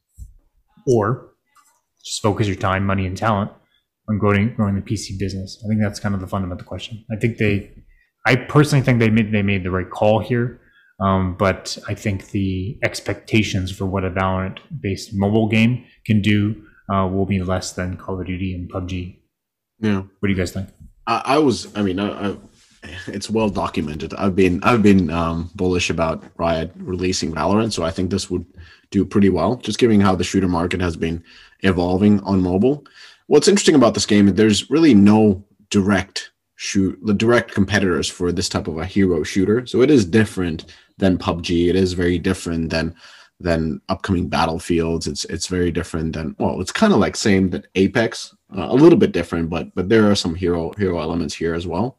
or 0.88 1.34
just 2.04 2.22
focus 2.24 2.48
your 2.48 2.56
time, 2.56 2.84
money, 2.84 3.06
and 3.06 3.16
talent 3.16 3.52
on 4.10 4.18
growing 4.18 4.56
growing 4.56 4.74
the 4.74 4.82
PC 4.82 5.20
business? 5.20 5.64
I 5.64 5.68
think 5.68 5.82
that's 5.82 6.00
kind 6.00 6.16
of 6.16 6.22
the 6.22 6.26
fundamental 6.26 6.66
question. 6.66 7.06
I 7.12 7.16
think 7.18 7.38
they, 7.38 7.72
I 8.26 8.38
personally 8.38 8.84
think 8.84 8.98
they 8.98 9.12
made 9.12 9.32
they 9.32 9.44
made 9.44 9.64
the 9.64 9.70
right 9.70 9.90
call 9.90 10.20
here. 10.20 10.61
Um, 11.02 11.36
but 11.36 11.78
I 11.88 11.96
think 11.96 12.30
the 12.30 12.78
expectations 12.84 13.72
for 13.72 13.86
what 13.86 14.06
a 14.06 14.12
Valorant-based 14.12 15.14
mobile 15.14 15.48
game 15.48 15.84
can 16.06 16.22
do 16.22 16.64
uh, 16.94 17.08
will 17.08 17.26
be 17.26 17.42
less 17.42 17.74
than 17.74 17.98
Call 17.98 18.20
of 18.20 18.28
Duty 18.28 18.54
and 18.54 18.72
PUBG. 18.72 19.18
Yeah. 19.80 20.02
What 20.20 20.28
do 20.28 20.30
you 20.30 20.36
guys 20.36 20.52
think? 20.52 20.70
I, 21.08 21.22
I 21.26 21.38
was. 21.40 21.76
I 21.76 21.82
mean, 21.82 22.00
I, 22.00 22.30
I, 22.30 22.38
it's 23.08 23.30
well 23.30 23.50
documented. 23.50 24.14
I've 24.14 24.36
been 24.36 24.64
I've 24.64 24.84
been 24.84 25.10
um, 25.10 25.50
bullish 25.56 25.90
about 25.90 26.24
Riot 26.38 26.72
releasing 26.78 27.34
Valorant, 27.34 27.74
so 27.74 27.84
I 27.84 27.92
think 27.92 28.12
this 28.12 28.30
would 28.30 28.46
do 28.92 29.06
pretty 29.06 29.30
well. 29.30 29.56
Just 29.56 29.80
given 29.80 30.02
how 30.02 30.16
the 30.16 30.24
shooter 30.24 30.48
market 30.48 30.82
has 30.82 30.96
been 30.96 31.24
evolving 31.62 32.20
on 32.22 32.42
mobile. 32.42 32.86
What's 33.28 33.48
interesting 33.48 33.76
about 33.76 33.94
this 33.94 34.06
game 34.06 34.28
is 34.28 34.34
there's 34.34 34.70
really 34.70 34.94
no 34.94 35.44
direct 35.70 36.31
shoot 36.63 36.95
the 37.02 37.13
direct 37.13 37.52
competitors 37.52 38.08
for 38.08 38.32
this 38.32 38.47
type 38.47 38.67
of 38.67 38.78
a 38.78 38.86
hero 38.86 39.24
shooter. 39.24 39.65
So 39.65 39.82
it 39.82 39.89
is 39.89 40.06
different 40.06 40.65
than 41.00 41.17
PUBG. 41.17 41.69
It 41.69 41.76
is 41.76 41.93
very 41.93 42.19
different 42.19 42.69
than 42.69 42.93
than 43.39 43.82
upcoming 43.89 44.28
battlefields. 44.28 45.08
It's 45.08 45.26
it's 45.26 45.47
very 45.47 45.71
different 45.71 46.13
than 46.13 46.36
well, 46.38 46.62
it's 46.62 46.71
kind 46.71 46.93
of 46.93 47.00
like 47.00 47.15
same 47.15 47.50
that 47.50 47.65
Apex, 47.74 48.36
uh, 48.56 48.67
a 48.69 48.76
little 48.76 49.00
bit 49.00 49.12
different, 49.12 49.49
but 49.49 49.74
but 49.74 49.89
there 49.89 50.12
are 50.12 50.14
some 50.14 50.36
hero 50.36 50.72
hero 50.78 50.99
elements 50.99 51.34
here 51.34 51.55
as 51.55 51.66
well. 51.66 51.97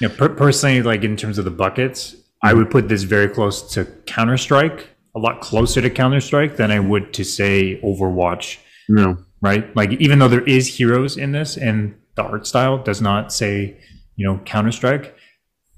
Yeah, 0.00 0.08
per- 0.08 0.30
personally, 0.30 0.80
like 0.80 1.04
in 1.04 1.14
terms 1.14 1.36
of 1.36 1.44
the 1.44 1.50
buckets, 1.50 2.16
I 2.42 2.54
would 2.54 2.70
put 2.70 2.88
this 2.88 3.02
very 3.02 3.28
close 3.28 3.74
to 3.74 3.84
Counter 4.06 4.38
Strike, 4.38 4.88
a 5.14 5.18
lot 5.18 5.42
closer 5.42 5.82
to 5.82 5.90
Counter 5.90 6.22
Strike 6.22 6.56
than 6.56 6.70
I 6.70 6.80
would 6.80 7.12
to 7.12 7.24
say 7.24 7.78
Overwatch. 7.82 8.56
No, 8.88 9.18
right? 9.42 9.76
Like 9.76 9.92
even 10.00 10.18
though 10.18 10.28
there 10.28 10.48
is 10.48 10.78
heroes 10.78 11.18
in 11.18 11.32
this, 11.32 11.58
and 11.58 11.94
the 12.14 12.22
art 12.22 12.46
style 12.46 12.78
does 12.78 13.02
not 13.02 13.34
say 13.34 13.76
you 14.18 14.26
know 14.26 14.38
Counter 14.44 14.72
Strike. 14.72 15.16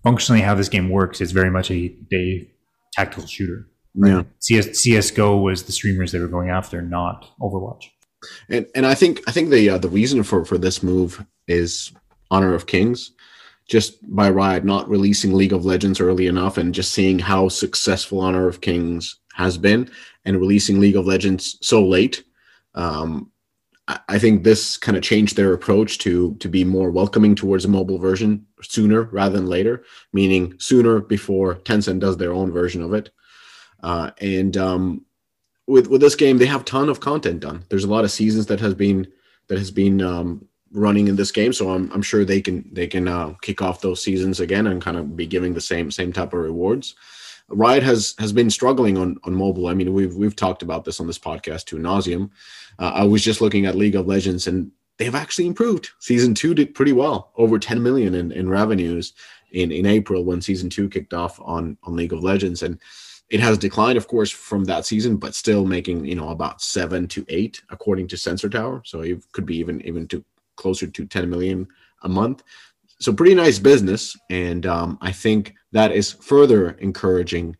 Functionally, 0.03 0.41
how 0.41 0.57
this 0.57 0.69
game 0.69 0.89
works 0.89 1.21
is 1.21 1.31
very 1.31 1.51
much 1.51 1.71
a, 1.71 1.95
a 2.13 2.51
tactical 2.97 3.29
shooter 3.29 3.71
Right? 3.95 4.11
Yeah. 4.11 4.23
CS, 4.39 4.69
CSGO 4.69 5.43
was 5.43 5.65
the 5.65 5.73
streamers 5.73 6.13
they 6.13 6.19
were 6.19 6.29
going 6.29 6.51
after, 6.51 6.81
not 6.81 7.31
Overwatch. 7.41 7.87
And 8.49 8.67
and 8.75 8.87
I 8.87 8.95
think 8.95 9.21
I 9.27 9.33
think 9.33 9.51
the 9.51 9.71
uh, 9.71 9.79
the 9.79 9.89
reason 9.89 10.23
for 10.23 10.45
for 10.45 10.59
this 10.59 10.83
move 10.83 11.25
is 11.49 11.93
Honor 12.31 12.55
of 12.55 12.67
Kings, 12.67 13.13
just 13.69 13.99
by 14.15 14.31
Riot 14.31 14.65
not 14.65 14.89
releasing 14.89 15.33
League 15.33 15.55
of 15.55 15.65
Legends 15.65 16.01
early 16.01 16.27
enough 16.27 16.59
and 16.59 16.75
just 16.75 16.93
seeing 16.93 17.19
how 17.19 17.49
successful 17.49 18.21
Honor 18.21 18.47
of 18.47 18.61
Kings 18.61 19.17
has 19.35 19.57
been 19.57 19.91
and 20.25 20.39
releasing 20.39 20.81
League 20.81 20.97
of 20.97 21.07
Legends 21.07 21.57
so 21.63 21.85
late. 21.85 22.25
Um, 22.75 23.33
I 24.09 24.19
think 24.19 24.45
this 24.45 24.77
kind 24.77 24.97
of 24.97 25.03
changed 25.03 25.37
their 25.37 25.53
approach 25.53 25.99
to 25.99 26.35
to 26.37 26.49
be 26.49 26.65
more 26.65 26.91
welcoming 26.91 27.35
towards 27.35 27.65
a 27.65 27.69
mobile 27.69 27.99
version 27.99 28.47
sooner 28.63 29.03
rather 29.05 29.37
than 29.37 29.47
later, 29.47 29.85
meaning 30.13 30.55
sooner 30.59 31.01
before 31.01 31.57
Tencent 31.57 32.01
does 32.01 32.17
their 32.17 32.33
own 32.33 32.53
version 32.53 32.83
of 32.83 32.93
it. 32.95 33.11
Uh, 33.83 34.11
and 34.21 34.57
um, 34.57 35.05
with 35.67 35.89
with 35.89 36.01
this 36.01 36.17
game, 36.17 36.39
they 36.39 36.47
have 36.47 36.65
ton 36.65 36.89
of 36.89 37.01
content 37.01 37.41
done. 37.41 37.65
There's 37.69 37.85
a 37.85 37.91
lot 37.91 38.05
of 38.05 38.11
seasons 38.11 38.47
that 38.47 38.61
has 38.61 38.75
been 38.75 39.07
that 39.49 39.59
has 39.59 39.71
been 39.71 40.03
um, 40.03 40.47
running 40.73 41.09
in 41.09 41.17
this 41.17 41.33
game, 41.33 41.53
so 41.53 41.71
I'm 41.71 41.91
I'm 41.93 42.03
sure 42.03 42.25
they 42.25 42.41
can 42.41 42.69
they 42.73 42.87
can 42.87 43.09
uh, 43.09 43.35
kick 43.41 43.63
off 43.63 43.81
those 43.81 44.03
seasons 44.03 44.41
again 44.41 44.67
and 44.67 44.83
kind 44.83 44.97
of 44.97 45.17
be 45.17 45.27
giving 45.27 45.55
the 45.55 45.61
same 45.61 45.91
same 45.91 46.13
type 46.13 46.33
of 46.33 46.41
rewards. 46.41 46.95
Riot 47.49 47.83
has 47.83 48.15
has 48.19 48.33
been 48.33 48.51
struggling 48.51 48.97
on 48.97 49.19
on 49.25 49.35
mobile. 49.35 49.67
I 49.67 49.75
mean, 49.75 49.93
we've 49.93 50.15
we've 50.15 50.37
talked 50.37 50.63
about 50.63 50.85
this 50.85 51.01
on 51.01 51.07
this 51.07 51.19
podcast 51.19 51.65
to 51.67 51.77
nauseum. 51.77 52.31
Uh, 52.81 52.93
I 52.95 53.05
was 53.05 53.23
just 53.23 53.41
looking 53.41 53.67
at 53.67 53.77
League 53.77 53.95
of 53.95 54.09
Legends, 54.09 54.49
and 54.49 54.73
they've 54.97 55.15
actually 55.15 55.47
improved. 55.47 55.91
Season 56.01 56.35
two 56.35 56.55
did 56.55 56.75
pretty 56.75 56.93
well, 56.93 57.31
over 57.37 57.59
10 57.59 57.83
million 57.83 58.15
in, 58.15 58.33
in 58.33 58.49
revenues 58.49 59.13
in 59.53 59.71
in 59.71 59.87
April 59.87 60.25
when 60.25 60.41
season 60.41 60.71
two 60.71 60.89
kicked 60.89 61.15
off 61.15 61.41
on 61.41 61.77
on 61.85 61.95
League 61.95 62.13
of 62.13 62.25
Legends, 62.25 62.63
and 62.63 62.79
it 63.29 63.39
has 63.39 63.59
declined, 63.59 63.99
of 63.99 64.09
course, 64.09 64.31
from 64.31 64.65
that 64.65 64.85
season, 64.85 65.17
but 65.17 65.37
still 65.37 65.65
making 65.65 66.05
you 66.05 66.17
know 66.17 66.31
about 66.31 66.61
seven 66.61 67.07
to 67.09 67.25
eight 67.29 67.63
according 67.71 68.09
to 68.09 68.17
Sensor 68.17 68.49
Tower. 68.49 68.83
So 68.85 69.03
it 69.03 69.23
could 69.33 69.47
be 69.47 69.59
even 69.59 69.81
even 69.83 70.09
to 70.09 70.25
closer 70.57 70.87
to 70.87 71.07
10 71.07 71.31
million 71.31 71.67
a 72.03 72.09
month 72.09 72.43
so 73.01 73.15
pretty 73.15 73.35
nice 73.35 73.59
business, 73.59 74.17
and 74.29 74.67
um, 74.67 74.99
I 75.01 75.11
think 75.11 75.55
that 75.73 75.91
is 75.91 76.13
further 76.13 76.73
encouraging 76.73 77.57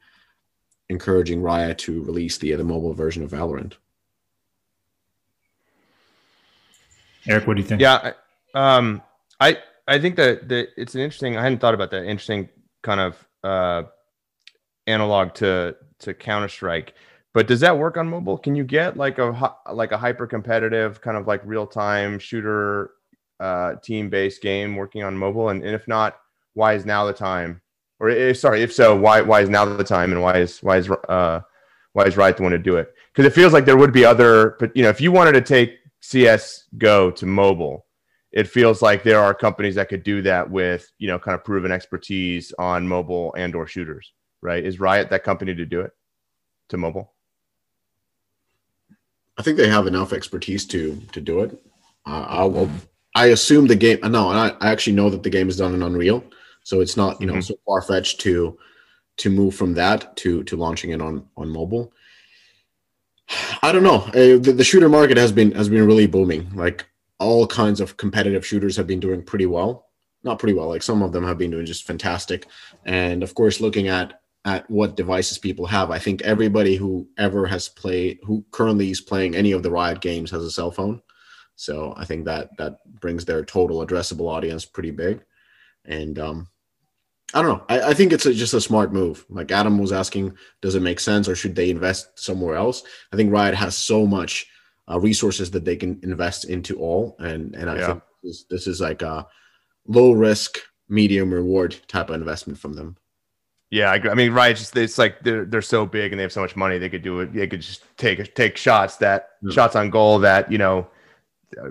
encouraging 0.91 1.41
Riot 1.41 1.79
to 1.79 2.03
release 2.03 2.37
the 2.37 2.53
the 2.55 2.65
mobile 2.65 2.93
version 2.93 3.23
of 3.23 3.31
Valorant. 3.31 3.75
Eric, 7.29 7.47
what 7.47 7.57
do 7.57 7.63
you 7.63 7.69
think? 7.69 7.81
Yeah, 7.81 8.13
um, 8.55 9.03
I 9.41 9.59
I 9.87 9.99
think 9.99 10.17
that 10.17 10.51
it's 10.77 10.95
an 10.95 11.01
interesting. 11.01 11.37
I 11.37 11.43
hadn't 11.43 11.59
thought 11.59 11.75
about 11.75 11.91
that. 11.91 12.05
Interesting 12.05 12.49
kind 12.83 13.01
of 13.01 13.29
uh, 13.45 13.83
analog 14.87 15.35
to 15.35 15.77
to 16.01 16.15
Counter 16.15 16.49
Strike. 16.49 16.95
But 17.33 17.47
does 17.47 17.61
that 17.61 17.79
work 17.79 17.97
on 17.97 18.09
mobile? 18.09 18.39
Can 18.39 18.55
you 18.55 18.65
get 18.65 18.97
like 18.97 19.19
a 19.19 19.55
like 19.73 19.93
a 19.93 19.99
hyper 19.99 20.27
competitive 20.27 21.01
kind 21.01 21.17
of 21.17 21.27
like 21.27 21.41
real 21.45 21.67
time 21.67 22.19
shooter 22.19 22.93
uh, 23.39 23.75
team 23.83 24.11
based 24.11 24.43
game 24.43 24.75
working 24.77 25.03
on 25.03 25.17
mobile? 25.17 25.51
And, 25.51 25.63
and 25.63 25.75
if 25.75 25.87
not, 25.87 26.17
why 26.55 26.75
is 26.75 26.85
now 26.85 27.05
the 27.05 27.13
time? 27.13 27.61
Or 28.01 28.09
if, 28.09 28.37
eh, 28.37 28.39
sorry, 28.39 28.63
if 28.63 28.73
so, 28.73 28.97
why 28.97 29.21
why 29.21 29.43
is 29.43 29.49
now 29.49 29.65
the 29.65 29.85
time? 29.85 30.13
And 30.13 30.23
why 30.23 30.39
is 30.39 30.61
why 30.63 30.79
is 30.79 30.91
uh, 31.09 31.41
why 31.93 32.05
is 32.05 32.17
Riot 32.17 32.37
the 32.37 32.43
one 32.43 32.53
to 32.53 32.59
do 32.59 32.77
it? 32.77 32.93
Because 33.13 33.27
it 33.27 33.35
feels 33.35 33.53
like 33.53 33.65
there 33.65 33.77
would 33.77 33.93
be 33.93 34.05
other, 34.05 34.57
but 34.59 34.75
you 34.77 34.83
know, 34.83 34.89
if 34.89 35.01
you 35.01 35.13
wanted 35.13 35.33
to 35.33 35.41
take 35.41 35.80
CS 36.01 36.65
Go 36.79 37.11
to 37.13 37.27
mobile, 37.27 37.87
it 38.33 38.49
feels 38.49 38.81
like 38.83 39.03
there 39.03 39.21
are 39.21 39.35
companies 39.35 39.75
that 39.75 39.89
could 39.89 40.03
do 40.03 40.23
that 40.23 40.51
with 40.51 40.91
you 40.99 41.09
know 41.09 41.19
kind 41.19 41.35
of 41.35 41.45
proven 41.45 41.73
expertise 41.73 42.53
on 42.59 42.87
mobile 42.87 43.35
and 43.37 43.55
or 43.55 43.67
shooters. 43.67 44.13
Right? 44.43 44.65
Is 44.65 44.81
Riot 44.81 45.11
that 45.11 45.25
company 45.25 45.55
to 45.55 45.67
do 45.67 45.81
it 45.81 45.93
to 46.71 46.77
mobile? 46.77 47.13
I 49.39 49.43
think 49.43 49.57
they 49.57 49.69
have 49.69 49.87
enough 49.87 50.13
expertise 50.13 50.67
to 50.67 51.01
to 51.13 51.21
do 51.21 51.41
it. 51.41 51.63
Uh, 52.07 52.27
I 52.29 52.45
will 52.45 52.71
I 53.15 53.27
assume 53.27 53.67
the 53.67 53.77
game. 53.77 53.99
No, 54.03 54.29
I, 54.29 54.51
I 54.61 54.71
actually 54.71 54.97
know 54.97 55.11
that 55.11 55.23
the 55.23 55.31
game 55.31 55.49
is 55.49 55.57
done 55.57 55.75
in 55.75 55.83
Unreal, 55.83 56.25
so 56.63 56.81
it's 56.81 56.97
not 56.97 57.21
you 57.21 57.27
know 57.27 57.35
mm-hmm. 57.35 57.41
so 57.41 57.55
far 57.67 57.83
fetched 57.83 58.21
to 58.21 58.59
to 59.19 59.31
move 59.31 59.55
from 59.55 59.75
that 59.75 60.17
to 60.19 60.43
to 60.45 60.57
launching 60.57 60.91
it 60.91 61.01
on 61.01 61.27
on 61.37 61.49
mobile. 61.49 61.93
I 63.63 63.73
don't 63.73 63.83
know. 63.83 64.03
Uh, 64.09 64.39
the, 64.39 64.55
the 64.57 64.65
shooter 64.65 64.89
market 64.89 65.17
has 65.17 65.33
been 65.33 65.53
has 65.53 65.69
been 65.69 65.87
really 65.87 66.07
booming. 66.07 66.51
Like 66.55 66.87
all 67.19 67.47
kinds 67.47 67.81
of 67.81 67.97
competitive 67.97 68.47
shooters 68.47 68.77
have 68.77 68.87
been 68.87 69.01
doing 69.01 69.23
pretty 69.23 69.47
well. 69.47 69.87
Not 70.23 70.39
pretty 70.39 70.55
well. 70.55 70.69
Like 70.69 70.83
some 70.83 71.03
of 71.03 71.13
them 71.13 71.25
have 71.25 71.39
been 71.39 71.51
doing 71.51 71.67
just 71.67 71.87
fantastic. 71.87 72.47
And 72.85 73.23
of 73.23 73.35
course, 73.35 73.61
looking 73.61 73.89
at 73.89 74.21
at 74.45 74.69
what 74.71 74.97
devices 74.97 75.39
people 75.39 75.67
have, 75.67 75.91
I 75.91 75.99
think 75.99 76.23
everybody 76.23 76.77
who 76.77 77.07
ever 77.19 77.47
has 77.47 77.69
played, 77.69 78.19
who 78.23 78.45
currently 78.51 78.91
is 78.91 79.01
playing 79.01 79.35
any 79.35 79.53
of 79.53 79.63
the 79.63 79.71
Riot 79.71 80.01
games, 80.01 80.31
has 80.31 80.43
a 80.43 80.51
cell 80.51 80.71
phone. 80.71 81.03
So 81.57 81.93
I 81.97 82.07
think 82.07 82.25
that 82.25 82.57
that 82.57 82.79
brings 83.01 83.27
their 83.27 83.45
total 83.45 83.85
addressable 83.85 84.31
audience 84.31 84.65
pretty 84.65 84.93
big. 84.93 85.23
And 85.85 86.19
um, 86.19 86.49
I 87.33 87.43
don't 87.43 87.51
know. 87.51 87.65
I, 87.69 87.91
I 87.91 87.95
think 87.95 88.13
it's 88.13 88.27
a, 88.27 88.35
just 88.35 88.55
a 88.55 88.61
smart 88.61 88.93
move. 88.93 89.25
Like 89.29 89.53
Adam 89.53 89.79
was 89.79 89.93
asking, 89.93 90.37
does 90.63 90.75
it 90.75 90.83
make 90.83 90.99
sense 90.99 91.29
or 91.29 91.37
should 91.37 91.55
they 91.55 91.71
invest 91.71 92.19
somewhere 92.19 92.57
else? 92.57 92.83
I 93.13 93.17
think 93.17 93.33
Riot 93.33 93.55
has 93.55 93.77
so 93.77 94.07
much 94.07 94.47
uh, 94.91 94.99
resources 94.99 95.51
that 95.53 95.65
they 95.65 95.77
can 95.77 96.01
invest 96.03 96.45
into 96.47 96.79
all, 96.79 97.17
and 97.21 97.55
and 97.55 97.71
I 97.71 97.77
yeah. 97.77 97.87
think 97.87 98.03
this, 98.23 98.45
this 98.51 98.67
is 98.67 98.81
like 98.81 99.03
a 99.03 99.27
low 99.87 100.13
risk, 100.13 100.59
medium 100.89 101.33
reward 101.33 101.77
type 101.87 102.11
of 102.11 102.17
investment 102.17 102.59
from 102.59 102.73
them. 102.73 102.97
Yeah, 103.71 103.93
I, 103.93 103.97
agree. 103.97 104.11
I 104.11 104.15
mean, 104.15 104.33
Riot 104.33 104.57
just 104.57 104.77
it's 104.77 104.99
like 104.99 105.21
they're 105.21 105.45
they're 105.45 105.63
so 105.63 105.87
big 105.87 106.13
and 106.13 106.19
they 106.19 106.23
have 106.23 106.33
so 106.33 106.41
much 106.41 106.57
money 106.57 106.79
they 106.79 106.89
could 106.89 107.03
do 107.03 107.21
it. 107.21 107.33
They 107.33 107.47
could 107.47 107.61
just 107.61 107.85
take 107.97 108.35
take 108.35 108.57
shots 108.57 108.97
that 108.97 109.31
yeah. 109.43 109.53
shots 109.53 109.77
on 109.77 109.91
goal 109.91 110.19
that 110.19 110.51
you 110.51 110.59
know 110.59 110.89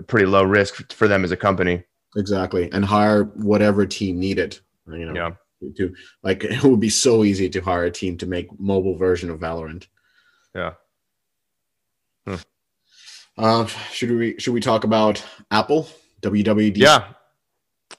pretty 0.06 0.26
low 0.26 0.42
risk 0.42 0.92
for 0.92 1.06
them 1.06 1.24
as 1.24 1.30
a 1.30 1.36
company. 1.36 1.84
Exactly, 2.16 2.72
and 2.72 2.84
hire 2.84 3.24
whatever 3.24 3.84
team 3.84 4.18
needed. 4.18 4.58
You 4.86 5.04
know, 5.04 5.14
yeah. 5.14 5.30
To 5.76 5.94
like 6.22 6.44
it 6.44 6.62
would 6.62 6.80
be 6.80 6.90
so 6.90 7.24
easy 7.24 7.48
to 7.48 7.60
hire 7.60 7.84
a 7.84 7.90
team 7.90 8.16
to 8.18 8.26
make 8.26 8.48
mobile 8.58 8.96
version 8.96 9.30
of 9.30 9.40
Valorant. 9.40 9.86
Yeah. 10.54 10.72
Uh, 13.40 13.64
should 13.90 14.10
we 14.10 14.38
should 14.38 14.52
we 14.52 14.60
talk 14.60 14.84
about 14.84 15.24
Apple 15.50 15.88
WWDC? 16.20 16.76
Yeah, 16.76 17.04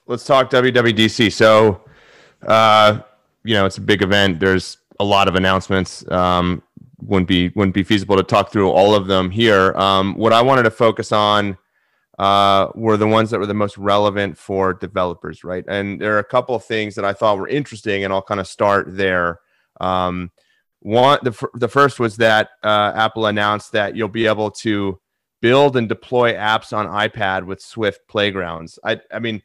let's 0.06 0.24
talk 0.24 0.50
WWDC. 0.50 1.32
So, 1.32 1.80
uh, 2.46 3.00
you 3.42 3.54
know, 3.54 3.66
it's 3.66 3.78
a 3.78 3.80
big 3.80 4.02
event. 4.02 4.38
There's 4.38 4.78
a 5.00 5.04
lot 5.04 5.26
of 5.26 5.34
announcements. 5.34 6.08
Um, 6.12 6.62
wouldn't 7.00 7.26
be 7.26 7.48
wouldn't 7.56 7.74
be 7.74 7.82
feasible 7.82 8.16
to 8.16 8.22
talk 8.22 8.52
through 8.52 8.70
all 8.70 8.94
of 8.94 9.08
them 9.08 9.30
here. 9.30 9.72
Um, 9.76 10.14
what 10.14 10.32
I 10.32 10.40
wanted 10.42 10.62
to 10.62 10.70
focus 10.70 11.10
on 11.10 11.58
uh, 12.22 12.70
were 12.76 12.96
the 12.96 13.06
ones 13.08 13.30
that 13.30 13.40
were 13.40 13.46
the 13.46 13.52
most 13.52 13.76
relevant 13.76 14.38
for 14.38 14.72
developers, 14.72 15.42
right? 15.42 15.64
And 15.66 16.00
there 16.00 16.14
are 16.14 16.20
a 16.20 16.24
couple 16.24 16.54
of 16.54 16.64
things 16.64 16.94
that 16.94 17.04
I 17.04 17.12
thought 17.12 17.36
were 17.36 17.48
interesting, 17.48 18.04
and 18.04 18.12
I'll 18.12 18.22
kind 18.22 18.38
of 18.38 18.46
start 18.46 18.86
there. 18.96 19.40
Um, 19.80 20.30
one, 20.78 21.18
the, 21.24 21.48
the 21.54 21.66
first 21.66 21.98
was 21.98 22.18
that 22.18 22.50
uh, 22.62 22.92
Apple 22.94 23.26
announced 23.26 23.72
that 23.72 23.96
you'll 23.96 24.06
be 24.06 24.26
able 24.26 24.52
to 24.52 25.00
build 25.40 25.76
and 25.76 25.88
deploy 25.88 26.34
apps 26.34 26.72
on 26.72 26.86
iPad 26.86 27.44
with 27.44 27.60
Swift 27.60 28.06
Playgrounds. 28.06 28.78
I, 28.84 29.00
I 29.12 29.18
mean, 29.18 29.42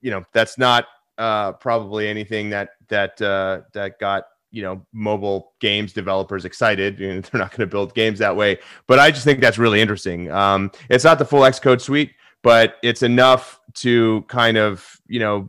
you 0.00 0.10
know, 0.10 0.24
that's 0.32 0.56
not 0.56 0.86
uh, 1.18 1.52
probably 1.52 2.08
anything 2.08 2.48
that 2.48 2.70
that 2.88 3.20
uh, 3.20 3.60
that 3.74 3.98
got 3.98 4.24
you 4.56 4.62
know 4.62 4.84
mobile 4.92 5.52
games 5.60 5.92
developers 5.92 6.44
excited 6.44 6.98
you 6.98 7.14
know, 7.14 7.20
they're 7.32 7.40
not 7.40 7.50
going 7.50 7.60
to 7.60 7.66
build 7.66 7.94
games 7.94 8.18
that 8.18 8.34
way. 8.34 8.58
But 8.86 8.98
i 8.98 9.10
just 9.10 9.24
think 9.24 9.40
that's 9.40 9.58
really 9.58 9.80
interesting. 9.80 10.30
Um, 10.30 10.70
it's 10.88 11.04
not 11.04 11.18
the 11.18 11.24
full 11.24 11.42
xcode 11.42 11.80
suite 11.80 12.12
but 12.42 12.76
it's 12.84 13.02
enough 13.02 13.60
to 13.74 14.22
kind 14.28 14.56
of 14.56 15.00
you 15.08 15.18
know 15.18 15.48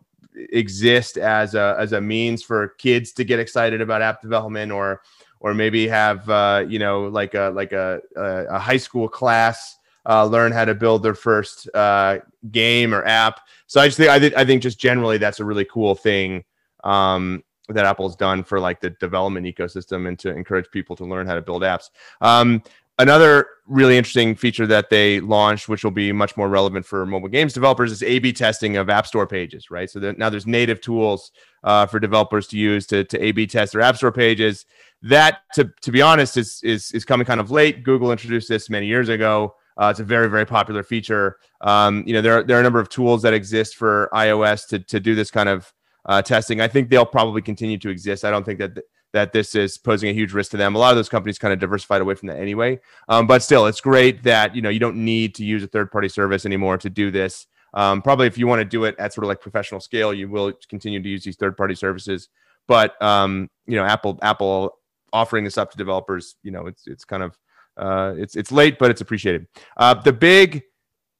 exist 0.51 1.18
as 1.18 1.53
a 1.53 1.76
as 1.80 1.93
a 1.93 2.01
means 2.01 2.41
for 2.41 2.70
kids 2.80 3.12
to 3.12 3.24
get 3.24 3.39
excited 3.39 3.82
about 3.82 4.01
app 4.01 4.20
development 4.20 4.72
or 4.72 5.01
or 5.39 5.53
maybe 5.53 5.88
have 5.88 6.28
uh, 6.30 6.66
you 6.68 6.80
know 6.80 7.03
like 7.03 7.36
a 7.36 7.51
like 7.53 7.72
a, 7.72 8.01
a, 8.16 8.58
high 8.58 8.78
school 8.78 9.08
class 9.08 9.78
uh, 10.08 10.26
learn 10.26 10.51
how 10.51 10.66
to 10.66 10.74
build 10.74 11.03
their 11.03 11.14
first 11.14 11.70
uh, 11.76 12.18
game 12.49 12.93
or 12.93 13.05
app. 13.05 13.41
So 13.68 13.80
i 13.80 13.88
just 13.88 13.97
think 13.97 14.10
I, 14.10 14.18
th- 14.18 14.34
I 14.36 14.45
think 14.45 14.64
just 14.64 14.80
generally 14.80 15.20
that's 15.20 15.39
a 15.39 15.45
really 15.45 15.66
cool 15.66 15.93
thing. 15.93 16.45
Um, 16.84 17.43
that 17.70 17.86
Apple's 17.86 18.15
done 18.15 18.43
for 18.43 18.59
like 18.59 18.80
the 18.80 18.91
development 18.91 19.45
ecosystem 19.45 20.07
and 20.07 20.18
to 20.20 20.30
encourage 20.30 20.70
people 20.72 20.95
to 20.95 21.05
learn 21.05 21.28
how 21.28 21.36
to 21.36 21.41
build 21.41 21.63
apps. 21.63 21.89
Um, 22.22 22.63
another 22.97 23.47
really 23.68 23.97
interesting 23.97 24.36
feature 24.36 24.65
that 24.68 24.89
they 24.89 25.20
launched, 25.20 25.68
which 25.68 25.84
will 25.84 25.91
be 25.91 26.11
much 26.11 26.38
more 26.38 26.49
relevant 26.49 26.86
for 26.86 27.05
mobile 27.05 27.28
games 27.28 27.53
developers, 27.53 27.91
is 27.91 28.03
A/B 28.03 28.34
testing 28.34 28.78
of 28.78 28.89
App 28.89 29.07
Store 29.07 29.28
pages. 29.28 29.70
Right, 29.70 29.89
so 29.89 29.99
now 30.18 30.30
there's 30.30 30.47
native 30.47 30.82
tools 30.82 31.32
uh, 31.63 31.86
for 31.86 31.99
developers 31.99 32.47
to 32.47 32.57
use 32.57 32.88
to, 32.88 33.03
to 33.03 33.24
A/B 33.24 33.47
test 33.47 33.74
their 33.74 33.82
App 33.82 33.97
Store 33.97 34.11
pages. 34.11 34.65
That, 35.01 35.41
to 35.53 35.72
to 35.82 35.91
be 35.91 36.01
honest, 36.01 36.38
is 36.38 36.61
is 36.63 36.91
is 36.91 37.05
coming 37.05 37.26
kind 37.26 37.39
of 37.39 37.51
late. 37.51 37.84
Google 37.84 38.11
introduced 38.11 38.49
this 38.49 38.70
many 38.70 38.88
years 38.88 39.09
ago. 39.09 39.55
Uh, 39.78 39.89
it's 39.91 39.99
a 39.99 40.03
very, 40.03 40.28
very 40.28 40.45
popular 40.45 40.82
feature. 40.82 41.38
Um, 41.61 42.03
you 42.07 42.13
know, 42.13 42.22
there 42.22 42.39
are, 42.39 42.43
there 42.43 42.57
are 42.57 42.59
a 42.59 42.63
number 42.63 42.80
of 42.80 42.89
tools 42.89 43.22
that 43.22 43.34
exist 43.34 43.76
for 43.76 44.09
iOS 44.11 44.68
to, 44.70 44.80
to 44.80 44.99
do 44.99 45.13
this 45.13 45.30
kind 45.30 45.47
of 45.47 45.72
uh, 46.08 46.22
testing. 46.22 46.62
I 46.62 46.68
think 46.68 46.89
they'll 46.89 47.05
probably 47.05 47.41
continue 47.41 47.78
to 47.80 47.89
exist. 47.89 48.26
I 48.26 48.32
don't 48.32 48.45
think 48.45 48.60
that 48.60 48.76
that 48.76 48.86
that 49.14 49.34
this 49.34 49.55
is 49.55 49.78
posing 49.78 50.10
a 50.10 50.14
huge 50.14 50.34
risk 50.34 50.51
to 50.51 50.58
them. 50.58 50.76
A 50.76 50.78
lot 50.78 50.91
of 50.91 50.97
those 50.97 51.10
companies 51.10 51.39
kind 51.39 51.53
of 51.53 51.60
diversified 51.60 52.01
away 52.01 52.16
from 52.16 52.28
that 52.28 52.39
anyway. 52.39 52.80
Um, 53.08 53.26
but 53.26 53.41
still, 53.41 53.66
it's 53.66 53.82
great 53.82 54.24
that 54.24 54.55
you 54.55 54.62
know 54.62 54.70
you 54.70 54.80
don't 54.80 54.97
need 54.97 55.36
to 55.36 55.45
use 55.45 55.64
a 55.64 55.68
third 55.68 55.91
party 55.91 56.10
service 56.10 56.45
anymore 56.45 56.78
to 56.78 56.89
do 56.89 57.12
this. 57.12 57.47
Um, 57.74 58.01
probably 58.01 58.28
if 58.28 58.38
you 58.38 58.47
want 58.47 58.60
to 58.60 58.66
do 58.66 58.86
it 58.86 58.95
at 58.97 59.14
sort 59.14 59.24
of 59.26 59.30
like 59.30 59.41
professional 59.41 59.80
scale, 59.80 60.14
you 60.14 60.30
will 60.30 60.53
continue 60.70 61.01
to 61.01 61.10
use 61.10 61.24
these 61.24 61.36
third 61.36 61.55
party 61.58 61.76
services. 61.76 62.30
But 62.68 63.01
um, 63.01 63.49
you 63.66 63.76
know, 63.76 63.84
Apple 63.84 64.20
Apple 64.22 64.78
offering 65.14 65.43
this 65.43 65.58
up 65.58 65.72
to 65.72 65.78
developers, 65.78 66.36
you 66.43 66.51
know, 66.51 66.68
it's 66.68 66.88
it's 66.88 67.05
kind 67.05 67.24
of 67.24 67.38
uh, 67.78 68.14
it's 68.18 68.36
it's 68.36 68.51
late, 68.51 68.78
but 68.80 68.91
it's 68.91 69.01
appreciated. 69.01 69.47
Uh, 69.78 69.93
the 69.93 70.14
big 70.14 70.64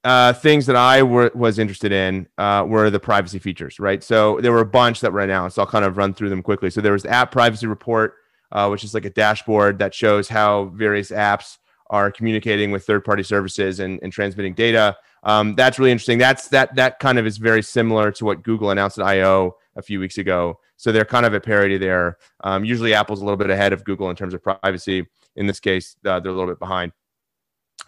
uh, 0.04 0.32
things 0.32 0.66
that 0.66 0.76
I 0.76 1.02
was 1.02 1.58
interested 1.58 1.92
in 1.92 2.28
uh, 2.38 2.64
were 2.66 2.88
the 2.90 3.00
privacy 3.00 3.38
features, 3.38 3.80
right? 3.80 4.02
So 4.02 4.40
there 4.40 4.52
were 4.52 4.60
a 4.60 4.66
bunch 4.66 5.00
that 5.00 5.12
were 5.12 5.20
announced. 5.20 5.58
I'll 5.58 5.66
kind 5.66 5.84
of 5.84 5.96
run 5.96 6.14
through 6.14 6.30
them 6.30 6.42
quickly. 6.42 6.70
So 6.70 6.80
there 6.80 6.92
was 6.92 7.02
the 7.02 7.10
app 7.10 7.32
privacy 7.32 7.66
report, 7.66 8.14
uh, 8.52 8.68
which 8.68 8.84
is 8.84 8.94
like 8.94 9.04
a 9.04 9.10
dashboard 9.10 9.78
that 9.80 9.94
shows 9.94 10.28
how 10.28 10.66
various 10.74 11.10
apps 11.10 11.58
are 11.90 12.10
communicating 12.10 12.70
with 12.70 12.84
third-party 12.84 13.22
services 13.22 13.80
and, 13.80 13.98
and 14.02 14.12
transmitting 14.12 14.54
data. 14.54 14.96
Um, 15.24 15.54
that's 15.56 15.78
really 15.78 15.90
interesting. 15.90 16.18
That's 16.18 16.48
that 16.48 16.74
that 16.76 17.00
kind 17.00 17.18
of 17.18 17.26
is 17.26 17.38
very 17.38 17.62
similar 17.62 18.12
to 18.12 18.24
what 18.24 18.42
Google 18.44 18.70
announced 18.70 18.98
at 18.98 19.06
I/O 19.06 19.56
a 19.74 19.82
few 19.82 19.98
weeks 19.98 20.18
ago. 20.18 20.60
So 20.76 20.92
they're 20.92 21.04
kind 21.04 21.26
of 21.26 21.34
at 21.34 21.42
parity 21.42 21.76
there. 21.76 22.18
Um, 22.44 22.64
usually, 22.64 22.94
Apple's 22.94 23.20
a 23.20 23.24
little 23.24 23.36
bit 23.36 23.50
ahead 23.50 23.72
of 23.72 23.84
Google 23.84 24.10
in 24.10 24.16
terms 24.16 24.32
of 24.32 24.42
privacy. 24.42 25.06
In 25.34 25.46
this 25.46 25.60
case, 25.60 25.96
uh, 26.04 26.20
they're 26.20 26.30
a 26.30 26.34
little 26.34 26.50
bit 26.50 26.60
behind. 26.60 26.92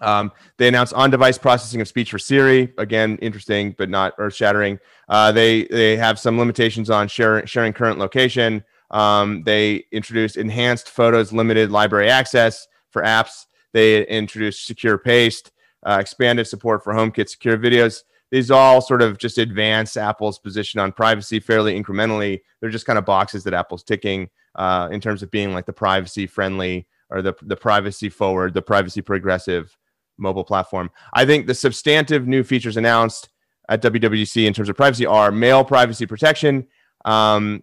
Um, 0.00 0.32
they 0.56 0.68
announced 0.68 0.94
on-device 0.94 1.38
processing 1.38 1.80
of 1.80 1.88
speech 1.88 2.10
for 2.10 2.18
Siri. 2.18 2.72
Again, 2.78 3.18
interesting 3.20 3.74
but 3.76 3.88
not 3.88 4.14
earth-shattering. 4.18 4.78
Uh, 5.08 5.32
they 5.32 5.64
they 5.64 5.96
have 5.96 6.18
some 6.18 6.38
limitations 6.38 6.90
on 6.90 7.08
share, 7.08 7.46
sharing 7.46 7.72
current 7.72 7.98
location. 7.98 8.64
Um, 8.90 9.42
they 9.44 9.84
introduced 9.92 10.36
enhanced 10.36 10.90
photos, 10.90 11.32
limited 11.32 11.70
library 11.70 12.10
access 12.10 12.66
for 12.90 13.02
apps. 13.02 13.46
They 13.72 14.06
introduced 14.06 14.66
secure 14.66 14.98
paste, 14.98 15.52
uh, 15.86 15.98
expanded 16.00 16.46
support 16.46 16.82
for 16.82 16.92
HomeKit 16.92 17.28
secure 17.28 17.56
videos. 17.56 18.02
These 18.30 18.50
all 18.50 18.80
sort 18.80 19.02
of 19.02 19.18
just 19.18 19.38
advance 19.38 19.96
Apple's 19.96 20.38
position 20.38 20.80
on 20.80 20.92
privacy 20.92 21.40
fairly 21.40 21.80
incrementally. 21.80 22.40
They're 22.60 22.70
just 22.70 22.86
kind 22.86 22.98
of 22.98 23.04
boxes 23.04 23.44
that 23.44 23.54
Apple's 23.54 23.82
ticking 23.82 24.28
uh, 24.54 24.88
in 24.92 25.00
terms 25.00 25.22
of 25.22 25.30
being 25.30 25.52
like 25.52 25.66
the 25.66 25.72
privacy 25.72 26.26
friendly 26.26 26.86
or 27.10 27.22
the 27.22 27.34
the 27.42 27.56
privacy 27.56 28.08
forward, 28.08 28.54
the 28.54 28.62
privacy 28.62 29.02
progressive 29.02 29.76
mobile 30.20 30.44
platform. 30.44 30.90
I 31.12 31.24
think 31.24 31.46
the 31.46 31.54
substantive 31.54 32.26
new 32.26 32.42
features 32.42 32.76
announced 32.76 33.28
at 33.68 33.82
WWDC 33.82 34.46
in 34.46 34.52
terms 34.52 34.68
of 34.68 34.76
privacy 34.76 35.06
are 35.06 35.30
mail 35.30 35.64
privacy 35.64 36.06
protection, 36.06 36.66
um, 37.04 37.62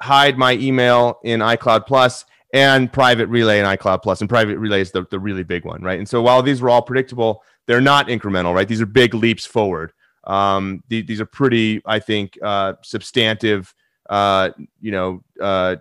hide 0.00 0.38
my 0.38 0.52
email 0.54 1.18
in 1.24 1.40
iCloud 1.40 1.86
Plus, 1.86 2.24
and 2.54 2.90
private 2.92 3.28
relay 3.28 3.58
in 3.58 3.66
iCloud 3.66 4.02
Plus. 4.02 4.20
And 4.20 4.28
private 4.30 4.58
relay 4.58 4.80
is 4.80 4.92
the, 4.92 5.04
the 5.10 5.18
really 5.18 5.42
big 5.42 5.64
one, 5.64 5.82
right? 5.82 5.98
And 5.98 6.08
so 6.08 6.22
while 6.22 6.42
these 6.42 6.62
were 6.62 6.70
all 6.70 6.82
predictable, 6.82 7.42
they're 7.66 7.80
not 7.80 8.08
incremental, 8.08 8.54
right? 8.54 8.66
These 8.66 8.80
are 8.80 8.86
big 8.86 9.14
leaps 9.14 9.44
forward. 9.44 9.92
Um, 10.24 10.82
the, 10.88 11.02
these 11.02 11.20
are 11.20 11.26
pretty, 11.26 11.82
I 11.84 11.98
think, 11.98 12.38
uh, 12.42 12.74
substantive, 12.82 13.74
uh, 14.08 14.50
you 14.80 14.92
know, 14.92 15.22
uh, 15.40 15.76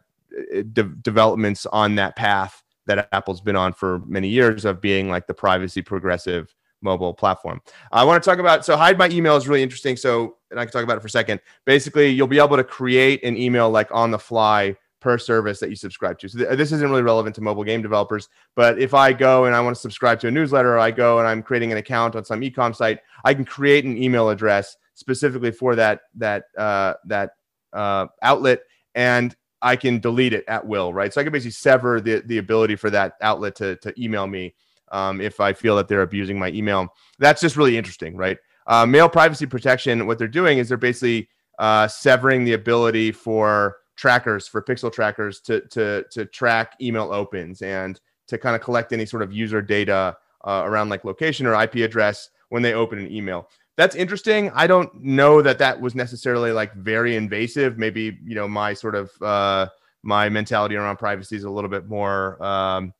de- 0.73 0.95
developments 1.01 1.65
on 1.67 1.95
that 1.95 2.15
path 2.15 2.63
that 2.87 3.07
Apple's 3.11 3.41
been 3.41 3.55
on 3.55 3.73
for 3.73 3.99
many 4.05 4.27
years 4.27 4.65
of 4.65 4.81
being 4.81 5.09
like 5.09 5.27
the 5.27 5.33
privacy 5.33 5.81
progressive 5.81 6.53
mobile 6.81 7.13
platform. 7.13 7.61
I 7.91 8.03
want 8.03 8.23
to 8.23 8.29
talk 8.29 8.39
about 8.39 8.65
so 8.65 8.75
hide 8.77 8.97
my 8.97 9.09
email 9.09 9.35
is 9.35 9.47
really 9.47 9.63
interesting. 9.63 9.95
So 9.95 10.37
and 10.51 10.59
I 10.59 10.65
can 10.65 10.71
talk 10.71 10.83
about 10.83 10.97
it 10.97 11.01
for 11.01 11.07
a 11.07 11.11
second. 11.11 11.41
Basically, 11.65 12.09
you'll 12.09 12.27
be 12.27 12.39
able 12.39 12.57
to 12.57 12.63
create 12.63 13.23
an 13.23 13.37
email 13.37 13.69
like 13.69 13.89
on 13.91 14.11
the 14.11 14.19
fly 14.19 14.75
per 14.99 15.17
service 15.17 15.59
that 15.59 15.69
you 15.69 15.75
subscribe 15.75 16.17
to. 16.19 16.27
So 16.27 16.39
th- 16.39 16.57
this 16.57 16.71
isn't 16.71 16.89
really 16.89 17.03
relevant 17.03 17.35
to 17.35 17.41
mobile 17.41 17.63
game 17.63 17.81
developers, 17.81 18.29
but 18.55 18.79
if 18.79 18.93
I 18.93 19.13
go 19.13 19.45
and 19.45 19.55
I 19.55 19.61
want 19.61 19.75
to 19.75 19.81
subscribe 19.81 20.19
to 20.21 20.27
a 20.27 20.31
newsletter, 20.31 20.73
or 20.73 20.79
I 20.79 20.91
go 20.91 21.19
and 21.19 21.27
I'm 21.27 21.43
creating 21.43 21.71
an 21.71 21.77
account 21.77 22.15
on 22.15 22.25
some 22.25 22.41
ecom 22.41 22.75
site, 22.75 22.99
I 23.23 23.33
can 23.33 23.45
create 23.45 23.85
an 23.85 24.01
email 24.01 24.29
address 24.29 24.75
specifically 24.95 25.51
for 25.51 25.75
that 25.75 26.01
that 26.15 26.45
uh, 26.57 26.93
that 27.05 27.31
uh, 27.73 28.07
outlet, 28.21 28.61
and 28.95 29.35
I 29.61 29.75
can 29.75 29.99
delete 29.99 30.33
it 30.33 30.45
at 30.47 30.65
will, 30.65 30.93
right? 30.93 31.13
So 31.13 31.19
I 31.19 31.23
can 31.23 31.33
basically 31.33 31.51
sever 31.51 31.99
the, 31.99 32.21
the 32.25 32.37
ability 32.37 32.75
for 32.75 32.89
that 32.91 33.13
outlet 33.21 33.55
to, 33.55 33.75
to 33.77 33.93
email 34.01 34.27
me 34.27 34.53
um, 34.91 35.19
if 35.19 35.39
I 35.39 35.53
feel 35.53 35.75
that 35.77 35.87
they're 35.87 36.03
abusing 36.03 36.37
my 36.37 36.49
email. 36.49 36.93
That's 37.19 37.41
just 37.41 37.57
really 37.57 37.77
interesting, 37.77 38.15
right? 38.15 38.37
Uh, 38.67 38.85
mail 38.85 39.09
privacy 39.09 39.45
protection, 39.45 40.05
what 40.05 40.17
they're 40.17 40.27
doing 40.27 40.57
is 40.57 40.69
they're 40.69 40.77
basically 40.77 41.29
uh, 41.59 41.87
severing 41.87 42.43
the 42.43 42.53
ability 42.53 43.11
for 43.11 43.77
trackers, 43.95 44.47
for 44.47 44.61
pixel 44.61 44.91
trackers 44.93 45.39
to, 45.41 45.61
to, 45.69 46.03
to 46.11 46.25
track 46.25 46.73
email 46.81 47.11
opens 47.11 47.61
and 47.61 47.99
to 48.27 48.37
kind 48.37 48.55
of 48.55 48.61
collect 48.61 48.93
any 48.93 49.05
sort 49.05 49.23
of 49.23 49.33
user 49.33 49.61
data 49.61 50.15
uh, 50.45 50.61
around 50.65 50.89
like 50.89 51.03
location 51.03 51.47
or 51.47 51.59
IP 51.61 51.75
address 51.75 52.29
when 52.49 52.61
they 52.61 52.73
open 52.73 52.99
an 52.99 53.11
email 53.11 53.49
that's 53.77 53.95
interesting. 53.95 54.51
I 54.55 54.67
don't 54.67 54.93
know 55.03 55.41
that 55.43 55.59
that 55.59 55.79
was 55.79 55.95
necessarily 55.95 56.51
like 56.51 56.73
very 56.73 57.15
invasive. 57.15 57.77
Maybe 57.77 58.17
you 58.25 58.35
know 58.35 58.47
my 58.47 58.73
sort 58.73 58.95
of 58.95 59.11
uh, 59.21 59.67
my 60.03 60.29
mentality 60.29 60.75
around 60.75 60.97
privacy 60.97 61.35
is 61.35 61.43
a 61.43 61.49
little 61.49 61.69
bit 61.69 61.87
more 61.87 62.43
um, 62.43 62.93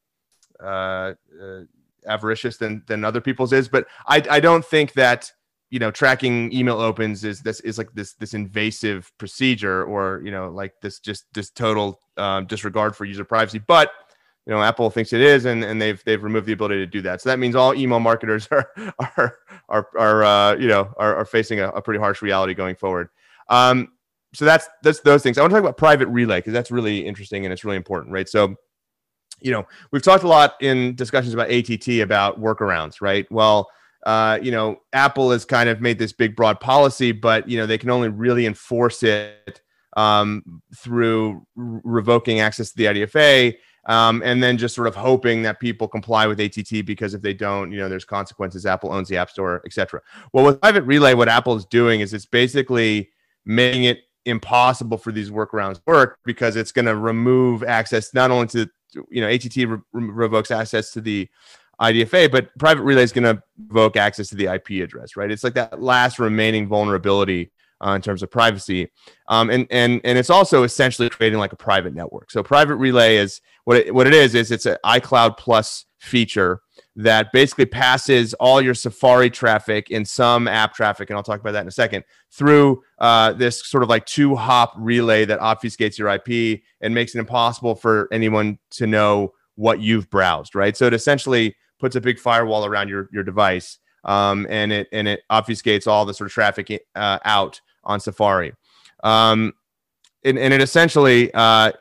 uh, 0.63 1.13
uh, 1.41 1.61
avaricious 2.05 2.57
than 2.57 2.83
than 2.87 3.03
other 3.03 3.19
people's 3.19 3.53
is. 3.53 3.67
But 3.67 3.87
I 4.07 4.23
I 4.29 4.39
don't 4.39 4.63
think 4.63 4.93
that 4.93 5.31
you 5.71 5.79
know 5.79 5.89
tracking 5.89 6.53
email 6.53 6.79
opens 6.79 7.23
is 7.23 7.41
this 7.41 7.59
is 7.61 7.79
like 7.79 7.91
this 7.95 8.13
this 8.13 8.35
invasive 8.35 9.11
procedure 9.17 9.83
or 9.83 10.21
you 10.23 10.31
know 10.31 10.49
like 10.49 10.73
this 10.81 10.99
just 10.99 11.25
this 11.33 11.49
total 11.49 12.01
um, 12.17 12.45
disregard 12.45 12.95
for 12.95 13.05
user 13.05 13.25
privacy. 13.25 13.59
But 13.59 13.91
you 14.47 14.53
know 14.53 14.63
Apple 14.63 14.89
thinks 14.89 15.11
it 15.11 15.19
is, 15.19 15.43
and, 15.43 15.61
and 15.61 15.81
they've 15.81 16.01
they've 16.05 16.23
removed 16.23 16.47
the 16.47 16.53
ability 16.53 16.77
to 16.77 16.85
do 16.85 17.01
that. 17.01 17.21
So 17.21 17.29
that 17.29 17.37
means 17.37 17.53
all 17.53 17.75
email 17.75 17.99
marketers 17.99 18.47
are 18.51 18.71
are 18.97 19.37
are, 19.67 19.87
are 19.99 20.23
uh, 20.23 20.55
you 20.55 20.69
know 20.69 20.93
are, 20.95 21.17
are 21.17 21.25
facing 21.25 21.59
a, 21.59 21.67
a, 21.69 21.81
pretty 21.81 21.99
harsh 21.99 22.21
reality 22.21 22.53
going 22.53 22.75
forward. 22.75 23.09
Um, 23.49 23.89
so 24.33 24.45
that's 24.45 24.69
that's 24.83 25.01
those 25.01 25.21
things. 25.21 25.37
I 25.37 25.41
want 25.41 25.51
to 25.51 25.55
talk 25.55 25.63
about 25.63 25.75
private 25.75 26.07
relay 26.07 26.37
because 26.37 26.53
that's 26.53 26.71
really 26.71 27.05
interesting 27.05 27.45
and 27.45 27.51
it's 27.51 27.65
really 27.65 27.75
important, 27.75 28.13
right? 28.13 28.29
So 28.29 28.55
you 29.41 29.51
know 29.51 29.67
we've 29.91 30.01
talked 30.01 30.23
a 30.23 30.29
lot 30.29 30.55
in 30.61 30.95
discussions 30.95 31.33
about 31.33 31.51
ATT 31.51 31.99
about 31.99 32.41
workarounds, 32.41 33.01
right? 33.01 33.29
Well. 33.31 33.69
Uh, 34.05 34.39
you 34.41 34.51
know, 34.51 34.79
Apple 34.93 35.31
has 35.31 35.43
kind 35.43 35.67
of 35.67 35.81
made 35.81 35.99
this 35.99 36.13
big, 36.13 36.33
broad 36.33 36.61
policy, 36.61 37.11
but 37.11 37.49
you 37.49 37.57
know 37.57 37.65
they 37.65 37.79
can 37.79 37.89
only 37.89 38.07
really 38.07 38.45
enforce 38.45 39.03
it 39.03 39.59
um, 39.97 40.61
through 40.77 41.45
re- 41.55 41.81
revoking 41.83 42.39
access 42.39 42.71
to 42.71 42.77
the 42.77 42.85
IDFA 42.85 43.57
um, 43.87 44.21
and 44.23 44.43
then 44.43 44.57
just 44.57 44.75
sort 44.75 44.87
of 44.87 44.95
hoping 44.95 45.41
that 45.43 45.59
people 45.59 45.87
comply 45.87 46.27
with 46.27 46.39
ATT 46.39 46.85
because 46.85 47.13
if 47.13 47.21
they 47.21 47.33
don't, 47.33 47.71
you 47.71 47.79
know, 47.79 47.89
there's 47.89 48.05
consequences. 48.05 48.65
Apple 48.65 48.91
owns 48.91 49.07
the 49.07 49.17
App 49.17 49.29
Store, 49.29 49.61
etc. 49.65 50.01
Well, 50.33 50.45
with 50.45 50.61
Private 50.61 50.83
Relay, 50.83 51.13
what 51.13 51.29
Apple 51.29 51.55
is 51.55 51.65
doing 51.65 52.01
is 52.01 52.13
it's 52.13 52.25
basically 52.25 53.09
making 53.45 53.85
it 53.85 54.01
impossible 54.25 54.97
for 54.97 55.13
these 55.13 55.31
workarounds 55.31 55.75
to 55.75 55.81
work 55.87 56.19
because 56.25 56.57
it's 56.57 56.73
going 56.73 56.85
to 56.85 56.95
remove 56.97 57.63
access 57.63 58.13
not 58.13 58.29
only 58.29 58.47
to 58.47 58.69
you 59.09 59.21
know 59.21 59.27
ATT 59.27 59.55
re- 59.55 59.79
revokes 59.93 60.51
access 60.51 60.91
to 60.91 61.01
the 61.01 61.29
IDFA, 61.79 62.29
but 62.29 62.49
Private 62.57 62.83
Relay 62.83 63.03
is 63.03 63.13
going 63.13 63.35
to 63.35 63.41
revoke 63.69 63.95
access 63.95 64.29
to 64.29 64.35
the 64.35 64.47
IP 64.47 64.83
address, 64.83 65.15
right? 65.15 65.31
It's 65.31 65.43
like 65.43 65.53
that 65.53 65.81
last 65.81 66.19
remaining 66.19 66.67
vulnerability 66.67 67.51
uh, 67.85 67.91
in 67.91 68.01
terms 68.01 68.23
of 68.23 68.31
privacy. 68.31 68.89
Um, 69.27 69.49
and, 69.49 69.67
and, 69.69 70.01
and 70.03 70.17
it's 70.17 70.29
also 70.29 70.63
essentially 70.63 71.09
creating 71.09 71.39
like 71.39 71.53
a 71.53 71.57
private 71.57 71.93
network. 71.93 72.31
So 72.31 72.43
private 72.43 72.75
relay 72.75 73.17
is 73.17 73.41
what 73.65 73.77
it, 73.77 73.93
what 73.93 74.07
it 74.07 74.13
is, 74.13 74.35
is 74.35 74.51
it's 74.51 74.65
an 74.65 74.77
iCloud 74.85 75.37
plus 75.37 75.85
feature 75.99 76.61
that 76.95 77.31
basically 77.31 77.65
passes 77.65 78.33
all 78.35 78.61
your 78.61 78.73
Safari 78.73 79.29
traffic 79.29 79.91
and 79.91 80.07
some 80.07 80.47
app 80.47 80.73
traffic, 80.73 81.09
and 81.09 81.17
I'll 81.17 81.23
talk 81.23 81.39
about 81.39 81.51
that 81.51 81.61
in 81.61 81.67
a 81.67 81.71
second, 81.71 82.03
through 82.31 82.81
uh, 82.99 83.33
this 83.33 83.67
sort 83.67 83.83
of 83.83 83.89
like 83.89 84.05
two 84.05 84.35
hop 84.35 84.73
relay 84.77 85.25
that 85.25 85.39
obfuscates 85.39 85.97
your 85.97 86.09
IP 86.09 86.61
and 86.81 86.93
makes 86.93 87.13
it 87.13 87.19
impossible 87.19 87.75
for 87.75 88.07
anyone 88.11 88.57
to 88.71 88.87
know 88.87 89.33
what 89.55 89.79
you've 89.79 90.09
browsed, 90.09 90.55
right? 90.55 90.75
So 90.75 90.87
it 90.87 90.93
essentially 90.93 91.55
puts 91.79 91.95
a 91.95 92.01
big 92.01 92.19
firewall 92.19 92.65
around 92.65 92.89
your, 92.89 93.09
your 93.11 93.23
device 93.23 93.77
um, 94.07 94.47
and 94.49 94.71
it 94.71 94.87
and 94.91 95.07
it 95.07 95.21
obfuscates 95.29 95.85
all 95.85 96.05
the 96.05 96.13
sort 96.13 96.27
of 96.27 96.33
traffic 96.33 96.81
uh, 96.95 97.19
out 97.25 97.61
on 97.87 97.99
Safari. 97.99 98.53
Um, 99.03 99.53
and, 100.23 100.37
and, 100.37 100.53
it 100.53 100.61
essentially 100.61 101.31
uh, 101.33 101.71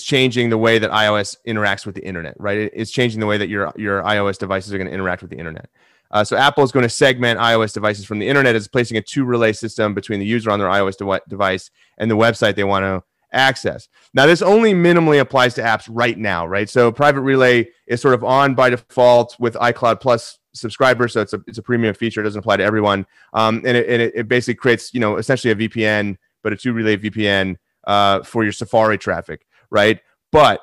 changing 0.00 0.48
the 0.48 0.58
way 0.58 0.78
that 0.78 0.90
iOS 0.90 1.36
interacts 1.46 1.84
with 1.84 1.94
the 1.94 2.04
internet, 2.04 2.34
right? 2.38 2.56
It, 2.56 2.72
it's 2.74 2.90
changing 2.90 3.20
the 3.20 3.26
way 3.26 3.36
that 3.36 3.48
your 3.48 3.72
your 3.76 4.02
iOS 4.02 4.38
devices 4.38 4.72
are 4.72 4.78
going 4.78 4.88
to 4.88 4.94
interact 4.94 5.22
with 5.22 5.30
the 5.30 5.36
internet. 5.36 5.68
Uh, 6.10 6.22
so 6.22 6.36
Apple 6.36 6.62
is 6.62 6.70
going 6.70 6.84
to 6.84 6.88
segment 6.88 7.40
iOS 7.40 7.74
devices 7.74 8.04
from 8.04 8.20
the 8.20 8.28
internet 8.28 8.54
as 8.54 8.68
placing 8.68 8.96
a 8.96 9.02
two 9.02 9.24
relay 9.24 9.52
system 9.52 9.94
between 9.94 10.20
the 10.20 10.26
user 10.26 10.50
on 10.50 10.58
their 10.60 10.68
iOS 10.68 10.96
de- 10.96 11.28
device 11.28 11.70
and 11.98 12.10
the 12.10 12.16
website 12.16 12.54
they 12.54 12.64
want 12.64 12.84
to 12.84 13.02
access. 13.34 13.88
Now, 14.14 14.26
this 14.26 14.42
only 14.42 14.72
minimally 14.72 15.20
applies 15.20 15.54
to 15.54 15.62
apps 15.62 15.88
right 15.90 16.16
now, 16.16 16.46
right? 16.46 16.68
So 16.68 16.90
private 16.90 17.20
relay 17.20 17.68
is 17.86 18.00
sort 18.00 18.14
of 18.14 18.24
on 18.24 18.54
by 18.54 18.70
default 18.70 19.36
with 19.38 19.54
iCloud 19.54 20.00
Plus 20.00 20.38
subscribers, 20.54 21.12
so 21.12 21.20
it's 21.20 21.32
a 21.32 21.40
it's 21.46 21.58
a 21.58 21.62
premium 21.62 21.94
feature. 21.94 22.20
It 22.20 22.24
doesn't 22.24 22.38
apply 22.38 22.58
to 22.58 22.64
everyone, 22.64 23.06
um, 23.32 23.56
and, 23.66 23.76
it, 23.76 23.88
and 23.88 24.00
it, 24.00 24.12
it, 24.14 24.28
basically 24.28 24.54
creates 24.54 24.94
you 24.94 25.00
know 25.00 25.16
essentially 25.16 25.52
a 25.52 25.68
VPN, 25.68 26.16
but 26.42 26.52
a 26.52 26.56
two 26.56 26.72
relay 26.72 26.96
VPN 26.96 27.56
uh, 27.86 28.22
for 28.22 28.44
your 28.44 28.52
Safari 28.52 28.96
traffic, 28.96 29.46
right? 29.70 30.00
but 30.34 30.60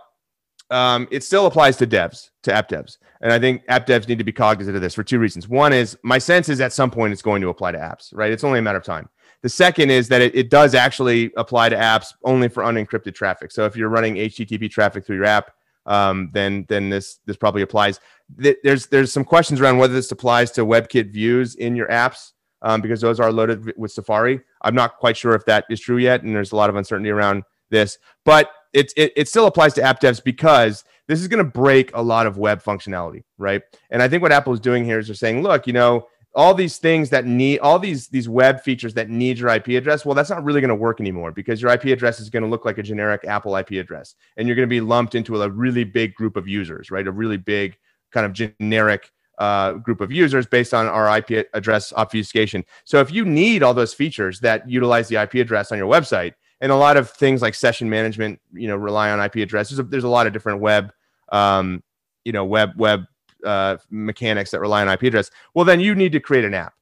um, 0.69 1.07
it 1.11 1.23
still 1.23 1.45
applies 1.45 1.77
to 1.77 1.87
devs, 1.87 2.29
to 2.43 2.53
app 2.53 2.67
devs. 2.67 2.97
And 3.21 3.31
I 3.31 3.39
think 3.39 3.63
app 3.69 3.87
devs 3.87 4.05
need 4.09 4.17
to 4.17 4.25
be 4.25 4.33
cognizant 4.33 4.75
of 4.75 4.81
this 4.81 4.93
for 4.93 5.03
two 5.03 5.17
reasons. 5.17 5.47
One 5.47 5.71
is 5.71 5.97
my 6.03 6.17
sense 6.17 6.49
is 6.49 6.59
at 6.59 6.73
some 6.73 6.91
point 6.91 7.13
it's 7.13 7.21
going 7.21 7.41
to 7.41 7.47
apply 7.47 7.71
to 7.71 7.77
apps, 7.77 8.09
right? 8.13 8.33
It's 8.33 8.43
only 8.43 8.59
a 8.59 8.61
matter 8.61 8.77
of 8.77 8.83
time. 8.83 9.07
The 9.43 9.49
second 9.49 9.89
is 9.89 10.07
that 10.09 10.21
it, 10.21 10.35
it 10.35 10.49
does 10.49 10.75
actually 10.75 11.31
apply 11.35 11.69
to 11.69 11.75
apps 11.75 12.13
only 12.23 12.47
for 12.47 12.63
unencrypted 12.63 13.15
traffic. 13.15 13.51
So 13.51 13.65
if 13.65 13.75
you're 13.75 13.89
running 13.89 14.15
HTTP 14.15 14.69
traffic 14.69 15.05
through 15.05 15.17
your 15.17 15.25
app, 15.25 15.51
um, 15.87 16.29
then 16.33 16.65
then 16.69 16.89
this 16.89 17.19
this 17.25 17.37
probably 17.37 17.63
applies. 17.63 17.99
There's 18.29 18.87
there's 18.87 19.11
some 19.11 19.23
questions 19.23 19.59
around 19.59 19.79
whether 19.79 19.93
this 19.93 20.11
applies 20.11 20.51
to 20.51 20.65
WebKit 20.65 21.11
views 21.11 21.55
in 21.55 21.75
your 21.75 21.87
apps 21.87 22.33
um, 22.61 22.81
because 22.81 23.01
those 23.01 23.19
are 23.19 23.31
loaded 23.31 23.73
with 23.77 23.91
Safari. 23.91 24.41
I'm 24.61 24.75
not 24.75 24.97
quite 24.97 25.17
sure 25.17 25.33
if 25.33 25.45
that 25.45 25.65
is 25.69 25.81
true 25.81 25.97
yet, 25.97 26.21
and 26.23 26.35
there's 26.35 26.51
a 26.51 26.55
lot 26.55 26.69
of 26.69 26.75
uncertainty 26.75 27.09
around 27.09 27.43
this. 27.71 27.97
But 28.25 28.51
it, 28.73 28.93
it, 28.95 29.11
it 29.15 29.27
still 29.27 29.47
applies 29.47 29.73
to 29.73 29.81
app 29.81 29.99
devs 29.99 30.23
because 30.23 30.83
this 31.07 31.19
is 31.19 31.27
going 31.27 31.43
to 31.43 31.49
break 31.51 31.91
a 31.93 32.01
lot 32.01 32.27
of 32.27 32.37
web 32.37 32.63
functionality, 32.63 33.23
right? 33.37 33.61
And 33.89 34.01
I 34.01 34.07
think 34.07 34.21
what 34.21 34.31
Apple 34.31 34.53
is 34.53 34.59
doing 34.59 34.85
here 34.85 34.99
is 34.99 35.07
they're 35.07 35.15
saying, 35.15 35.43
look, 35.43 35.67
you 35.67 35.73
know, 35.73 36.07
all 36.33 36.53
these 36.53 36.77
things 36.77 37.09
that 37.09 37.25
need 37.25 37.59
all 37.59 37.77
these 37.77 38.07
these 38.07 38.29
web 38.29 38.61
features 38.61 38.93
that 38.93 39.09
need 39.09 39.37
your 39.37 39.49
IP 39.49 39.69
address, 39.69 40.05
well, 40.05 40.15
that's 40.15 40.29
not 40.29 40.43
really 40.43 40.61
going 40.61 40.69
to 40.69 40.75
work 40.75 41.01
anymore 41.01 41.31
because 41.31 41.61
your 41.61 41.71
IP 41.71 41.85
address 41.85 42.19
is 42.19 42.29
going 42.29 42.43
to 42.43 42.49
look 42.49 42.65
like 42.65 42.77
a 42.77 42.83
generic 42.83 43.25
Apple 43.25 43.55
IP 43.55 43.71
address, 43.71 44.15
and 44.37 44.47
you're 44.47 44.55
going 44.55 44.67
to 44.67 44.73
be 44.73 44.81
lumped 44.81 45.15
into 45.15 45.41
a 45.41 45.49
really 45.49 45.83
big 45.83 46.13
group 46.15 46.37
of 46.37 46.47
users, 46.47 46.89
right? 46.91 47.07
A 47.07 47.11
really 47.11 47.37
big 47.37 47.77
kind 48.11 48.25
of 48.25 48.33
generic 48.33 49.11
uh, 49.39 49.73
group 49.73 50.01
of 50.01 50.11
users 50.11 50.45
based 50.45 50.73
on 50.73 50.87
our 50.87 51.17
IP 51.17 51.47
address 51.53 51.91
obfuscation. 51.93 52.63
So 52.85 52.99
if 52.99 53.11
you 53.11 53.25
need 53.25 53.63
all 53.63 53.73
those 53.73 53.93
features 53.93 54.39
that 54.41 54.69
utilize 54.69 55.07
the 55.07 55.21
IP 55.21 55.35
address 55.35 55.71
on 55.71 55.77
your 55.77 55.91
website, 55.91 56.33
and 56.61 56.71
a 56.71 56.75
lot 56.75 56.95
of 56.95 57.09
things 57.09 57.41
like 57.41 57.55
session 57.55 57.89
management, 57.89 58.39
you 58.53 58.67
know, 58.67 58.75
rely 58.75 59.09
on 59.09 59.19
IP 59.19 59.37
addresses. 59.37 59.77
There's 59.77 59.87
a, 59.87 59.89
there's 59.89 60.03
a 60.03 60.09
lot 60.09 60.27
of 60.27 60.33
different 60.33 60.61
web, 60.61 60.93
um, 61.31 61.81
you 62.23 62.31
know, 62.31 62.45
web 62.45 62.73
web 62.77 63.05
uh, 63.45 63.77
mechanics 63.89 64.51
that 64.51 64.59
rely 64.59 64.81
on 64.81 64.89
IP 64.89 65.03
address. 65.03 65.31
Well, 65.53 65.65
then 65.65 65.79
you 65.79 65.95
need 65.95 66.11
to 66.13 66.19
create 66.19 66.45
an 66.45 66.53
app, 66.53 66.73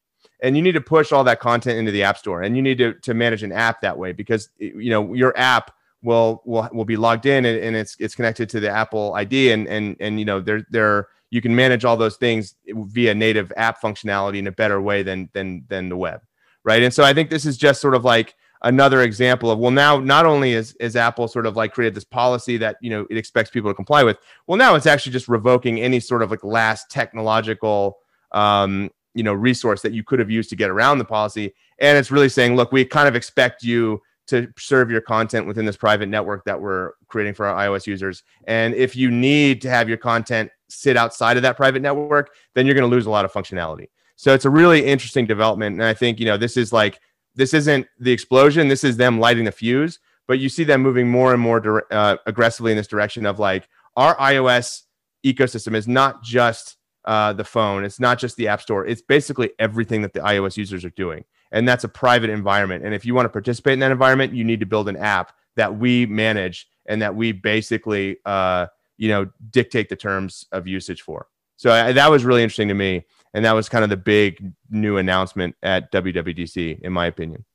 and 0.41 0.55
you 0.55 0.62
need 0.62 0.74
to 0.74 0.82
push 0.82 1.12
all 1.12 1.24
that 1.26 1.39
content 1.39 1.78
into 1.78 1.91
the 1.91 2.03
app 2.03 2.18
store, 2.18 2.41
and 2.41 2.55
you 2.55 2.62
need 2.62 2.78
to 2.78 2.93
to 2.93 3.14
manage 3.14 3.43
an 3.43 3.51
app 3.51 3.82
that 3.82 3.97
way 3.97 4.12
because 4.12 4.49
you 4.57 4.89
know 4.89 5.14
your 5.14 5.38
app 5.38 5.72
will 6.01 6.41
will 6.45 6.70
will 6.72 6.86
be 6.86 6.97
logged 6.97 7.26
in 7.26 7.45
and, 7.45 7.60
and 7.60 7.76
it's 7.76 7.95
it's 7.99 8.16
connected 8.16 8.49
to 8.49 8.60
the 8.60 8.70
Apple 8.70 9.14
ID, 9.16 9.51
and 9.51 9.68
and 9.68 9.95
and 9.99 10.20
you 10.20 10.26
know 10.26 10.39
there 10.39 10.66
there 10.70 11.07
you 11.30 11.41
can 11.41 11.55
manage 11.55 11.86
all 11.86 11.97
those 11.97 12.18
things 12.18 12.55
via 12.68 13.14
native 13.14 13.53
app 13.55 13.82
functionality 13.82 14.38
in 14.38 14.47
a 14.47 14.51
better 14.51 14.82
way 14.82 15.03
than 15.03 15.30
than 15.34 15.64
than 15.68 15.89
the 15.89 15.97
web, 15.97 16.22
right? 16.64 16.84
And 16.84 16.93
so 16.93 17.03
I 17.03 17.14
think 17.14 17.30
this 17.30 17.45
is 17.45 17.57
just 17.57 17.82
sort 17.82 17.95
of 17.95 18.03
like 18.03 18.36
another 18.64 19.01
example 19.03 19.49
of 19.49 19.57
well 19.57 19.72
now 19.72 19.97
not 19.97 20.26
only 20.26 20.53
is, 20.53 20.76
is 20.82 20.95
apple 20.95 21.28
sort 21.28 21.45
of 21.45 21.55
like 21.55 21.74
created 21.74 21.95
this 21.95 22.03
policy 22.03 22.57
that 22.57 22.76
you 22.82 22.89
know 22.89 23.07
it 23.10 23.18
expects 23.18 23.49
people 23.49 23.70
to 23.70 23.74
comply 23.74 24.03
with 24.03 24.18
well 24.47 24.57
now 24.57 24.76
it's 24.76 24.86
actually 24.86 25.12
just 25.12 25.30
revoking 25.30 25.80
any 25.80 25.99
sort 25.99 26.22
of 26.22 26.30
like 26.30 26.43
last 26.43 26.89
technological 26.89 27.99
um, 28.32 28.89
you 29.14 29.24
know 29.24 29.34
resource 29.34 29.82
that 29.82 29.93
you 29.93 30.03
could 30.03 30.20
have 30.20 30.30
used 30.30 30.49
to 30.49 30.55
get 30.55 30.70
around 30.70 30.97
the 30.97 31.05
policy. 31.05 31.53
And 31.80 31.97
it's 31.97 32.12
really 32.12 32.30
saying 32.30 32.55
look 32.55 32.72
we 32.72 32.86
kind 32.86 33.07
of 33.07 33.16
expect 33.16 33.64
you 33.64 34.01
to 34.28 34.47
serve 34.57 34.91
your 34.91 35.01
content 35.01 35.47
within 35.47 35.66
this 35.66 35.78
private 35.78 36.07
network 36.07 36.45
that 36.45 36.62
we're 36.62 36.91
creating 37.07 37.34
for 37.34 37.47
our 37.47 37.68
ios 37.68 37.88
users. 37.88 38.24
And 38.45 38.76
if 38.76 38.95
you 38.95 39.10
need 39.10 39.62
to 39.64 39.70
have 39.70 39.89
your 39.89 39.97
content 39.97 40.51
sit 40.70 40.95
outside 40.95 41.36
of 41.36 41.43
that 41.43 41.57
private 41.57 41.82
network 41.82 42.32
then 42.53 42.66
you're 42.66 42.76
going 42.76 42.89
to 42.89 42.95
lose 42.95 43.07
a 43.07 43.10
lot 43.10 43.26
of 43.26 43.34
functionality. 43.34 43.88
So 44.16 44.34
it's 44.34 44.45
a 44.45 44.49
really 44.49 44.86
interesting 44.86 45.26
development. 45.26 45.76
And 45.76 45.84
i 45.84 45.93
think 45.93 46.20
you 46.20 46.26
know 46.26 46.38
this 46.38 46.57
is 46.57 46.72
like 46.72 46.99
this 47.40 47.54
isn't 47.54 47.88
the 47.98 48.12
explosion. 48.12 48.68
This 48.68 48.84
is 48.84 48.98
them 48.98 49.18
lighting 49.18 49.46
the 49.46 49.52
fuse. 49.52 50.00
But 50.28 50.40
you 50.40 50.50
see 50.50 50.66
them 50.66 50.82
moving 50.82 51.10
more 51.10 51.34
and 51.34 51.42
more 51.42 51.86
uh, 51.92 52.18
aggressively 52.28 52.72
in 52.72 52.78
this 52.78 52.86
direction 52.86 53.26
of 53.26 53.40
like 53.40 53.68
our 53.96 54.16
iOS 54.18 54.84
ecosystem 55.26 55.74
is 55.74 55.88
not 55.88 56.22
just 56.22 56.76
uh, 57.06 57.34
the 57.34 57.46
phone. 57.46 57.84
It's 57.84 58.00
not 58.00 58.20
just 58.20 58.36
the 58.36 58.50
app 58.50 58.62
store. 58.62 58.86
It's 58.86 59.02
basically 59.02 59.52
everything 59.58 60.02
that 60.04 60.14
the 60.14 60.20
iOS 60.20 60.58
users 60.58 60.84
are 60.84 60.92
doing. 60.92 61.24
And 61.52 61.68
that's 61.68 61.86
a 61.86 61.90
private 61.90 62.30
environment. 62.30 62.86
And 62.86 62.94
if 62.94 63.06
you 63.06 63.16
want 63.16 63.26
to 63.26 63.30
participate 63.30 63.74
in 63.74 63.80
that 63.80 63.92
environment, 63.92 64.34
you 64.34 64.44
need 64.44 64.60
to 64.60 64.68
build 64.68 64.90
an 64.90 64.98
app 64.98 65.32
that 65.56 65.78
we 65.78 66.06
manage 66.06 66.68
and 66.86 67.02
that 67.02 67.16
we 67.16 67.32
basically, 67.32 68.18
uh, 68.26 68.68
you 68.98 69.08
know, 69.08 69.30
dictate 69.50 69.90
the 69.90 69.96
terms 69.96 70.46
of 70.52 70.68
usage 70.68 71.02
for. 71.02 71.28
So 71.56 71.72
I, 71.72 71.94
that 71.94 72.12
was 72.12 72.24
really 72.24 72.44
interesting 72.44 72.68
to 72.68 72.76
me 72.76 73.06
and 73.34 73.45
that 73.45 73.53
was 73.53 73.69
kind 73.69 73.84
of 73.84 73.89
the 73.89 73.97
big 73.97 74.53
new 74.69 74.97
announcement 74.97 75.55
at 75.61 75.91
WWDC, 75.91 76.82
in 76.82 76.93
my 76.93 77.05
opinion. 77.05 77.45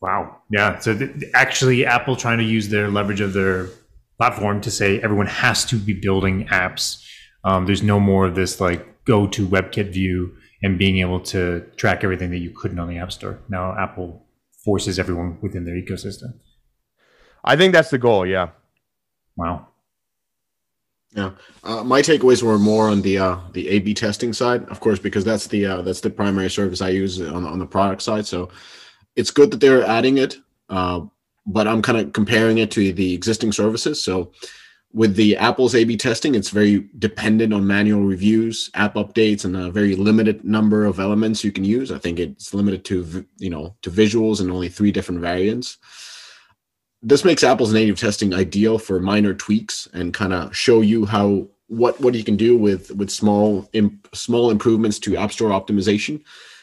Wow. 0.00 0.38
Yeah. 0.50 0.78
So 0.78 0.96
th- 0.96 1.10
actually, 1.34 1.84
Apple 1.84 2.16
trying 2.16 2.38
to 2.38 2.44
use 2.44 2.68
their 2.68 2.88
leverage 2.88 3.20
of 3.20 3.32
their 3.32 3.68
platform 4.18 4.60
to 4.62 4.70
say 4.70 5.00
everyone 5.00 5.26
has 5.26 5.64
to 5.66 5.76
be 5.76 5.92
building 5.92 6.46
apps. 6.48 7.04
Um, 7.44 7.66
there's 7.66 7.82
no 7.82 8.00
more 8.00 8.26
of 8.26 8.34
this 8.34 8.60
like 8.60 9.04
go 9.04 9.26
to 9.28 9.46
WebKit 9.46 9.92
view 9.92 10.36
and 10.62 10.78
being 10.78 10.98
able 10.98 11.20
to 11.20 11.64
track 11.76 12.04
everything 12.04 12.30
that 12.30 12.38
you 12.38 12.50
couldn't 12.50 12.78
on 12.78 12.88
the 12.88 12.98
App 12.98 13.12
Store. 13.12 13.38
Now 13.48 13.76
Apple 13.78 14.26
forces 14.64 14.98
everyone 14.98 15.38
within 15.40 15.64
their 15.64 15.74
ecosystem. 15.74 16.34
I 17.44 17.56
think 17.56 17.72
that's 17.72 17.90
the 17.90 17.98
goal. 17.98 18.26
Yeah. 18.26 18.50
Wow. 19.36 19.68
Yeah, 21.12 21.32
uh, 21.64 21.82
my 21.82 22.02
takeaways 22.02 22.42
were 22.42 22.58
more 22.58 22.88
on 22.88 23.02
the 23.02 23.18
uh, 23.18 23.38
the 23.52 23.68
A/B 23.68 23.94
testing 23.94 24.32
side, 24.32 24.68
of 24.68 24.78
course, 24.78 25.00
because 25.00 25.24
that's 25.24 25.48
the 25.48 25.66
uh, 25.66 25.82
that's 25.82 26.00
the 26.00 26.10
primary 26.10 26.48
service 26.48 26.80
I 26.80 26.90
use 26.90 27.20
on 27.20 27.44
on 27.44 27.58
the 27.58 27.66
product 27.66 28.02
side. 28.02 28.26
So 28.26 28.50
it's 29.16 29.32
good 29.32 29.50
that 29.50 29.60
they're 29.60 29.84
adding 29.84 30.18
it, 30.18 30.36
uh, 30.68 31.00
but 31.46 31.66
I'm 31.66 31.82
kind 31.82 31.98
of 31.98 32.12
comparing 32.12 32.58
it 32.58 32.70
to 32.72 32.92
the 32.92 33.12
existing 33.12 33.50
services. 33.50 34.04
So 34.04 34.30
with 34.92 35.16
the 35.16 35.36
Apple's 35.36 35.74
A/B 35.74 35.96
testing, 35.96 36.36
it's 36.36 36.50
very 36.50 36.88
dependent 37.00 37.52
on 37.52 37.66
manual 37.66 38.02
reviews, 38.02 38.70
app 38.74 38.94
updates, 38.94 39.44
and 39.44 39.56
a 39.56 39.68
very 39.68 39.96
limited 39.96 40.44
number 40.44 40.84
of 40.84 41.00
elements 41.00 41.42
you 41.42 41.50
can 41.50 41.64
use. 41.64 41.90
I 41.90 41.98
think 41.98 42.20
it's 42.20 42.54
limited 42.54 42.84
to 42.84 43.26
you 43.38 43.50
know 43.50 43.74
to 43.82 43.90
visuals 43.90 44.40
and 44.40 44.48
only 44.48 44.68
three 44.68 44.92
different 44.92 45.20
variants 45.20 45.78
this 47.02 47.24
makes 47.24 47.42
Apple's 47.44 47.72
native 47.72 47.98
testing 47.98 48.34
ideal 48.34 48.78
for 48.78 49.00
minor 49.00 49.34
tweaks 49.34 49.88
and 49.92 50.12
kind 50.12 50.32
of 50.32 50.54
show 50.54 50.80
you 50.80 51.06
how 51.06 51.48
what 51.68 52.00
what 52.00 52.14
you 52.14 52.24
can 52.24 52.36
do 52.36 52.56
with 52.56 52.90
with 52.92 53.10
small 53.10 53.68
imp, 53.72 54.08
small 54.14 54.50
improvements 54.50 54.98
to 55.00 55.16
App 55.16 55.32
Store 55.32 55.50
optimization. 55.50 56.22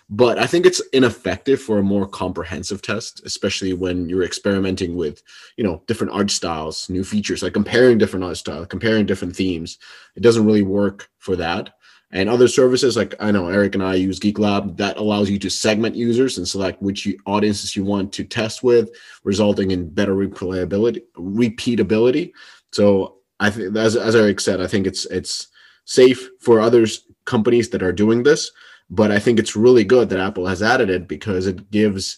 But 0.10 0.40
I 0.40 0.48
think 0.48 0.66
it's 0.66 0.82
ineffective 0.94 1.62
for 1.62 1.80
a 1.80 1.84
more 1.84 2.08
comprehensive 2.08 2.82
test, 2.82 3.22
especially 3.26 3.74
when 3.74 4.08
you're 4.08 4.24
experimenting 4.24 4.96
with, 4.96 5.22
you 5.58 5.66
know, 5.66 5.84
different 5.86 6.14
art 6.14 6.32
styles, 6.32 6.90
new 6.90 7.04
features, 7.04 7.44
like 7.44 7.52
comparing 7.52 7.98
different 7.98 8.24
art 8.24 8.38
styles, 8.38 8.68
comparing 8.68 9.06
different 9.06 9.36
themes. 9.36 9.78
It 10.16 10.24
doesn't 10.24 10.46
really 10.46 10.64
work 10.64 11.10
for 11.18 11.36
that 11.36 11.74
and 12.12 12.30
other 12.30 12.48
services 12.48 12.96
like 12.96 13.16
I 13.20 13.32
know 13.32 13.50
Eric 13.50 13.76
and 13.76 13.84
I 13.84 13.96
use 13.96 14.20
Geeklab 14.20 14.78
that 14.78 14.98
allows 14.98 15.30
you 15.30 15.38
to 15.40 15.50
segment 15.50 15.96
users 15.96 16.38
and 16.38 16.48
select 16.48 16.82
which 16.82 17.08
audiences 17.26 17.76
you 17.76 17.84
want 17.84 18.14
to 18.14 18.24
test 18.24 18.64
with, 18.64 18.90
resulting 19.24 19.72
in 19.72 19.90
better 19.90 20.16
replayability, 20.16 21.02
repeatability. 21.18 22.32
So 22.72 23.18
I 23.40 23.50
think 23.50 23.76
as, 23.76 23.96
as 23.96 24.16
Eric 24.16 24.40
said, 24.40 24.62
I 24.62 24.68
think 24.68 24.88
it's 24.88 25.06
it's 25.06 25.48
safe 25.86 26.30
for 26.40 26.60
others 26.60 27.06
companies 27.26 27.70
that 27.70 27.84
are 27.84 27.94
doing 27.94 28.24
this, 28.24 28.52
but 28.90 29.12
I 29.12 29.20
think 29.20 29.38
it's 29.38 29.56
really 29.56 29.84
good 29.84 30.10
that 30.10 30.20
Apple 30.20 30.48
has 30.48 30.64
added 30.64 30.90
it 30.90 31.08
because 31.08 31.46
it 31.46 31.70
gives 31.72 32.18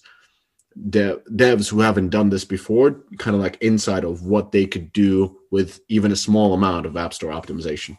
dev, 0.89 1.21
devs 1.31 1.69
who 1.69 1.79
haven't 1.79 2.09
done 2.09 2.29
this 2.29 2.45
before 2.45 3.03
kind 3.17 3.35
of 3.35 3.41
like 3.41 3.57
insight 3.59 4.03
of 4.03 4.23
what 4.23 4.51
they 4.51 4.65
could 4.65 4.93
do 4.93 5.35
with 5.51 5.81
even 5.89 6.11
a 6.11 6.15
small 6.15 6.53
amount 6.53 6.85
of 6.85 6.95
App 6.95 7.13
Store 7.13 7.31
optimization. 7.31 7.97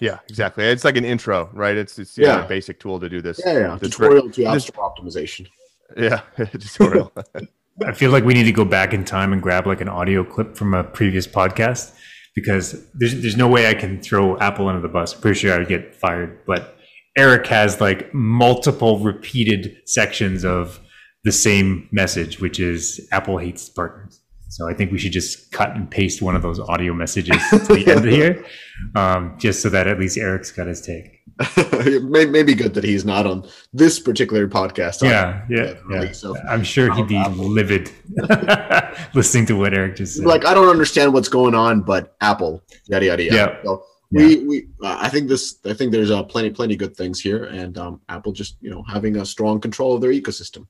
Yeah, 0.00 0.18
exactly. 0.28 0.64
It's 0.64 0.84
like 0.84 0.96
an 0.96 1.04
intro, 1.04 1.50
right? 1.52 1.76
It's 1.76 1.98
it's 1.98 2.18
yeah. 2.18 2.36
Know, 2.36 2.44
a 2.44 2.48
basic 2.48 2.80
tool 2.80 2.98
to 3.00 3.08
do 3.08 3.20
this. 3.20 3.40
Yeah, 3.44 3.58
yeah. 3.58 3.78
Tutorial 3.78 4.30
to 4.30 4.44
App 4.44 4.60
Store 4.60 4.92
optimization. 4.92 5.48
Yeah, 5.96 6.20
tutorial. 6.36 7.12
I 7.84 7.92
feel 7.92 8.10
like 8.10 8.24
we 8.24 8.34
need 8.34 8.44
to 8.44 8.52
go 8.52 8.64
back 8.64 8.92
in 8.92 9.04
time 9.04 9.32
and 9.32 9.42
grab 9.42 9.66
like 9.66 9.80
an 9.80 9.88
audio 9.88 10.24
clip 10.24 10.56
from 10.56 10.74
a 10.74 10.84
previous 10.84 11.26
podcast 11.26 11.94
because 12.34 12.84
there's 12.94 13.20
there's 13.20 13.36
no 13.36 13.48
way 13.48 13.68
I 13.68 13.74
can 13.74 14.00
throw 14.00 14.38
Apple 14.38 14.68
under 14.68 14.80
the 14.80 14.88
bus. 14.88 15.14
I'm 15.14 15.20
pretty 15.20 15.38
sure 15.38 15.54
I 15.54 15.58
would 15.58 15.68
get 15.68 15.94
fired. 15.94 16.44
But 16.46 16.76
Eric 17.16 17.46
has 17.46 17.80
like 17.80 18.12
multiple 18.12 18.98
repeated 18.98 19.76
sections 19.86 20.44
of 20.44 20.80
the 21.22 21.32
same 21.32 21.88
message, 21.90 22.40
which 22.40 22.60
is 22.60 23.08
Apple 23.12 23.38
hates 23.38 23.68
partners. 23.68 24.20
So 24.54 24.68
I 24.68 24.72
think 24.72 24.92
we 24.92 24.98
should 24.98 25.10
just 25.10 25.50
cut 25.50 25.74
and 25.74 25.90
paste 25.90 26.22
one 26.22 26.36
of 26.36 26.42
those 26.42 26.60
audio 26.60 26.94
messages 26.94 27.42
to 27.50 27.58
the 27.58 27.84
end 27.88 28.06
of 28.06 28.12
here, 28.12 28.46
um, 28.94 29.34
just 29.36 29.60
so 29.60 29.68
that 29.70 29.88
at 29.88 29.98
least 29.98 30.16
Eric's 30.16 30.52
got 30.52 30.68
his 30.68 30.80
take. 30.80 31.22
Maybe 32.04 32.54
good 32.54 32.72
that 32.74 32.84
he's 32.84 33.04
not 33.04 33.26
on 33.26 33.48
this 33.72 33.98
particular 33.98 34.46
podcast. 34.46 35.02
Yeah, 35.02 35.44
yeah, 35.50 35.74
yeah. 35.90 36.12
So 36.12 36.36
I'm 36.48 36.62
sure 36.62 36.94
he'd 36.94 37.08
be 37.08 37.16
Apple. 37.16 37.48
livid 37.48 37.90
listening 39.14 39.46
to 39.46 39.54
what 39.54 39.74
Eric 39.74 39.96
just 39.96 40.18
said. 40.18 40.24
Like, 40.24 40.44
I 40.44 40.54
don't 40.54 40.68
understand 40.68 41.12
what's 41.12 41.28
going 41.28 41.56
on, 41.56 41.80
but 41.80 42.14
Apple, 42.20 42.62
yada 42.86 43.06
yada 43.06 43.24
yada. 43.24 43.36
Yeah. 43.36 43.62
So 43.64 43.84
we, 44.12 44.36
yeah. 44.36 44.46
we, 44.46 44.68
uh, 44.84 44.98
I 45.00 45.08
think 45.08 45.28
this, 45.28 45.58
I 45.64 45.74
think 45.74 45.90
there's 45.90 46.12
uh, 46.12 46.22
plenty, 46.22 46.50
plenty 46.50 46.76
good 46.76 46.96
things 46.96 47.20
here, 47.20 47.46
and 47.46 47.76
um, 47.76 48.02
Apple 48.08 48.30
just, 48.30 48.56
you 48.60 48.70
know, 48.70 48.84
having 48.84 49.16
a 49.16 49.26
strong 49.26 49.60
control 49.60 49.96
of 49.96 50.00
their 50.00 50.12
ecosystem. 50.12 50.68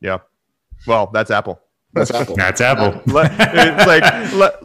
Yeah. 0.00 0.18
Well, 0.86 1.10
that's 1.12 1.32
Apple. 1.32 1.60
That's 1.96 2.10
Apple. 2.10 2.36
That's 2.36 2.60
Apple. 2.60 3.00
it's 3.06 3.86
like 3.86 4.04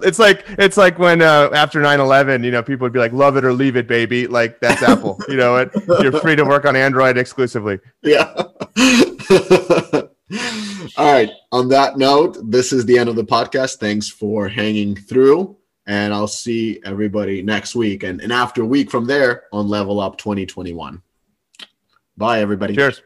it's 0.03 0.19
like 0.19 0.45
it's 0.59 0.77
like 0.77 0.99
when 0.99 1.21
uh, 1.21 1.49
after 1.53 1.81
9-11, 1.81 2.43
you 2.43 2.51
know, 2.51 2.61
people 2.61 2.83
would 2.85 2.93
be 2.93 2.99
like, 2.99 3.13
"Love 3.13 3.37
it 3.37 3.45
or 3.45 3.53
leave 3.53 3.77
it, 3.77 3.87
baby." 3.87 4.27
Like 4.27 4.59
that's 4.59 4.83
Apple. 4.83 5.17
You 5.29 5.37
know, 5.37 5.55
it, 5.57 5.71
you're 6.01 6.11
free 6.11 6.35
to 6.35 6.43
work 6.43 6.65
on 6.65 6.75
Android 6.75 7.17
exclusively. 7.17 7.79
Yeah. 8.03 8.33
All 10.97 11.13
right. 11.13 11.29
On 11.51 11.69
that 11.69 11.97
note, 11.97 12.37
this 12.43 12.73
is 12.73 12.85
the 12.85 12.97
end 12.97 13.09
of 13.09 13.15
the 13.15 13.23
podcast. 13.23 13.77
Thanks 13.77 14.09
for 14.09 14.49
hanging 14.49 14.95
through, 14.95 15.55
and 15.87 16.13
I'll 16.13 16.27
see 16.27 16.81
everybody 16.83 17.41
next 17.41 17.75
week 17.75 18.03
and, 18.03 18.21
and 18.21 18.33
after 18.33 18.63
a 18.63 18.65
week 18.65 18.91
from 18.91 19.05
there 19.05 19.43
on 19.53 19.69
Level 19.69 19.99
Up 19.99 20.17
2021. 20.17 21.01
Bye, 22.17 22.41
everybody. 22.41 22.75
Cheers. 22.75 23.01